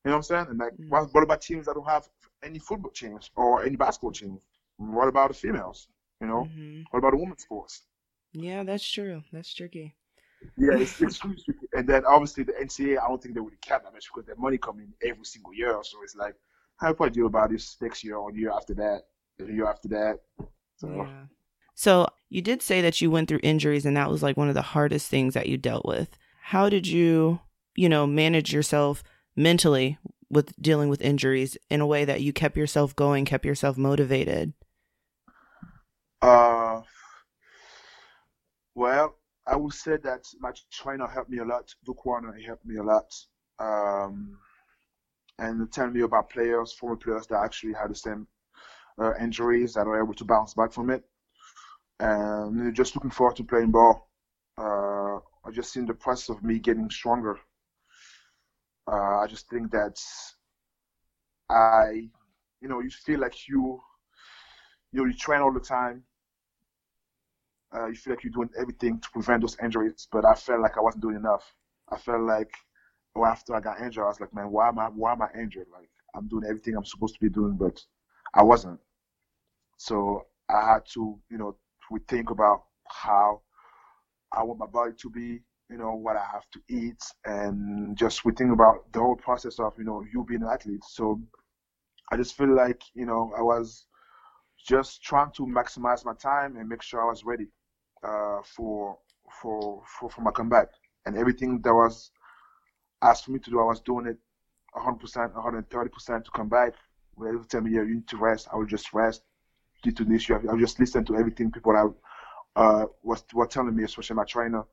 know 0.06 0.12
what 0.12 0.16
I'm 0.16 0.22
saying? 0.22 0.46
And 0.50 0.58
like, 0.58 0.72
Mm. 0.74 1.12
what 1.12 1.22
about 1.22 1.42
teams 1.42 1.66
that 1.66 1.74
don't 1.74 1.86
have 1.88 2.08
any 2.42 2.58
football 2.58 2.92
teams 2.92 3.30
or 3.36 3.64
any 3.64 3.76
basketball 3.76 4.12
teams? 4.12 4.40
What 4.76 5.08
about 5.08 5.28
the 5.28 5.34
females? 5.34 5.88
You 6.20 6.26
know, 6.26 6.44
Mhm. 6.44 6.84
what 6.90 6.98
about 6.98 7.12
the 7.12 7.16
women's 7.18 7.42
sports? 7.42 7.82
Yeah, 8.32 8.64
that's 8.64 8.88
true. 8.88 9.22
That's 9.32 9.52
tricky. 9.54 9.94
Yeah, 10.56 10.74
it's, 10.74 11.00
it's 11.00 11.24
really 11.24 11.36
tricky. 11.44 11.66
And 11.72 11.88
then 11.88 12.04
obviously 12.06 12.44
the 12.44 12.52
NCAA, 12.60 12.98
I 12.98 13.08
don't 13.08 13.22
think 13.22 13.34
they 13.34 13.40
would 13.40 13.60
cap 13.60 13.84
that 13.84 13.92
much 13.92 14.06
because 14.12 14.26
their 14.26 14.36
money 14.36 14.58
coming 14.58 14.92
every 15.02 15.24
single 15.24 15.54
year. 15.54 15.78
So 15.82 16.02
it's 16.02 16.16
like, 16.16 16.34
how 16.76 16.92
do 16.92 17.04
I 17.04 17.08
deal 17.08 17.26
about 17.26 17.50
this 17.50 17.76
next 17.80 18.04
year 18.04 18.16
or 18.16 18.32
the 18.32 18.38
year 18.38 18.52
after 18.52 18.74
that, 18.74 19.02
the 19.38 19.46
year 19.46 19.66
after 19.66 19.88
that? 19.88 20.20
So 20.76 20.88
Yeah. 20.92 21.26
So 21.74 22.08
you 22.28 22.42
did 22.42 22.62
say 22.62 22.80
that 22.80 23.00
you 23.00 23.10
went 23.10 23.28
through 23.28 23.40
injuries 23.42 23.86
and 23.86 23.96
that 23.96 24.10
was 24.10 24.22
like 24.22 24.36
one 24.36 24.48
of 24.48 24.54
the 24.54 24.62
hardest 24.62 25.08
things 25.08 25.34
that 25.34 25.48
you 25.48 25.56
dealt 25.56 25.84
with. 25.86 26.18
How 26.42 26.68
did 26.68 26.86
you, 26.86 27.40
you 27.76 27.88
know, 27.88 28.06
manage 28.06 28.52
yourself 28.52 29.02
mentally 29.36 29.98
with 30.28 30.60
dealing 30.60 30.88
with 30.88 31.00
injuries 31.00 31.56
in 31.70 31.80
a 31.80 31.86
way 31.86 32.04
that 32.04 32.20
you 32.20 32.32
kept 32.32 32.56
yourself 32.56 32.94
going, 32.96 33.24
kept 33.24 33.44
yourself 33.44 33.78
motivated? 33.78 34.52
Uh, 36.22 36.82
well, 38.74 39.16
I 39.46 39.56
would 39.56 39.72
say 39.72 39.96
that 39.98 40.24
my 40.40 40.52
trainer 40.72 41.06
helped 41.06 41.30
me 41.30 41.38
a 41.38 41.44
lot. 41.44 41.74
Warner 42.04 42.32
he 42.34 42.44
helped 42.44 42.64
me 42.64 42.76
a 42.76 42.82
lot. 42.82 43.10
Um, 43.58 44.38
and 45.38 45.70
telling 45.72 45.92
me 45.92 46.02
about 46.02 46.30
players, 46.30 46.72
former 46.72 46.96
players 46.96 47.26
that 47.28 47.42
actually 47.42 47.72
had 47.72 47.90
the 47.90 47.94
same 47.94 48.26
uh, 49.00 49.14
injuries 49.20 49.74
that 49.74 49.86
are 49.86 50.02
able 50.02 50.14
to 50.14 50.24
bounce 50.24 50.54
back 50.54 50.72
from 50.72 50.90
it. 50.90 51.04
And 52.00 52.74
just 52.74 52.96
looking 52.96 53.10
forward 53.10 53.36
to 53.36 53.44
playing 53.44 53.70
ball. 53.72 54.08
Uh, 54.58 55.16
I 55.46 55.52
just 55.52 55.72
seen 55.72 55.86
the 55.86 55.94
process 55.94 56.30
of 56.30 56.42
me 56.44 56.58
getting 56.58 56.90
stronger. 56.90 57.38
Uh, 58.90 59.18
I 59.20 59.26
just 59.28 59.48
think 59.50 59.70
that 59.72 59.98
I, 61.50 62.10
you 62.60 62.68
know, 62.68 62.80
you 62.80 62.90
feel 62.90 63.20
like 63.20 63.48
you, 63.48 63.80
you 64.92 65.00
know, 65.00 65.06
you 65.06 65.14
train 65.14 65.40
all 65.40 65.52
the 65.52 65.60
time 65.60 66.04
Uh, 67.74 67.86
you 67.86 67.94
feel 67.94 68.14
like 68.14 68.24
you're 68.24 68.32
doing 68.32 68.50
everything 68.58 68.98
to 69.00 69.10
prevent 69.10 69.42
those 69.42 69.56
injuries, 69.62 70.08
but 70.10 70.24
I 70.24 70.34
felt 70.34 70.60
like 70.60 70.78
I 70.78 70.80
wasn't 70.80 71.02
doing 71.02 71.16
enough. 71.16 71.54
I 71.90 71.98
felt 71.98 72.22
like 72.22 72.50
well, 73.14 73.30
after 73.30 73.54
I 73.54 73.60
got 73.60 73.80
injured, 73.80 74.04
I 74.04 74.08
was 74.08 74.20
like, 74.20 74.34
man, 74.34 74.50
why 74.50 74.68
am 74.68 74.78
I 74.78 74.86
why 74.86 75.12
am 75.12 75.22
I 75.22 75.28
injured? 75.38 75.66
Like 75.72 75.90
I'm 76.14 76.28
doing 76.28 76.44
everything 76.44 76.76
I'm 76.76 76.84
supposed 76.84 77.14
to 77.14 77.20
be 77.20 77.28
doing, 77.28 77.56
but 77.56 77.80
I 78.34 78.42
wasn't. 78.42 78.80
So 79.76 80.26
I 80.48 80.72
had 80.74 80.86
to, 80.94 81.18
you 81.30 81.38
know, 81.38 81.56
we 81.90 82.00
think 82.08 82.30
about 82.30 82.64
how 82.86 83.42
I 84.32 84.42
want 84.42 84.60
my 84.60 84.66
body 84.66 84.92
to 85.00 85.10
be, 85.10 85.40
you 85.70 85.78
know, 85.78 85.94
what 85.94 86.16
I 86.16 86.24
have 86.32 86.48
to 86.52 86.60
eat, 86.68 87.02
and 87.24 87.96
just 87.96 88.24
we 88.24 88.32
think 88.32 88.52
about 88.52 88.92
the 88.92 89.00
whole 89.00 89.16
process 89.16 89.58
of, 89.58 89.74
you 89.78 89.84
know, 89.84 90.04
you 90.12 90.24
being 90.24 90.42
an 90.42 90.48
athlete. 90.48 90.84
So 90.88 91.20
I 92.10 92.16
just 92.16 92.36
feel 92.36 92.54
like, 92.54 92.82
you 92.94 93.06
know, 93.06 93.32
I 93.36 93.42
was 93.42 93.86
just 94.66 95.02
trying 95.02 95.30
to 95.32 95.46
maximize 95.46 96.04
my 96.04 96.14
time 96.14 96.56
and 96.56 96.68
make 96.68 96.82
sure 96.82 97.02
I 97.02 97.08
was 97.08 97.24
ready 97.24 97.46
uh, 98.02 98.40
for 98.44 98.98
for 99.40 99.82
for 99.86 100.10
for 100.10 100.20
my 100.20 100.30
comeback. 100.30 100.68
And 101.06 101.16
everything 101.16 101.60
that 101.62 101.74
was 101.74 102.10
asked 103.02 103.24
for 103.24 103.30
me 103.30 103.38
to 103.40 103.50
do, 103.50 103.60
I 103.60 103.64
was 103.64 103.80
doing 103.80 104.06
it 104.06 104.18
100%, 104.76 105.32
130% 105.32 106.24
to 106.24 106.30
come 106.30 106.48
back. 106.48 106.72
When 107.14 107.36
they 107.36 107.44
tell 107.44 107.60
me, 107.60 107.72
yeah, 107.72 107.82
you 107.82 107.94
need 107.96 108.08
to 108.08 108.16
rest, 108.16 108.48
I 108.52 108.56
will 108.56 108.66
just 108.66 108.92
rest. 108.92 109.22
Due 109.82 109.92
to 109.92 110.04
this, 110.04 110.28
I 110.30 110.36
will 110.36 110.58
just 110.58 110.78
listen 110.80 111.04
to 111.06 111.16
everything 111.16 111.50
people 111.50 111.72
are 111.72 111.94
uh, 112.56 112.86
was 113.02 113.24
were 113.32 113.46
telling 113.46 113.76
me, 113.76 113.84
especially 113.84 114.16
my 114.16 114.24
trainer. 114.24 114.64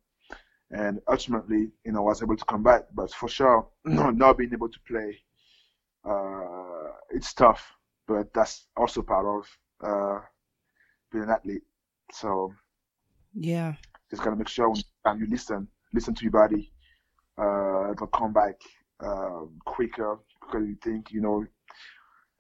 And 0.72 1.00
ultimately, 1.08 1.70
you 1.86 1.92
know, 1.92 2.00
I 2.00 2.10
was 2.10 2.24
able 2.24 2.36
to 2.36 2.46
come 2.46 2.64
back. 2.64 2.84
But 2.94 3.12
for 3.12 3.30
sure, 3.30 3.68
not 3.86 4.38
being 4.38 4.54
able 4.54 4.70
to 4.70 4.80
play, 4.88 5.20
uh, 6.04 6.92
it's 7.12 7.34
tough. 7.34 7.64
But 8.08 8.34
that's 8.34 8.68
also 8.76 9.04
part 9.04 9.26
of 9.26 9.58
uh, 9.88 10.20
being 11.12 11.26
an 11.26 11.30
athlete. 11.30 11.64
So 12.12 12.54
yeah, 13.36 13.74
just 14.10 14.24
gotta 14.24 14.36
make 14.36 14.48
sure 14.48 14.74
and 15.06 15.20
you 15.20 15.28
listen, 15.30 15.68
listen 15.94 16.16
to 16.16 16.24
your 16.24 16.32
body. 16.32 16.72
Uh, 17.38 17.92
it'll 17.92 18.08
come 18.08 18.34
back 18.34 18.56
uh, 19.02 19.42
quicker 19.66 20.20
because 20.42 20.68
you 20.68 20.78
think, 20.84 21.12
you 21.12 21.22
know, 21.22 21.46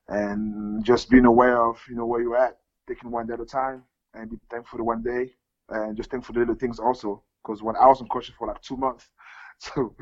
and 0.07 0.83
just 0.85 1.09
being 1.09 1.25
aware 1.25 1.63
of, 1.63 1.79
you 1.89 1.95
know, 1.95 2.05
where 2.05 2.21
you're 2.21 2.37
at, 2.37 2.57
taking 2.87 3.11
one 3.11 3.27
day 3.27 3.33
at 3.33 3.39
a 3.41 3.45
time, 3.45 3.83
and 4.13 4.29
be 4.29 4.37
thankful 4.49 4.71
for 4.71 4.77
the 4.77 4.83
one 4.83 5.03
day, 5.03 5.31
and 5.69 5.97
just 5.97 6.11
thankful 6.11 6.33
for 6.33 6.33
the 6.33 6.39
little 6.39 6.55
things 6.55 6.79
also. 6.79 7.23
Because 7.43 7.61
when 7.63 7.75
I 7.75 7.87
was 7.87 8.01
on 8.01 8.07
crutches 8.07 8.35
for 8.37 8.47
like 8.47 8.61
two 8.61 8.77
months, 8.77 9.09
so 9.59 9.95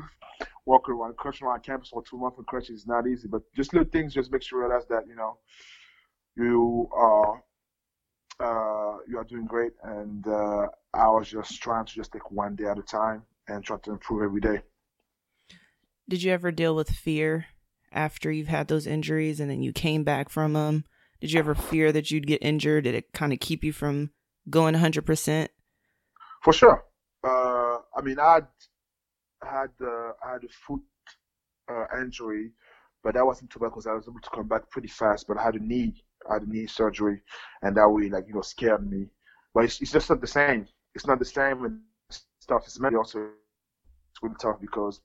walking 0.66 0.94
around, 0.94 1.16
crutching 1.16 1.46
around 1.46 1.62
campus 1.62 1.90
for 1.90 2.02
two 2.02 2.18
months 2.18 2.38
on 2.38 2.44
crutches 2.44 2.80
is 2.80 2.86
not 2.86 3.06
easy. 3.06 3.28
But 3.28 3.42
just 3.54 3.72
little 3.72 3.88
things, 3.90 4.14
just 4.14 4.30
make 4.32 4.42
sure 4.42 4.60
you 4.60 4.66
realize 4.68 4.86
that 4.88 5.06
you 5.08 5.16
know 5.16 5.38
you 6.36 6.88
are 6.92 7.42
uh, 8.40 8.98
you 9.08 9.18
are 9.18 9.24
doing 9.24 9.46
great, 9.46 9.72
and 9.82 10.26
uh, 10.26 10.66
I 10.94 11.08
was 11.08 11.28
just 11.28 11.60
trying 11.60 11.86
to 11.86 11.92
just 11.92 12.12
take 12.12 12.30
one 12.30 12.56
day 12.56 12.64
at 12.64 12.78
a 12.78 12.82
time 12.82 13.22
and 13.48 13.64
try 13.64 13.76
to 13.78 13.90
improve 13.92 14.22
every 14.22 14.40
day. 14.40 14.62
Did 16.08 16.22
you 16.22 16.32
ever 16.32 16.52
deal 16.52 16.74
with 16.74 16.90
fear 16.90 17.46
after 17.92 18.30
you've 18.30 18.48
had 18.48 18.68
those 18.68 18.86
injuries 18.86 19.40
and 19.40 19.50
then 19.50 19.62
you 19.62 19.72
came 19.72 20.04
back 20.04 20.28
from 20.28 20.52
them? 20.52 20.84
Did 21.20 21.32
you 21.32 21.38
ever 21.38 21.54
fear 21.54 21.92
that 21.92 22.10
you'd 22.10 22.26
get 22.26 22.42
injured? 22.42 22.84
Did 22.84 22.94
it 22.94 23.12
kind 23.12 23.32
of 23.32 23.40
keep 23.40 23.64
you 23.64 23.72
from 23.72 24.10
going 24.50 24.74
100%? 24.74 25.48
For 26.42 26.52
sure. 26.52 26.84
Uh, 27.22 27.78
I 27.96 28.02
mean, 28.02 28.18
I 28.18 28.34
had 28.34 28.46
had 29.42 29.70
uh, 29.80 30.12
I 30.24 30.32
had 30.32 30.44
a 30.44 30.48
foot 30.66 30.80
uh, 31.70 31.86
injury, 32.00 32.52
but 33.02 33.14
that 33.14 33.24
wasn't 33.24 33.50
too 33.50 33.58
bad 33.58 33.68
because 33.68 33.86
I 33.86 33.92
was 33.92 34.06
able 34.08 34.20
to 34.20 34.30
come 34.30 34.48
back 34.48 34.70
pretty 34.70 34.88
fast. 34.88 35.26
But 35.26 35.38
I 35.38 35.42
had 35.42 35.54
a 35.54 35.64
knee, 35.64 35.94
I 36.28 36.34
had 36.34 36.42
a 36.42 36.50
knee 36.50 36.66
surgery, 36.66 37.22
and 37.62 37.76
that 37.76 37.86
really 37.86 38.10
like 38.10 38.26
you 38.28 38.34
know 38.34 38.42
scared 38.42 38.88
me. 38.88 39.06
But 39.54 39.64
it's, 39.64 39.80
it's 39.80 39.92
just 39.92 40.10
not 40.10 40.20
the 40.20 40.26
same. 40.26 40.66
It's 40.94 41.06
not 41.06 41.18
the 41.18 41.24
same 41.24 41.64
and 41.64 41.80
stuff. 42.40 42.62
It's 42.66 42.78
mentally 42.80 42.98
also 42.98 43.20
it's 43.20 44.22
really 44.22 44.36
tough 44.40 44.60
because 44.60 45.00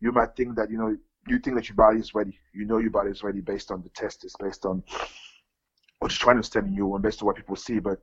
you 0.00 0.12
might 0.12 0.34
think 0.36 0.56
that 0.56 0.70
you 0.70 0.78
know 0.78 0.96
you 1.28 1.38
think 1.38 1.56
that 1.56 1.68
your 1.68 1.76
body 1.76 2.00
is 2.00 2.14
ready. 2.14 2.38
You 2.52 2.64
know 2.64 2.78
your 2.78 2.90
body 2.90 3.10
is 3.10 3.22
ready 3.22 3.40
based 3.40 3.70
on 3.70 3.82
the 3.82 3.88
test. 3.90 4.24
It's 4.24 4.36
based 4.36 4.66
on 4.66 4.82
what's 6.00 6.16
trying 6.16 6.38
to 6.38 6.42
stand 6.42 6.66
in 6.66 6.74
you 6.74 6.92
and 6.94 7.02
based 7.02 7.22
on 7.22 7.26
what 7.26 7.36
people 7.36 7.54
see, 7.54 7.78
but 7.78 7.98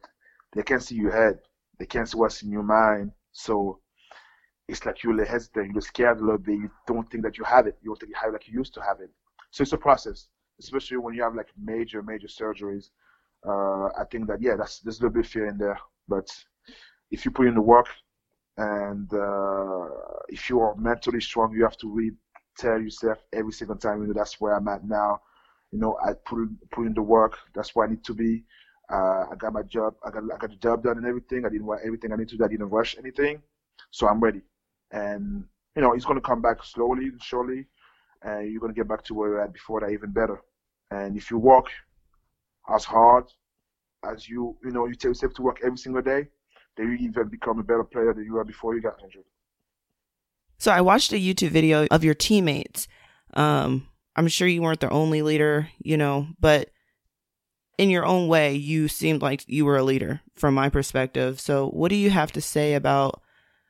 they 0.53 0.63
can't 0.63 0.81
see 0.81 0.95
your 0.95 1.11
head. 1.11 1.39
They 1.77 1.85
can't 1.85 2.07
see 2.07 2.17
what's 2.17 2.41
in 2.41 2.51
your 2.51 2.63
mind. 2.63 3.11
So 3.33 3.79
it's 4.69 4.85
like 4.85 5.03
you're 5.03 5.25
hesitant, 5.25 5.73
you're 5.73 5.81
scared 5.81 6.19
a 6.19 6.21
little 6.21 6.37
bit. 6.37 6.53
You 6.55 6.71
don't 6.87 7.09
think 7.11 7.23
that 7.23 7.37
you 7.37 7.43
have 7.43 7.67
it. 7.67 7.77
You 7.81 7.89
don't 7.89 7.99
think 7.99 8.11
you 8.11 8.19
have 8.21 8.29
it 8.29 8.33
like 8.33 8.47
you 8.47 8.53
used 8.53 8.73
to 8.75 8.81
have 8.81 9.01
it. 9.01 9.09
So 9.51 9.63
it's 9.63 9.73
a 9.73 9.77
process, 9.77 10.27
especially 10.59 10.97
when 10.97 11.13
you 11.15 11.23
have 11.23 11.35
like 11.35 11.49
major, 11.61 12.01
major 12.01 12.27
surgeries. 12.27 12.89
Uh, 13.45 13.87
I 13.99 14.03
think 14.11 14.27
that 14.27 14.41
yeah, 14.41 14.55
that's 14.57 14.79
there's 14.79 14.99
a 14.99 15.03
little 15.03 15.13
bit 15.13 15.25
of 15.25 15.31
fear 15.31 15.47
in 15.47 15.57
there, 15.57 15.79
but 16.07 16.29
if 17.11 17.25
you 17.25 17.31
put 17.31 17.47
in 17.47 17.55
the 17.55 17.61
work 17.61 17.87
and 18.57 19.11
uh, 19.13 19.87
if 20.27 20.49
you 20.49 20.59
are 20.59 20.75
mentally 20.75 21.21
strong, 21.21 21.53
you 21.53 21.63
have 21.63 21.77
to 21.77 21.89
really 21.89 22.15
tell 22.57 22.79
yourself 22.79 23.17
every 23.33 23.53
single 23.53 23.77
time, 23.77 24.01
you 24.01 24.07
know, 24.07 24.13
that's 24.13 24.39
where 24.41 24.55
I'm 24.55 24.67
at 24.67 24.83
now. 24.85 25.21
You 25.71 25.79
know, 25.79 25.97
I 26.05 26.13
put 26.25 26.39
in, 26.39 26.57
put 26.71 26.87
in 26.87 26.93
the 26.93 27.01
work. 27.01 27.37
That's 27.53 27.75
where 27.75 27.87
I 27.87 27.89
need 27.89 28.03
to 28.05 28.13
be. 28.13 28.43
Uh, 28.91 29.25
I 29.31 29.35
got 29.37 29.53
my 29.53 29.61
job. 29.61 29.93
I 30.03 30.09
got 30.09 30.23
I 30.23 30.37
got 30.37 30.49
the 30.49 30.55
job 30.55 30.83
done 30.83 30.97
and 30.97 31.05
everything. 31.05 31.45
I 31.45 31.49
didn't 31.49 31.67
want 31.67 31.81
everything 31.85 32.11
I 32.11 32.15
need 32.15 32.29
to 32.29 32.37
do. 32.37 32.43
I 32.43 32.47
didn't 32.47 32.69
rush 32.69 32.97
anything, 32.97 33.41
so 33.91 34.07
I'm 34.07 34.19
ready. 34.19 34.41
And 34.91 35.43
you 35.75 35.81
know, 35.83 35.93
it's 35.93 36.05
going 36.05 36.17
to 36.19 36.27
come 36.27 36.41
back 36.41 36.63
slowly, 36.63 37.05
and 37.05 37.21
surely, 37.21 37.67
and 38.23 38.51
you're 38.51 38.59
going 38.59 38.73
to 38.73 38.75
get 38.75 38.87
back 38.87 39.03
to 39.05 39.13
where 39.13 39.29
you're 39.29 39.41
at 39.43 39.53
before 39.53 39.79
that, 39.81 39.91
even 39.91 40.11
better. 40.11 40.41
And 40.89 41.15
if 41.15 41.29
you 41.29 41.37
work 41.37 41.67
as 42.73 42.83
hard 42.83 43.25
as 44.03 44.27
you, 44.27 44.57
you 44.63 44.71
know, 44.71 44.87
you 44.87 44.95
tell 44.95 45.11
yourself 45.11 45.35
to 45.35 45.43
work 45.43 45.59
every 45.63 45.77
single 45.77 46.01
day, 46.01 46.27
then 46.79 46.97
you 46.97 47.07
even 47.09 47.27
become 47.27 47.59
a 47.59 47.63
better 47.63 47.83
player 47.83 48.13
than 48.13 48.23
you 48.23 48.33
were 48.33 48.45
before 48.45 48.73
you 48.73 48.81
got 48.81 49.01
injured. 49.03 49.25
So 50.57 50.71
I 50.71 50.81
watched 50.81 51.11
a 51.11 51.15
YouTube 51.15 51.49
video 51.49 51.87
of 51.91 52.03
your 52.03 52.13
teammates. 52.13 52.87
Um, 53.33 53.87
I'm 54.15 54.27
sure 54.27 54.47
you 54.47 54.61
weren't 54.61 54.79
the 54.79 54.89
only 54.89 55.21
leader, 55.21 55.69
you 55.79 55.97
know, 55.97 56.27
but 56.39 56.69
in 57.77 57.89
your 57.89 58.05
own 58.05 58.27
way, 58.27 58.55
you 58.55 58.87
seemed 58.87 59.21
like 59.21 59.47
you 59.47 59.65
were 59.65 59.77
a 59.77 59.83
leader 59.83 60.21
from 60.35 60.53
my 60.53 60.69
perspective. 60.69 61.39
So, 61.39 61.69
what 61.69 61.89
do 61.89 61.95
you 61.95 62.09
have 62.09 62.31
to 62.33 62.41
say 62.41 62.73
about 62.73 63.21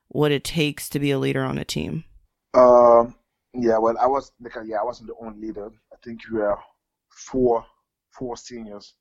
what 0.07 0.31
it 0.31 0.43
takes 0.43 0.89
to 0.89 0.99
be 0.99 1.11
a 1.11 1.19
leader 1.19 1.43
on 1.43 1.59
a 1.59 1.65
team? 1.65 2.05
Um, 2.55 3.15
yeah, 3.53 3.77
well, 3.77 3.95
I 3.99 4.07
was 4.07 4.31
yeah, 4.65 4.77
I 4.77 4.83
wasn't 4.83 5.09
the 5.09 5.15
only 5.23 5.47
leader. 5.47 5.71
I 5.93 5.95
think 6.03 6.21
we 6.31 6.39
were 6.39 6.57
four, 7.09 7.63
four 8.11 8.35
seniors, 8.35 8.95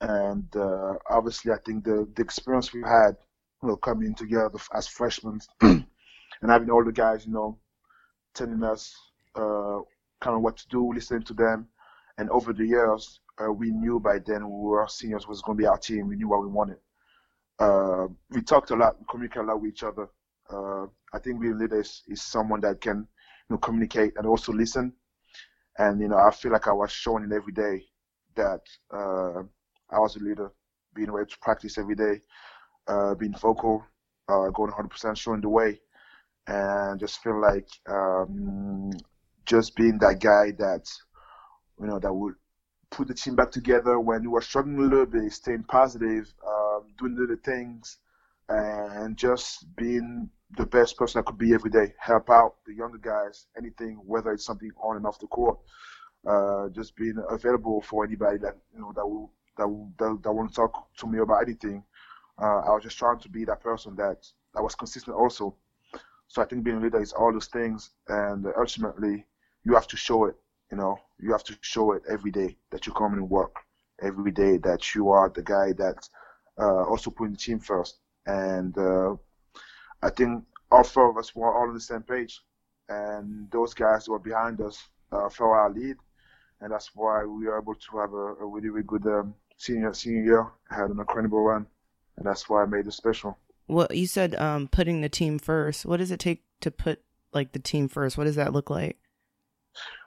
and 0.00 0.54
uh, 0.56 0.94
obviously, 1.10 1.52
I 1.52 1.58
think 1.64 1.84
the 1.84 2.08
the 2.14 2.22
experience 2.22 2.72
we 2.72 2.82
had, 2.82 3.16
you 3.62 3.68
know, 3.68 3.76
coming 3.76 4.14
together 4.14 4.58
as 4.74 4.86
freshmen, 4.86 5.40
and 5.60 5.86
having 6.42 6.70
all 6.70 6.84
the 6.84 6.92
guys, 6.92 7.26
you 7.26 7.32
know, 7.32 7.58
telling 8.34 8.62
us 8.62 8.94
uh, 9.34 9.80
kind 10.20 10.36
of 10.36 10.42
what 10.42 10.56
to 10.58 10.68
do, 10.68 10.92
listening 10.92 11.22
to 11.22 11.34
them, 11.34 11.68
and 12.18 12.30
over 12.30 12.52
the 12.52 12.66
years, 12.66 13.20
uh, 13.38 13.50
we 13.50 13.70
knew 13.70 14.00
by 14.00 14.18
then 14.18 14.44
we 14.48 14.68
were 14.68 14.86
seniors 14.88 15.26
was 15.26 15.42
going 15.42 15.56
to 15.56 15.62
be 15.62 15.66
our 15.66 15.78
team. 15.78 16.08
We 16.08 16.16
knew 16.16 16.28
what 16.28 16.42
we 16.42 16.48
wanted. 16.48 16.78
Uh, 17.58 18.06
we 18.30 18.42
talked 18.42 18.70
a 18.70 18.76
lot, 18.76 18.98
we 18.98 19.06
communicated 19.08 19.44
a 19.44 19.46
lot 19.48 19.60
with 19.60 19.72
each 19.72 19.82
other. 19.82 20.08
Uh, 20.50 20.86
I 21.12 21.18
think 21.18 21.40
being 21.40 21.54
a 21.54 21.56
leader 21.56 21.80
is, 21.80 22.02
is 22.06 22.22
someone 22.22 22.60
that 22.60 22.80
can 22.80 22.98
you 22.98 23.06
know, 23.54 23.56
communicate 23.58 24.12
and 24.16 24.26
also 24.26 24.52
listen. 24.52 24.92
And 25.78 26.00
you 26.00 26.08
know, 26.08 26.16
I 26.18 26.30
feel 26.30 26.52
like 26.52 26.68
I 26.68 26.72
was 26.72 26.90
showing 26.90 27.24
it 27.24 27.34
every 27.34 27.52
day 27.52 27.84
that 28.34 28.60
uh, 28.92 29.42
I 29.90 29.98
was 29.98 30.16
a 30.16 30.20
leader, 30.20 30.52
being 30.94 31.10
ready 31.10 31.30
to 31.30 31.38
practice 31.38 31.78
every 31.78 31.94
day, 31.94 32.20
uh, 32.88 33.14
being 33.14 33.34
vocal, 33.34 33.84
uh, 34.28 34.48
going 34.50 34.72
100%, 34.72 35.16
showing 35.16 35.40
the 35.40 35.48
way, 35.48 35.80
and 36.46 36.98
just 36.98 37.22
feel 37.22 37.40
like 37.40 37.68
um, 37.88 38.90
just 39.44 39.76
being 39.76 39.98
that 39.98 40.20
guy 40.20 40.52
that 40.58 40.88
you 41.80 41.86
know 41.86 41.98
that 41.98 42.12
would 42.12 42.34
put 42.90 43.08
the 43.08 43.14
team 43.14 43.34
back 43.34 43.50
together 43.50 43.98
when 44.00 44.22
we 44.22 44.28
were 44.28 44.40
struggling 44.40 44.78
a 44.78 44.82
little 44.82 45.06
bit, 45.06 45.32
staying 45.32 45.64
positive, 45.64 46.32
um, 46.46 46.84
doing 46.98 47.16
little 47.16 47.36
things, 47.44 47.98
and 48.48 49.16
just 49.16 49.66
being 49.76 50.28
the 50.56 50.66
best 50.66 50.96
person 50.96 51.20
I 51.20 51.22
could 51.22 51.38
be 51.38 51.52
every 51.54 51.70
day. 51.70 51.92
Help 51.98 52.30
out 52.30 52.56
the 52.66 52.74
younger 52.74 52.98
guys, 52.98 53.46
anything, 53.56 54.00
whether 54.06 54.32
it's 54.32 54.44
something 54.44 54.70
on 54.82 54.96
and 54.96 55.06
off 55.06 55.18
the 55.18 55.26
court. 55.26 55.58
Uh, 56.26 56.68
just 56.70 56.96
being 56.96 57.22
available 57.30 57.80
for 57.82 58.04
anybody 58.04 58.38
that 58.38 58.56
you 58.74 58.80
know 58.80 58.92
that 58.96 59.06
will 59.06 59.30
that 59.56 59.68
that, 59.98 60.20
that 60.22 60.32
want 60.32 60.54
talk 60.54 60.88
to 60.98 61.06
me 61.06 61.18
about 61.18 61.42
anything. 61.42 61.82
Uh, 62.40 62.60
I 62.66 62.70
was 62.74 62.82
just 62.82 62.98
trying 62.98 63.18
to 63.20 63.28
be 63.28 63.44
that 63.44 63.60
person 63.60 63.96
that 63.96 64.26
that 64.54 64.62
was 64.62 64.74
consistent 64.74 65.16
also. 65.16 65.54
So 66.28 66.42
I 66.42 66.44
think 66.44 66.64
being 66.64 66.78
a 66.78 66.80
leader 66.80 67.00
is 67.00 67.12
all 67.12 67.32
those 67.32 67.46
things, 67.46 67.90
and 68.08 68.46
ultimately 68.58 69.24
you 69.64 69.74
have 69.74 69.86
to 69.88 69.96
show 69.96 70.24
it. 70.26 70.36
You 70.70 70.76
know, 70.76 70.98
you 71.20 71.30
have 71.32 71.44
to 71.44 71.56
show 71.60 71.92
it 71.92 72.02
every 72.10 72.30
day 72.30 72.56
that 72.70 72.86
you 72.86 72.92
come 72.92 73.14
and 73.14 73.30
work, 73.30 73.54
every 74.02 74.32
day 74.32 74.56
that 74.58 74.94
you 74.94 75.10
are 75.10 75.28
the 75.28 75.42
guy 75.42 75.72
that 75.74 76.08
uh, 76.58 76.84
also 76.84 77.10
putting 77.10 77.32
the 77.32 77.38
team 77.38 77.60
first. 77.60 77.98
And 78.26 78.76
uh, 78.76 79.14
I 80.02 80.10
think 80.10 80.44
all 80.70 80.82
four 80.82 81.10
of 81.10 81.16
us 81.16 81.34
were 81.34 81.54
all 81.54 81.68
on 81.68 81.74
the 81.74 81.80
same 81.80 82.02
page, 82.02 82.40
and 82.88 83.50
those 83.50 83.72
guys 83.74 84.08
were 84.08 84.18
behind 84.18 84.60
us 84.60 84.82
uh, 85.12 85.28
fell 85.28 85.48
our 85.48 85.70
lead, 85.70 85.96
and 86.60 86.72
that's 86.72 86.90
why 86.94 87.24
we 87.24 87.46
were 87.46 87.58
able 87.58 87.74
to 87.74 87.98
have 87.98 88.12
a, 88.12 88.34
a 88.42 88.46
really, 88.46 88.68
really 88.70 88.86
good 88.86 89.06
um, 89.06 89.34
senior 89.56 89.92
senior 89.94 90.22
year. 90.22 90.46
Had 90.70 90.90
an 90.90 90.98
incredible 90.98 91.40
run. 91.42 91.66
and 92.16 92.26
that's 92.26 92.48
why 92.48 92.62
I 92.62 92.66
made 92.66 92.86
it 92.86 92.92
special. 92.92 93.38
Well, 93.68 93.88
you 93.90 94.06
said 94.06 94.34
um, 94.36 94.68
putting 94.68 95.00
the 95.00 95.08
team 95.08 95.38
first. 95.38 95.84
What 95.84 95.98
does 95.98 96.10
it 96.10 96.20
take 96.20 96.44
to 96.60 96.70
put 96.70 97.02
like 97.32 97.52
the 97.52 97.58
team 97.58 97.88
first? 97.88 98.16
What 98.16 98.24
does 98.24 98.36
that 98.36 98.52
look 98.52 98.70
like? 98.70 98.96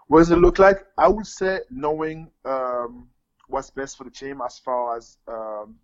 What 0.08 0.20
does 0.20 0.32
it 0.32 0.38
look 0.38 0.58
like? 0.58 0.86
I 0.97 1.08
would 1.08 1.28
say 1.28 1.60
knowing 1.70 2.32
um, 2.45 3.10
what's 3.47 3.70
best 3.70 3.97
for 3.97 4.06
the 4.06 4.10
team 4.12 4.41
as 4.43 4.58
far 4.58 4.97
as 4.97 5.18
um, 5.28 5.76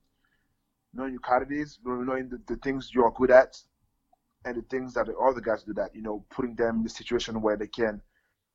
knowing 0.93 1.11
your 1.11 1.21
qualities, 1.21 1.79
knowing 1.85 2.29
the, 2.29 2.41
the 2.47 2.59
things 2.61 2.91
you're 2.93 3.11
good 3.11 3.29
at, 3.29 3.57
and 4.45 4.57
the 4.57 4.61
things 4.63 4.93
that 4.93 5.07
the 5.07 5.15
other 5.17 5.41
guys 5.41 5.63
do 5.63 5.73
that, 5.73 5.93
you 5.93 6.01
know, 6.01 6.23
putting 6.29 6.55
them 6.55 6.77
in 6.77 6.83
the 6.83 6.89
situation 6.89 7.41
where 7.41 7.57
they 7.57 7.67
can, 7.67 8.01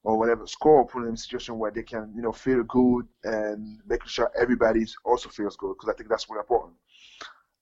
or 0.03 0.19
whatever, 0.19 0.47
score, 0.47 0.87
them 0.95 1.09
in 1.09 1.15
a 1.15 1.17
situation 1.17 1.59
where 1.59 1.71
they 1.71 1.83
can, 1.83 2.13
you 2.15 2.23
know, 2.23 2.33
feel 2.33 2.63
good 2.65 3.07
and 3.25 3.81
making 3.87 4.09
sure 4.09 4.31
everybody 4.41 4.87
also 5.05 5.29
feels 5.29 5.57
good, 5.57 5.75
because 5.75 5.93
I 5.93 5.97
think 5.97 6.09
that's 6.09 6.29
really 6.31 6.41
important. 6.41 6.77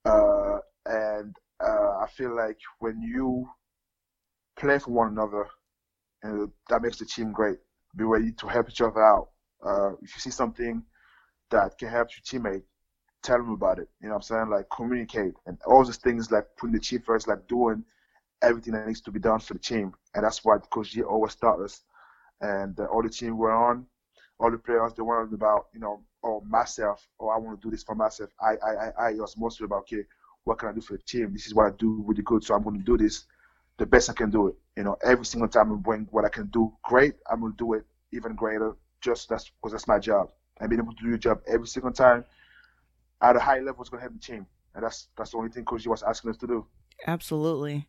Uh, 0.05 0.59
and 0.87 1.37
uh, 1.61 1.99
I 2.03 2.07
feel 2.17 2.35
like 2.37 2.59
when 2.79 3.01
you 3.03 3.49
play 4.57 4.79
for 4.79 4.91
one 4.91 5.09
another, 5.09 5.47
and 6.23 6.51
that 6.69 6.83
makes 6.83 6.99
the 6.99 7.05
team 7.05 7.33
great. 7.33 7.59
Be 7.97 8.05
ready 8.05 8.33
to 8.33 8.47
help 8.47 8.69
each 8.69 8.81
other 8.81 9.03
out. 9.03 9.31
Uh, 9.65 9.93
if 10.03 10.15
you 10.15 10.21
see 10.21 10.31
something 10.31 10.83
that 11.51 11.79
can 11.79 11.89
help 11.89 12.09
your 12.11 12.41
teammate, 12.41 12.63
tell 13.23 13.39
them 13.39 13.53
about 13.53 13.79
it. 13.79 13.89
You 14.01 14.09
know 14.09 14.15
what 14.15 14.19
I'm 14.19 14.23
saying? 14.23 14.51
Like 14.51 14.67
communicate 14.71 15.35
and 15.47 15.59
all 15.67 15.85
those 15.85 15.97
things 15.97 16.31
like 16.31 16.45
putting 16.57 16.75
the 16.75 16.81
team 16.81 17.03
first, 17.05 17.27
like 17.29 17.47
doing 17.49 17.85
everything 18.43 18.75
that 18.75 18.87
needs 18.87 19.01
to 19.03 19.11
be 19.11 19.19
done 19.19 19.41
for 19.41 19.55
the 19.55 19.59
team. 19.59 19.93
And 20.15 20.25
that's 20.25 20.45
why 20.45 20.59
Coach 20.59 20.91
G 20.91 21.03
always 21.03 21.35
taught 21.35 21.61
us. 21.61 21.83
And 22.41 22.79
uh, 22.79 22.85
all 22.85 23.03
the 23.03 23.09
team 23.09 23.37
we're 23.37 23.55
on, 23.55 23.87
all 24.39 24.51
the 24.51 24.59
players, 24.59 24.93
they 24.95 25.03
weren't 25.03 25.35
about, 25.35 25.67
you 25.75 25.81
know, 25.81 26.03
oh, 26.23 26.41
myself, 26.49 27.07
oh, 27.21 27.29
I 27.29 27.39
want 27.39 27.61
to 27.61 27.67
do 27.67 27.71
this 27.71 27.83
for 27.83 27.95
myself. 27.95 28.31
I, 28.41 28.55
I, 28.65 28.71
I, 28.71 29.09
I 29.09 29.13
was 29.15 29.37
mostly 29.37 29.65
about, 29.65 29.81
okay, 29.81 30.05
what 30.45 30.59
can 30.59 30.69
I 30.69 30.73
do 30.73 30.81
for 30.81 30.95
the 30.95 31.03
team? 31.03 31.33
This 31.33 31.47
is 31.47 31.55
what 31.55 31.67
I 31.67 31.71
do 31.79 32.03
really 32.07 32.23
good, 32.23 32.45
so 32.45 32.55
I'm 32.55 32.63
going 32.63 32.79
to 32.79 32.85
do 32.85 32.97
this 32.97 33.25
the 33.79 33.87
best 33.87 34.11
I 34.11 34.13
can 34.13 34.31
do 34.31 34.49
it. 34.49 34.57
You 34.77 34.85
know, 34.85 34.97
every 35.05 35.25
single 35.25 35.49
time 35.49 35.73
I 35.73 35.77
bring 35.77 36.07
what 36.11 36.25
I 36.25 36.29
can 36.29 36.47
do 36.47 36.73
great, 36.83 37.15
I'm 37.31 37.41
going 37.41 37.53
to 37.53 37.57
do 37.57 37.75
it 37.75 37.85
even 38.13 38.35
greater 38.35 38.77
just 39.01 39.29
that's 39.29 39.51
because 39.51 39.73
that's 39.73 39.87
my 39.87 39.99
job. 39.99 40.31
And 40.61 40.69
being 40.69 40.81
able 40.81 40.93
to 40.93 41.03
do 41.03 41.09
your 41.09 41.19
job 41.19 41.41
every 41.47 41.69
single 41.69 41.93
time 41.93 42.25
at 43.23 43.37
a 43.37 43.39
high 43.39 43.61
level 43.61 43.83
is 43.83 43.89
going 43.89 44.01
to 44.01 44.03
help 44.03 44.15
the 44.15 44.21
team. 44.21 44.47
And 44.75 44.85
that's 44.85 45.09
that's 45.17 45.31
the 45.31 45.39
only 45.39 45.51
thing 45.51 45.65
Coach 45.65 45.87
was 45.87 46.03
asking 46.03 46.31
us 46.31 46.37
to 46.39 46.47
do. 46.47 46.67
Absolutely. 47.07 47.89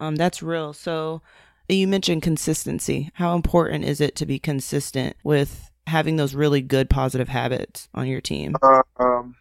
Um, 0.00 0.16
that's 0.16 0.42
real. 0.42 0.72
So 0.72 1.22
you 1.68 1.88
mentioned 1.88 2.22
consistency. 2.22 3.10
How 3.14 3.34
important 3.34 3.84
is 3.84 4.00
it 4.00 4.16
to 4.16 4.26
be 4.26 4.38
consistent 4.38 5.16
with 5.24 5.70
having 5.86 6.16
those 6.16 6.34
really 6.34 6.60
good 6.60 6.90
positive 6.90 7.28
habits 7.28 7.88
on 7.94 8.06
your 8.06 8.20
team? 8.20 8.56
Uh, 8.62 8.82
um, 8.98 9.34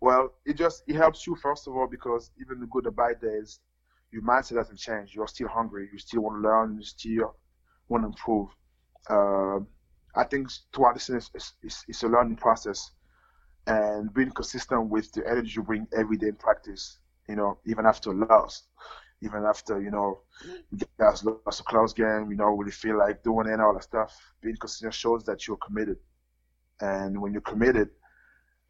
well, 0.00 0.34
it 0.44 0.56
just 0.56 0.82
it 0.86 0.96
helps 0.96 1.26
you 1.26 1.36
first 1.36 1.66
of 1.66 1.76
all 1.76 1.86
because 1.86 2.30
even 2.40 2.60
the 2.60 2.66
good 2.66 2.86
or 2.86 2.90
bad 2.90 3.20
days, 3.20 3.60
your 4.12 4.22
mindset 4.22 4.54
doesn't 4.54 4.78
change. 4.78 5.14
You're 5.14 5.28
still 5.28 5.48
hungry. 5.48 5.88
You 5.92 5.98
still 5.98 6.22
want 6.22 6.42
to 6.42 6.48
learn. 6.48 6.76
You 6.76 6.84
still 6.84 7.36
want 7.88 8.02
to 8.04 8.08
improve. 8.08 8.48
Uh, 9.08 9.60
I 10.14 10.24
think 10.24 10.50
throughout 10.74 10.94
this 10.94 11.10
is 11.10 11.30
it's, 11.34 11.84
it's 11.88 12.02
a 12.02 12.08
learning 12.08 12.36
process, 12.36 12.90
and 13.66 14.12
being 14.12 14.30
consistent 14.30 14.88
with 14.88 15.12
the 15.12 15.26
energy 15.28 15.52
you 15.56 15.62
bring 15.62 15.86
every 15.96 16.16
day 16.16 16.28
in 16.28 16.36
practice. 16.36 16.98
You 17.28 17.36
know, 17.36 17.58
even 17.66 17.84
after 17.84 18.14
loss, 18.14 18.62
even 19.22 19.44
after 19.44 19.80
you 19.80 19.90
know 19.90 20.20
you 20.70 20.86
guys 20.98 21.24
lost 21.24 21.60
a 21.60 21.64
close 21.64 21.92
game, 21.92 22.30
you 22.30 22.36
know, 22.36 22.46
really 22.46 22.70
feel 22.70 22.98
like 22.98 23.22
doing 23.22 23.48
it 23.48 23.52
and 23.52 23.62
all 23.62 23.74
that 23.74 23.82
stuff. 23.82 24.16
Being 24.40 24.56
consistent 24.56 24.94
shows 24.94 25.24
that 25.24 25.46
you're 25.46 25.56
committed, 25.56 25.98
and 26.80 27.20
when 27.20 27.32
you're 27.32 27.42
committed, 27.42 27.90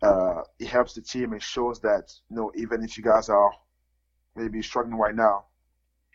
uh, 0.03 0.43
it 0.59 0.69
helps 0.69 0.95
the 0.95 1.03
team 1.03 1.33
and 1.33 1.43
shows 1.43 1.81
that 1.81 2.13
you 2.31 2.37
know 2.37 2.53
even 2.57 2.83
if 2.83 2.97
you 2.97 3.03
guys 3.05 3.29
are 3.29 3.53
maybe 4.37 4.63
struggling 4.63 4.97
right 4.97 5.15
now, 5.15 5.45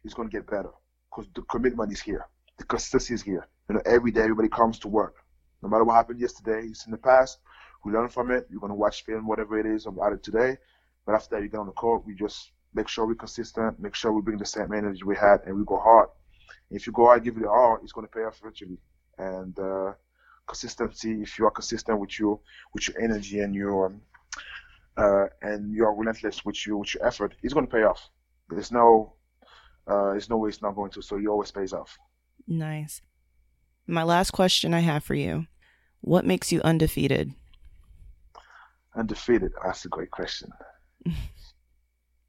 it's 0.04 0.14
going 0.14 0.30
to 0.30 0.36
get 0.36 0.50
better 0.50 0.72
because 1.10 1.30
the 1.36 1.42
commitment 1.44 1.92
is 1.92 2.02
here, 2.02 2.26
the 2.58 2.64
consistency 2.64 3.14
is 3.14 3.22
here. 3.22 3.48
You 3.70 3.76
know, 3.76 3.82
every 3.86 4.12
day 4.12 4.22
everybody 4.22 4.50
comes 4.50 4.80
to 4.80 4.88
work. 4.88 5.16
No 5.62 5.70
matter 5.70 5.84
what 5.84 5.96
happened 5.96 6.20
yesterday, 6.20 6.68
it's 6.68 6.86
in 6.86 6.92
the 6.92 6.98
past. 6.98 7.40
We 7.86 7.92
learn 7.92 8.10
from 8.10 8.32
it. 8.32 8.48
You're 8.50 8.60
going 8.60 8.72
to 8.72 8.76
watch 8.76 9.04
film, 9.04 9.28
whatever 9.28 9.60
it 9.60 9.66
is 9.66 9.86
about 9.86 10.14
it 10.14 10.24
today. 10.24 10.58
But 11.06 11.16
after 11.16 11.36
that, 11.36 11.44
you 11.44 11.50
get 11.50 11.60
on 11.60 11.68
the 11.68 11.74
court. 11.74 12.06
We 12.06 12.16
just 12.16 12.52
make 12.74 12.88
sure 12.88 13.06
we're 13.06 13.16
consistent, 13.16 13.80
make 13.80 13.96
sure 13.96 14.12
we 14.12 14.22
bring 14.22 14.38
the 14.38 14.46
same 14.46 14.74
energy 14.74 15.04
we 15.04 15.16
had, 15.16 15.42
and 15.46 15.56
we 15.56 15.64
go 15.66 15.78
hard. 15.78 16.10
If 16.72 16.88
you 16.88 16.94
go 16.94 17.06
hard, 17.06 17.24
give 17.24 17.38
it 17.38 17.46
all, 17.46 17.80
it's 17.84 17.92
going 17.92 18.08
to 18.08 18.12
pay 18.12 18.22
off 18.22 18.40
eventually. 18.42 18.78
And 19.18 19.58
uh, 19.60 19.94
consistency, 20.48 21.22
if 21.22 21.38
you 21.38 21.46
are 21.46 21.52
consistent 21.52 22.00
with 22.00 22.20
your 22.20 22.40
with 22.74 22.88
your 22.88 23.00
energy 23.00 23.40
and 23.40 23.54
your 23.54 23.88
um, 23.88 24.02
uh, 24.98 25.26
and 25.42 25.74
you 25.74 25.86
are 25.86 25.96
relentless 25.96 26.44
with 26.46 26.66
your 26.66 26.78
with 26.78 26.94
your 26.94 27.06
effort, 27.06 27.36
it's 27.44 27.54
going 27.54 27.68
to 27.68 27.72
pay 27.72 27.84
off. 27.84 28.10
There's 28.50 28.72
no 28.72 29.14
uh, 29.88 30.12
there's 30.12 30.30
no 30.30 30.38
way 30.38 30.50
it's 30.50 30.62
not 30.62 30.76
going 30.76 30.92
to. 30.92 31.02
So 31.02 31.18
it 31.18 31.28
always 31.28 31.52
pays 31.52 31.74
off. 31.74 31.98
Nice. 32.48 33.02
My 33.86 34.04
last 34.04 34.32
question 34.32 34.74
I 34.74 34.80
have 34.80 35.04
for 35.04 35.16
you: 35.16 35.48
What 36.02 36.26
makes 36.26 36.52
you 36.52 36.62
undefeated? 36.62 37.34
Undefeated. 38.96 39.52
That's 39.64 39.86
a 39.86 39.90
great 39.90 40.12
question. 40.12 40.50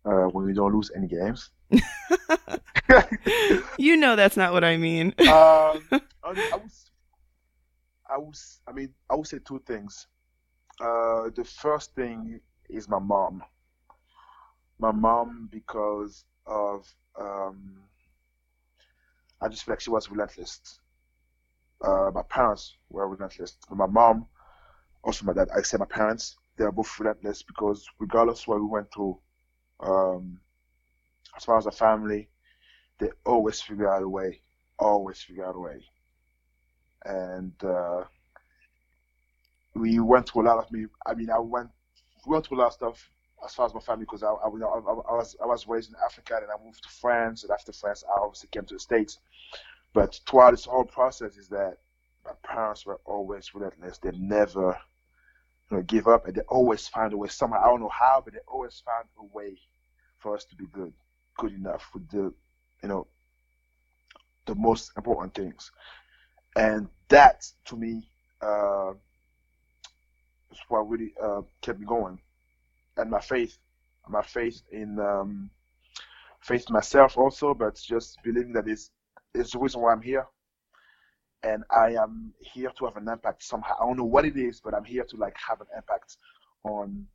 uh, 0.04 0.26
when 0.32 0.44
we 0.44 0.52
don't 0.52 0.72
lose 0.74 0.90
any 0.94 1.06
games. 1.08 1.50
you 3.78 3.96
know 3.96 4.16
that's 4.16 4.36
not 4.36 4.52
what 4.52 4.64
I 4.64 4.76
mean. 4.76 5.14
um, 5.20 5.26
I, 5.32 6.00
I 6.22 6.56
was, 6.56 6.90
I 8.08 8.18
was, 8.18 8.60
I 8.66 8.72
mean, 8.72 8.92
I 9.10 9.14
would 9.14 9.26
say 9.26 9.38
two 9.44 9.62
things. 9.66 10.06
Uh, 10.80 11.30
the 11.34 11.44
first 11.44 11.94
thing 11.94 12.40
is 12.68 12.88
my 12.88 12.98
mom. 12.98 13.42
My 14.78 14.90
mom, 14.92 15.48
because 15.50 16.24
of, 16.46 16.92
um, 17.18 17.76
I 19.40 19.48
just 19.48 19.64
feel 19.64 19.72
like 19.72 19.80
she 19.80 19.90
was 19.90 20.10
relentless. 20.10 20.80
Uh, 21.80 22.10
my 22.14 22.22
parents 22.22 22.74
were 22.90 23.08
relentless. 23.08 23.56
But 23.68 23.76
my 23.76 23.86
mom, 23.86 24.26
also 25.02 25.24
my 25.26 25.32
dad, 25.32 25.48
I 25.54 25.62
say 25.62 25.76
my 25.78 25.84
parents, 25.84 26.36
they 26.56 26.64
are 26.64 26.72
both 26.72 26.98
relentless 26.98 27.42
because 27.42 27.86
regardless 27.98 28.46
what 28.46 28.60
we 28.60 28.66
went 28.66 28.92
through, 28.92 29.18
um, 29.80 30.40
as 31.36 31.44
far 31.44 31.58
as 31.58 31.66
a 31.66 31.72
family, 31.72 32.28
they 32.98 33.10
always 33.24 33.60
figure 33.60 33.92
out 33.92 34.02
a 34.02 34.08
way, 34.08 34.40
always 34.78 35.20
figure 35.20 35.46
out 35.46 35.56
a 35.56 35.60
way. 35.60 35.84
And 37.04 37.52
uh, 37.62 38.04
we 39.74 40.00
went 40.00 40.28
through 40.28 40.42
a 40.42 40.48
lot 40.48 40.58
of 40.58 40.70
me. 40.70 40.86
I 41.04 41.14
mean, 41.14 41.30
I 41.30 41.38
went 41.38 41.70
we 42.26 42.32
went 42.32 42.46
through 42.46 42.58
a 42.58 42.60
lot 42.60 42.68
of 42.68 42.72
stuff 42.72 43.10
as 43.44 43.54
far 43.54 43.66
as 43.66 43.74
my 43.74 43.80
family 43.80 44.04
because 44.04 44.22
I, 44.22 44.28
I, 44.28 44.46
I, 44.46 44.78
I, 44.78 45.14
was 45.14 45.36
I 45.42 45.46
was 45.46 45.66
raised 45.66 45.90
in 45.90 45.96
Africa 46.02 46.38
and 46.40 46.50
I 46.50 46.64
moved 46.64 46.82
to 46.82 46.88
France 46.88 47.42
and 47.42 47.52
after 47.52 47.72
France 47.72 48.02
I 48.08 48.20
obviously 48.20 48.48
came 48.50 48.64
to 48.64 48.74
the 48.74 48.80
States. 48.80 49.18
But 49.92 50.18
throughout 50.28 50.52
this 50.52 50.64
whole 50.64 50.84
process 50.84 51.36
is 51.36 51.48
that 51.48 51.78
my 52.24 52.32
parents 52.42 52.86
were 52.86 53.00
always 53.04 53.54
relentless. 53.54 53.98
They 53.98 54.12
never 54.12 54.78
you 55.70 55.76
know, 55.76 55.82
give 55.82 56.06
up 56.06 56.26
and 56.26 56.34
they 56.34 56.42
always 56.42 56.86
find 56.88 57.12
a 57.12 57.16
way 57.16 57.28
somehow. 57.28 57.62
I 57.62 57.66
don't 57.66 57.80
know 57.80 57.88
how, 57.88 58.22
but 58.24 58.34
they 58.34 58.40
always 58.46 58.82
find 58.84 59.06
a 59.18 59.36
way 59.36 59.58
for 60.18 60.34
us 60.34 60.44
to 60.46 60.56
be 60.56 60.66
good, 60.72 60.92
good 61.38 61.52
enough 61.52 61.88
with 61.94 62.08
the, 62.10 62.32
you 62.82 62.88
know, 62.88 63.06
the 64.46 64.54
most 64.54 64.92
important 64.96 65.34
things. 65.34 65.70
And 66.56 66.88
that 67.08 67.44
to 67.66 67.76
me 67.76 68.08
uh, 68.42 68.92
is 70.50 70.58
what 70.68 70.88
really 70.88 71.14
uh, 71.22 71.42
kept 71.62 71.80
me 71.80 71.86
going. 71.86 72.20
And 72.96 73.10
my 73.10 73.20
faith, 73.20 73.58
my 74.08 74.22
faith 74.22 74.62
in 74.70 74.98
um, 75.00 75.50
faith 76.40 76.70
myself 76.70 77.16
also, 77.16 77.54
but 77.54 77.74
just 77.76 78.18
believing 78.22 78.52
that 78.52 78.68
it's, 78.68 78.90
it's 79.34 79.52
the 79.52 79.58
reason 79.58 79.80
why 79.80 79.92
I'm 79.92 80.02
here 80.02 80.26
and 81.44 81.62
I 81.70 81.94
am 81.94 82.32
here 82.40 82.72
to 82.78 82.86
have 82.86 82.96
an 82.96 83.08
impact 83.08 83.44
somehow. 83.44 83.74
I 83.80 83.86
don't 83.86 83.98
know 83.98 84.04
what 84.04 84.24
it 84.24 84.36
is, 84.36 84.60
but 84.60 84.74
I'm 84.74 84.84
here 84.84 85.04
to 85.04 85.16
like 85.16 85.36
have 85.48 85.60
an 85.60 85.66
impact 85.76 86.16
on 86.64 87.06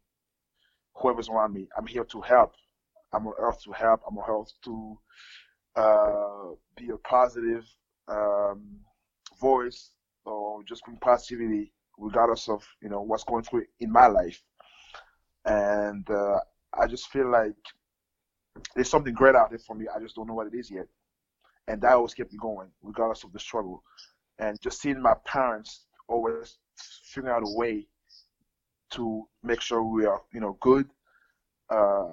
whoever's 0.94 1.30
around 1.30 1.54
me. 1.54 1.68
I'm 1.76 1.88
here 1.88 2.04
to 2.04 2.22
help. 2.22 2.54
I'm 3.12 3.26
on 3.26 3.34
earth 3.40 3.64
to 3.64 3.72
help. 3.72 4.02
I'm 4.08 4.18
on 4.18 4.30
earth 4.30 4.54
to 4.66 5.00
uh, 5.76 6.56
be 6.78 6.90
a 6.92 6.98
positive 6.98 7.66
um, 8.08 8.80
voice 9.42 9.92
or 10.26 10.64
just 10.64 10.86
bring 10.86 10.98
positivity 10.98 11.74
regardless 11.98 12.48
of 12.48 12.64
you 12.82 12.90
know 12.90 13.02
what's 13.02 13.24
going 13.24 13.44
through 13.44 13.66
in 13.80 13.92
my 13.92 14.06
life. 14.08 14.42
And 15.46 16.08
uh, 16.10 16.40
I 16.80 16.86
just 16.86 17.08
feel 17.08 17.32
like 17.32 17.56
there's 18.76 18.90
something 18.90 19.14
great 19.14 19.36
out 19.36 19.50
there 19.50 19.60
for 19.60 19.76
me. 19.76 19.88
I 19.94 20.00
just 20.00 20.16
don't 20.16 20.28
know 20.28 20.36
what 20.36 20.48
it 20.48 20.54
is 20.54 20.70
yet. 20.70 20.86
And 21.68 21.82
that 21.82 21.94
always 21.94 22.14
kept 22.14 22.32
me 22.32 22.40
going, 22.40 22.70
regardless 22.84 23.24
of 23.24 23.32
the 23.32 23.40
struggle 23.40 23.84
and 24.40 24.60
just 24.62 24.82
seeing 24.82 25.02
my 25.02 25.14
parents 25.26 25.86
always 26.08 26.58
figuring 27.04 27.36
out 27.36 27.44
a 27.44 27.58
way 27.58 27.88
to 28.92 29.28
make 29.44 29.62
sure 29.62 29.84
we 29.84 30.06
are, 30.06 30.22
you 30.34 30.40
know, 30.40 30.58
good. 30.62 30.90
Uh, 31.70 32.06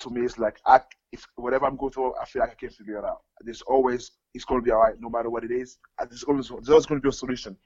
to 0.00 0.10
me, 0.10 0.22
it's 0.22 0.38
like 0.38 0.58
I, 0.66 0.80
if 1.12 1.24
whatever 1.36 1.66
I'm 1.66 1.76
going 1.76 1.92
through, 1.92 2.14
I 2.20 2.24
feel 2.24 2.40
like 2.40 2.50
I 2.50 2.54
can 2.54 2.70
figure 2.70 2.98
it 2.98 3.04
out. 3.04 3.22
There's 3.40 3.62
always 3.62 4.10
it's 4.34 4.44
going 4.44 4.60
to 4.60 4.64
be 4.64 4.72
all 4.72 4.80
right, 4.80 4.94
no 4.98 5.08
matter 5.08 5.30
what 5.30 5.44
it 5.44 5.52
is. 5.52 5.78
There's 5.98 6.24
always 6.24 6.48
there's 6.48 6.68
always 6.68 6.86
going 6.86 7.00
to 7.00 7.02
be 7.02 7.08
a 7.08 7.12
solution. 7.12 7.56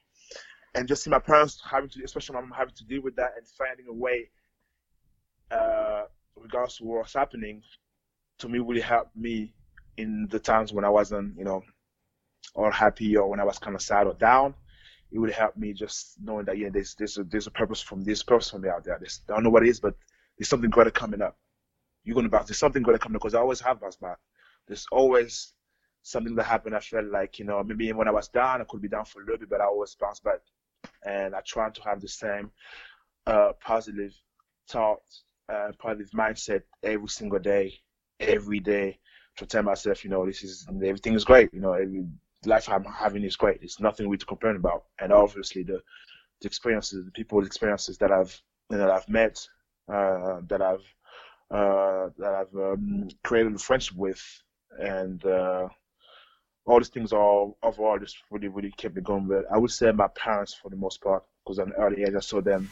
And 0.75 0.87
just 0.87 1.03
see 1.03 1.11
my 1.11 1.19
parents 1.19 1.63
having 1.69 1.89
to, 1.91 2.05
especially 2.05 2.35
my 2.35 2.43
mom 2.43 2.53
having 2.55 2.75
to 2.75 2.85
deal 2.85 3.03
with 3.03 3.17
that 3.17 3.33
and 3.39 3.47
finding 3.49 3.87
a 3.89 3.93
way, 3.93 4.31
uh, 5.51 6.03
regards 6.37 6.77
to 6.77 6.85
what's 6.85 7.15
happening, 7.15 7.63
to 8.39 8.49
me 8.49 8.59
really 8.59 8.83
helped 8.83 9.17
me 9.17 9.55
in 9.97 10.29
the 10.31 10.39
times 10.39 10.73
when 10.73 10.85
I 10.85 10.91
wasn't, 10.91 11.37
you 11.39 11.45
know, 11.45 11.63
or 12.55 12.71
happy 12.71 13.17
or 13.17 13.29
when 13.29 13.41
I 13.41 13.45
was 13.45 13.59
kind 13.59 13.77
of 13.77 13.83
sad 13.83 14.07
or 14.07 14.15
down. 14.15 14.55
It 15.11 15.19
would 15.19 15.31
help 15.31 15.57
me 15.57 15.73
just 15.73 16.17
knowing 16.23 16.45
that 16.47 16.59
yeah, 16.59 16.69
there's 16.71 16.95
there's 16.95 17.17
a 17.17 17.25
there's 17.25 17.47
a 17.47 17.51
purpose 17.51 17.81
from 17.81 18.05
this 18.05 18.23
purpose 18.23 18.51
for 18.51 18.59
me 18.59 18.69
out 18.69 18.85
there. 18.85 18.99
There's, 19.01 19.23
I 19.29 19.35
don't 19.35 19.45
know 19.45 19.51
what 19.51 19.63
it 19.63 19.71
is, 19.71 19.81
but 19.81 19.95
there's 20.39 20.49
something 20.49 20.69
greater 20.71 20.91
coming 20.91 21.23
up. 21.23 21.39
You're 22.05 22.15
gonna 22.15 22.29
bounce. 22.29 22.49
There's 22.49 22.59
something 22.59 22.83
greater 22.83 22.99
coming 22.99 23.17
up 23.17 23.23
because 23.23 23.35
I 23.35 23.41
always 23.41 23.61
have 23.61 23.81
bounced 23.81 24.01
back. 24.01 24.19
There's 24.67 24.87
always 24.93 25.55
something 26.03 26.35
that 26.37 26.45
happened. 26.45 26.77
I 26.77 26.81
felt 26.81 27.07
like 27.07 27.39
you 27.39 27.47
know 27.47 27.63
maybe 27.63 27.91
when 27.93 28.07
I 28.07 28.11
was 28.11 28.29
down, 28.29 28.61
I 28.61 28.65
could 28.65 28.83
be 28.83 28.89
down 28.89 29.07
for 29.07 29.23
a 29.23 29.25
little 29.25 29.39
bit, 29.39 29.49
but 29.49 29.63
I 29.63 29.65
always 29.65 29.95
bounce 29.95 30.21
back. 30.21 30.41
And 31.05 31.35
I 31.35 31.41
try 31.41 31.71
to 31.71 31.83
have 31.83 32.01
the 32.01 32.09
same 32.09 32.51
uh, 33.27 33.53
positive 33.61 34.15
thought, 34.69 35.01
uh, 35.49 35.73
positive 35.79 36.11
mindset 36.11 36.63
every 36.83 37.09
single 37.09 37.39
day, 37.39 37.75
every 38.21 38.61
day 38.61 38.99
to 39.37 39.47
tell 39.47 39.63
myself, 39.63 40.05
you 40.05 40.11
know, 40.11 40.27
this 40.27 40.43
is 40.43 40.67
everything 40.69 41.15
is 41.15 41.25
great. 41.25 41.53
You 41.53 41.61
know, 41.61 41.73
every 41.73 42.05
life 42.45 42.69
I'm 42.69 42.85
having 42.85 43.25
is 43.25 43.37
great. 43.37 43.61
It's 43.63 43.81
nothing 43.81 44.07
really 44.07 44.19
to 44.19 44.27
complain 44.27 44.57
about. 44.57 44.85
And 45.01 45.13
obviously 45.13 45.63
the 45.63 45.81
the 46.41 46.47
experiences, 46.47 47.05
the 47.05 47.11
people's 47.11 47.47
experiences 47.47 47.99
that 47.99 48.13
I've 48.13 48.41
that 48.71 48.91
I've 48.91 49.09
met, 49.09 49.47
uh, 49.93 50.41
that 50.49 50.63
I've 50.63 50.95
uh, 51.51 52.11
that 52.19 52.35
I've 52.35 52.55
um, 52.55 53.09
created 53.25 53.55
a 53.55 53.59
friendship 53.59 53.97
with, 53.97 54.23
and 54.79 55.25
uh, 55.25 55.69
all 56.67 56.79
these 56.79 56.89
things 56.89 57.13
are 57.13 57.49
overall 57.63 57.99
just 57.99 58.19
really 58.31 58.49
really 58.49 58.71
kept 58.71 58.95
me 58.95 59.03
going. 59.03 59.27
But 59.27 59.47
I 59.53 59.59
would 59.59 59.71
say 59.71 59.91
my 59.93 60.09
parents 60.09 60.55
for 60.55 60.69
the 60.69 60.77
most 60.77 61.01
part, 61.03 61.25
because 61.45 61.59
at 61.59 61.67
an 61.67 61.73
early 61.79 62.03
age 62.03 62.15
I 62.17 62.21
saw 62.21 62.41
them 62.41 62.71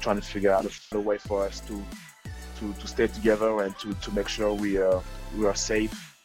trying 0.00 0.16
to 0.16 0.22
figure 0.22 0.52
out 0.52 0.66
a, 0.92 1.00
way 1.00 1.18
for 1.18 1.44
us 1.44 1.60
to 1.60 1.82
to, 2.58 2.72
to 2.74 2.86
stay 2.86 3.06
together 3.06 3.62
and 3.62 3.76
to, 3.78 3.94
to 3.94 4.12
make 4.12 4.28
sure 4.28 4.52
we 4.52 4.80
uh, 4.80 5.00
we 5.36 5.46
are 5.46 5.54
safe 5.54 6.16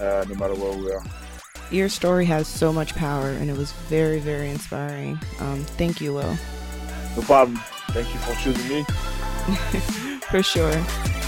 uh, 0.00 0.24
no 0.28 0.34
matter 0.36 0.54
where 0.54 0.76
we 0.78 0.92
are. 0.92 1.39
Your 1.70 1.88
story 1.88 2.24
has 2.26 2.48
so 2.48 2.72
much 2.72 2.94
power, 2.96 3.28
and 3.28 3.48
it 3.48 3.56
was 3.56 3.70
very, 3.88 4.18
very 4.18 4.50
inspiring. 4.50 5.20
Um, 5.38 5.64
thank 5.64 6.00
you, 6.00 6.12
Will. 6.12 6.36
No 7.16 7.22
problem. 7.22 7.56
Thank 7.90 8.12
you 8.12 8.20
for 8.20 8.34
choosing 8.42 8.68
me. 8.68 8.84
for 10.30 10.42
sure. 10.42 11.19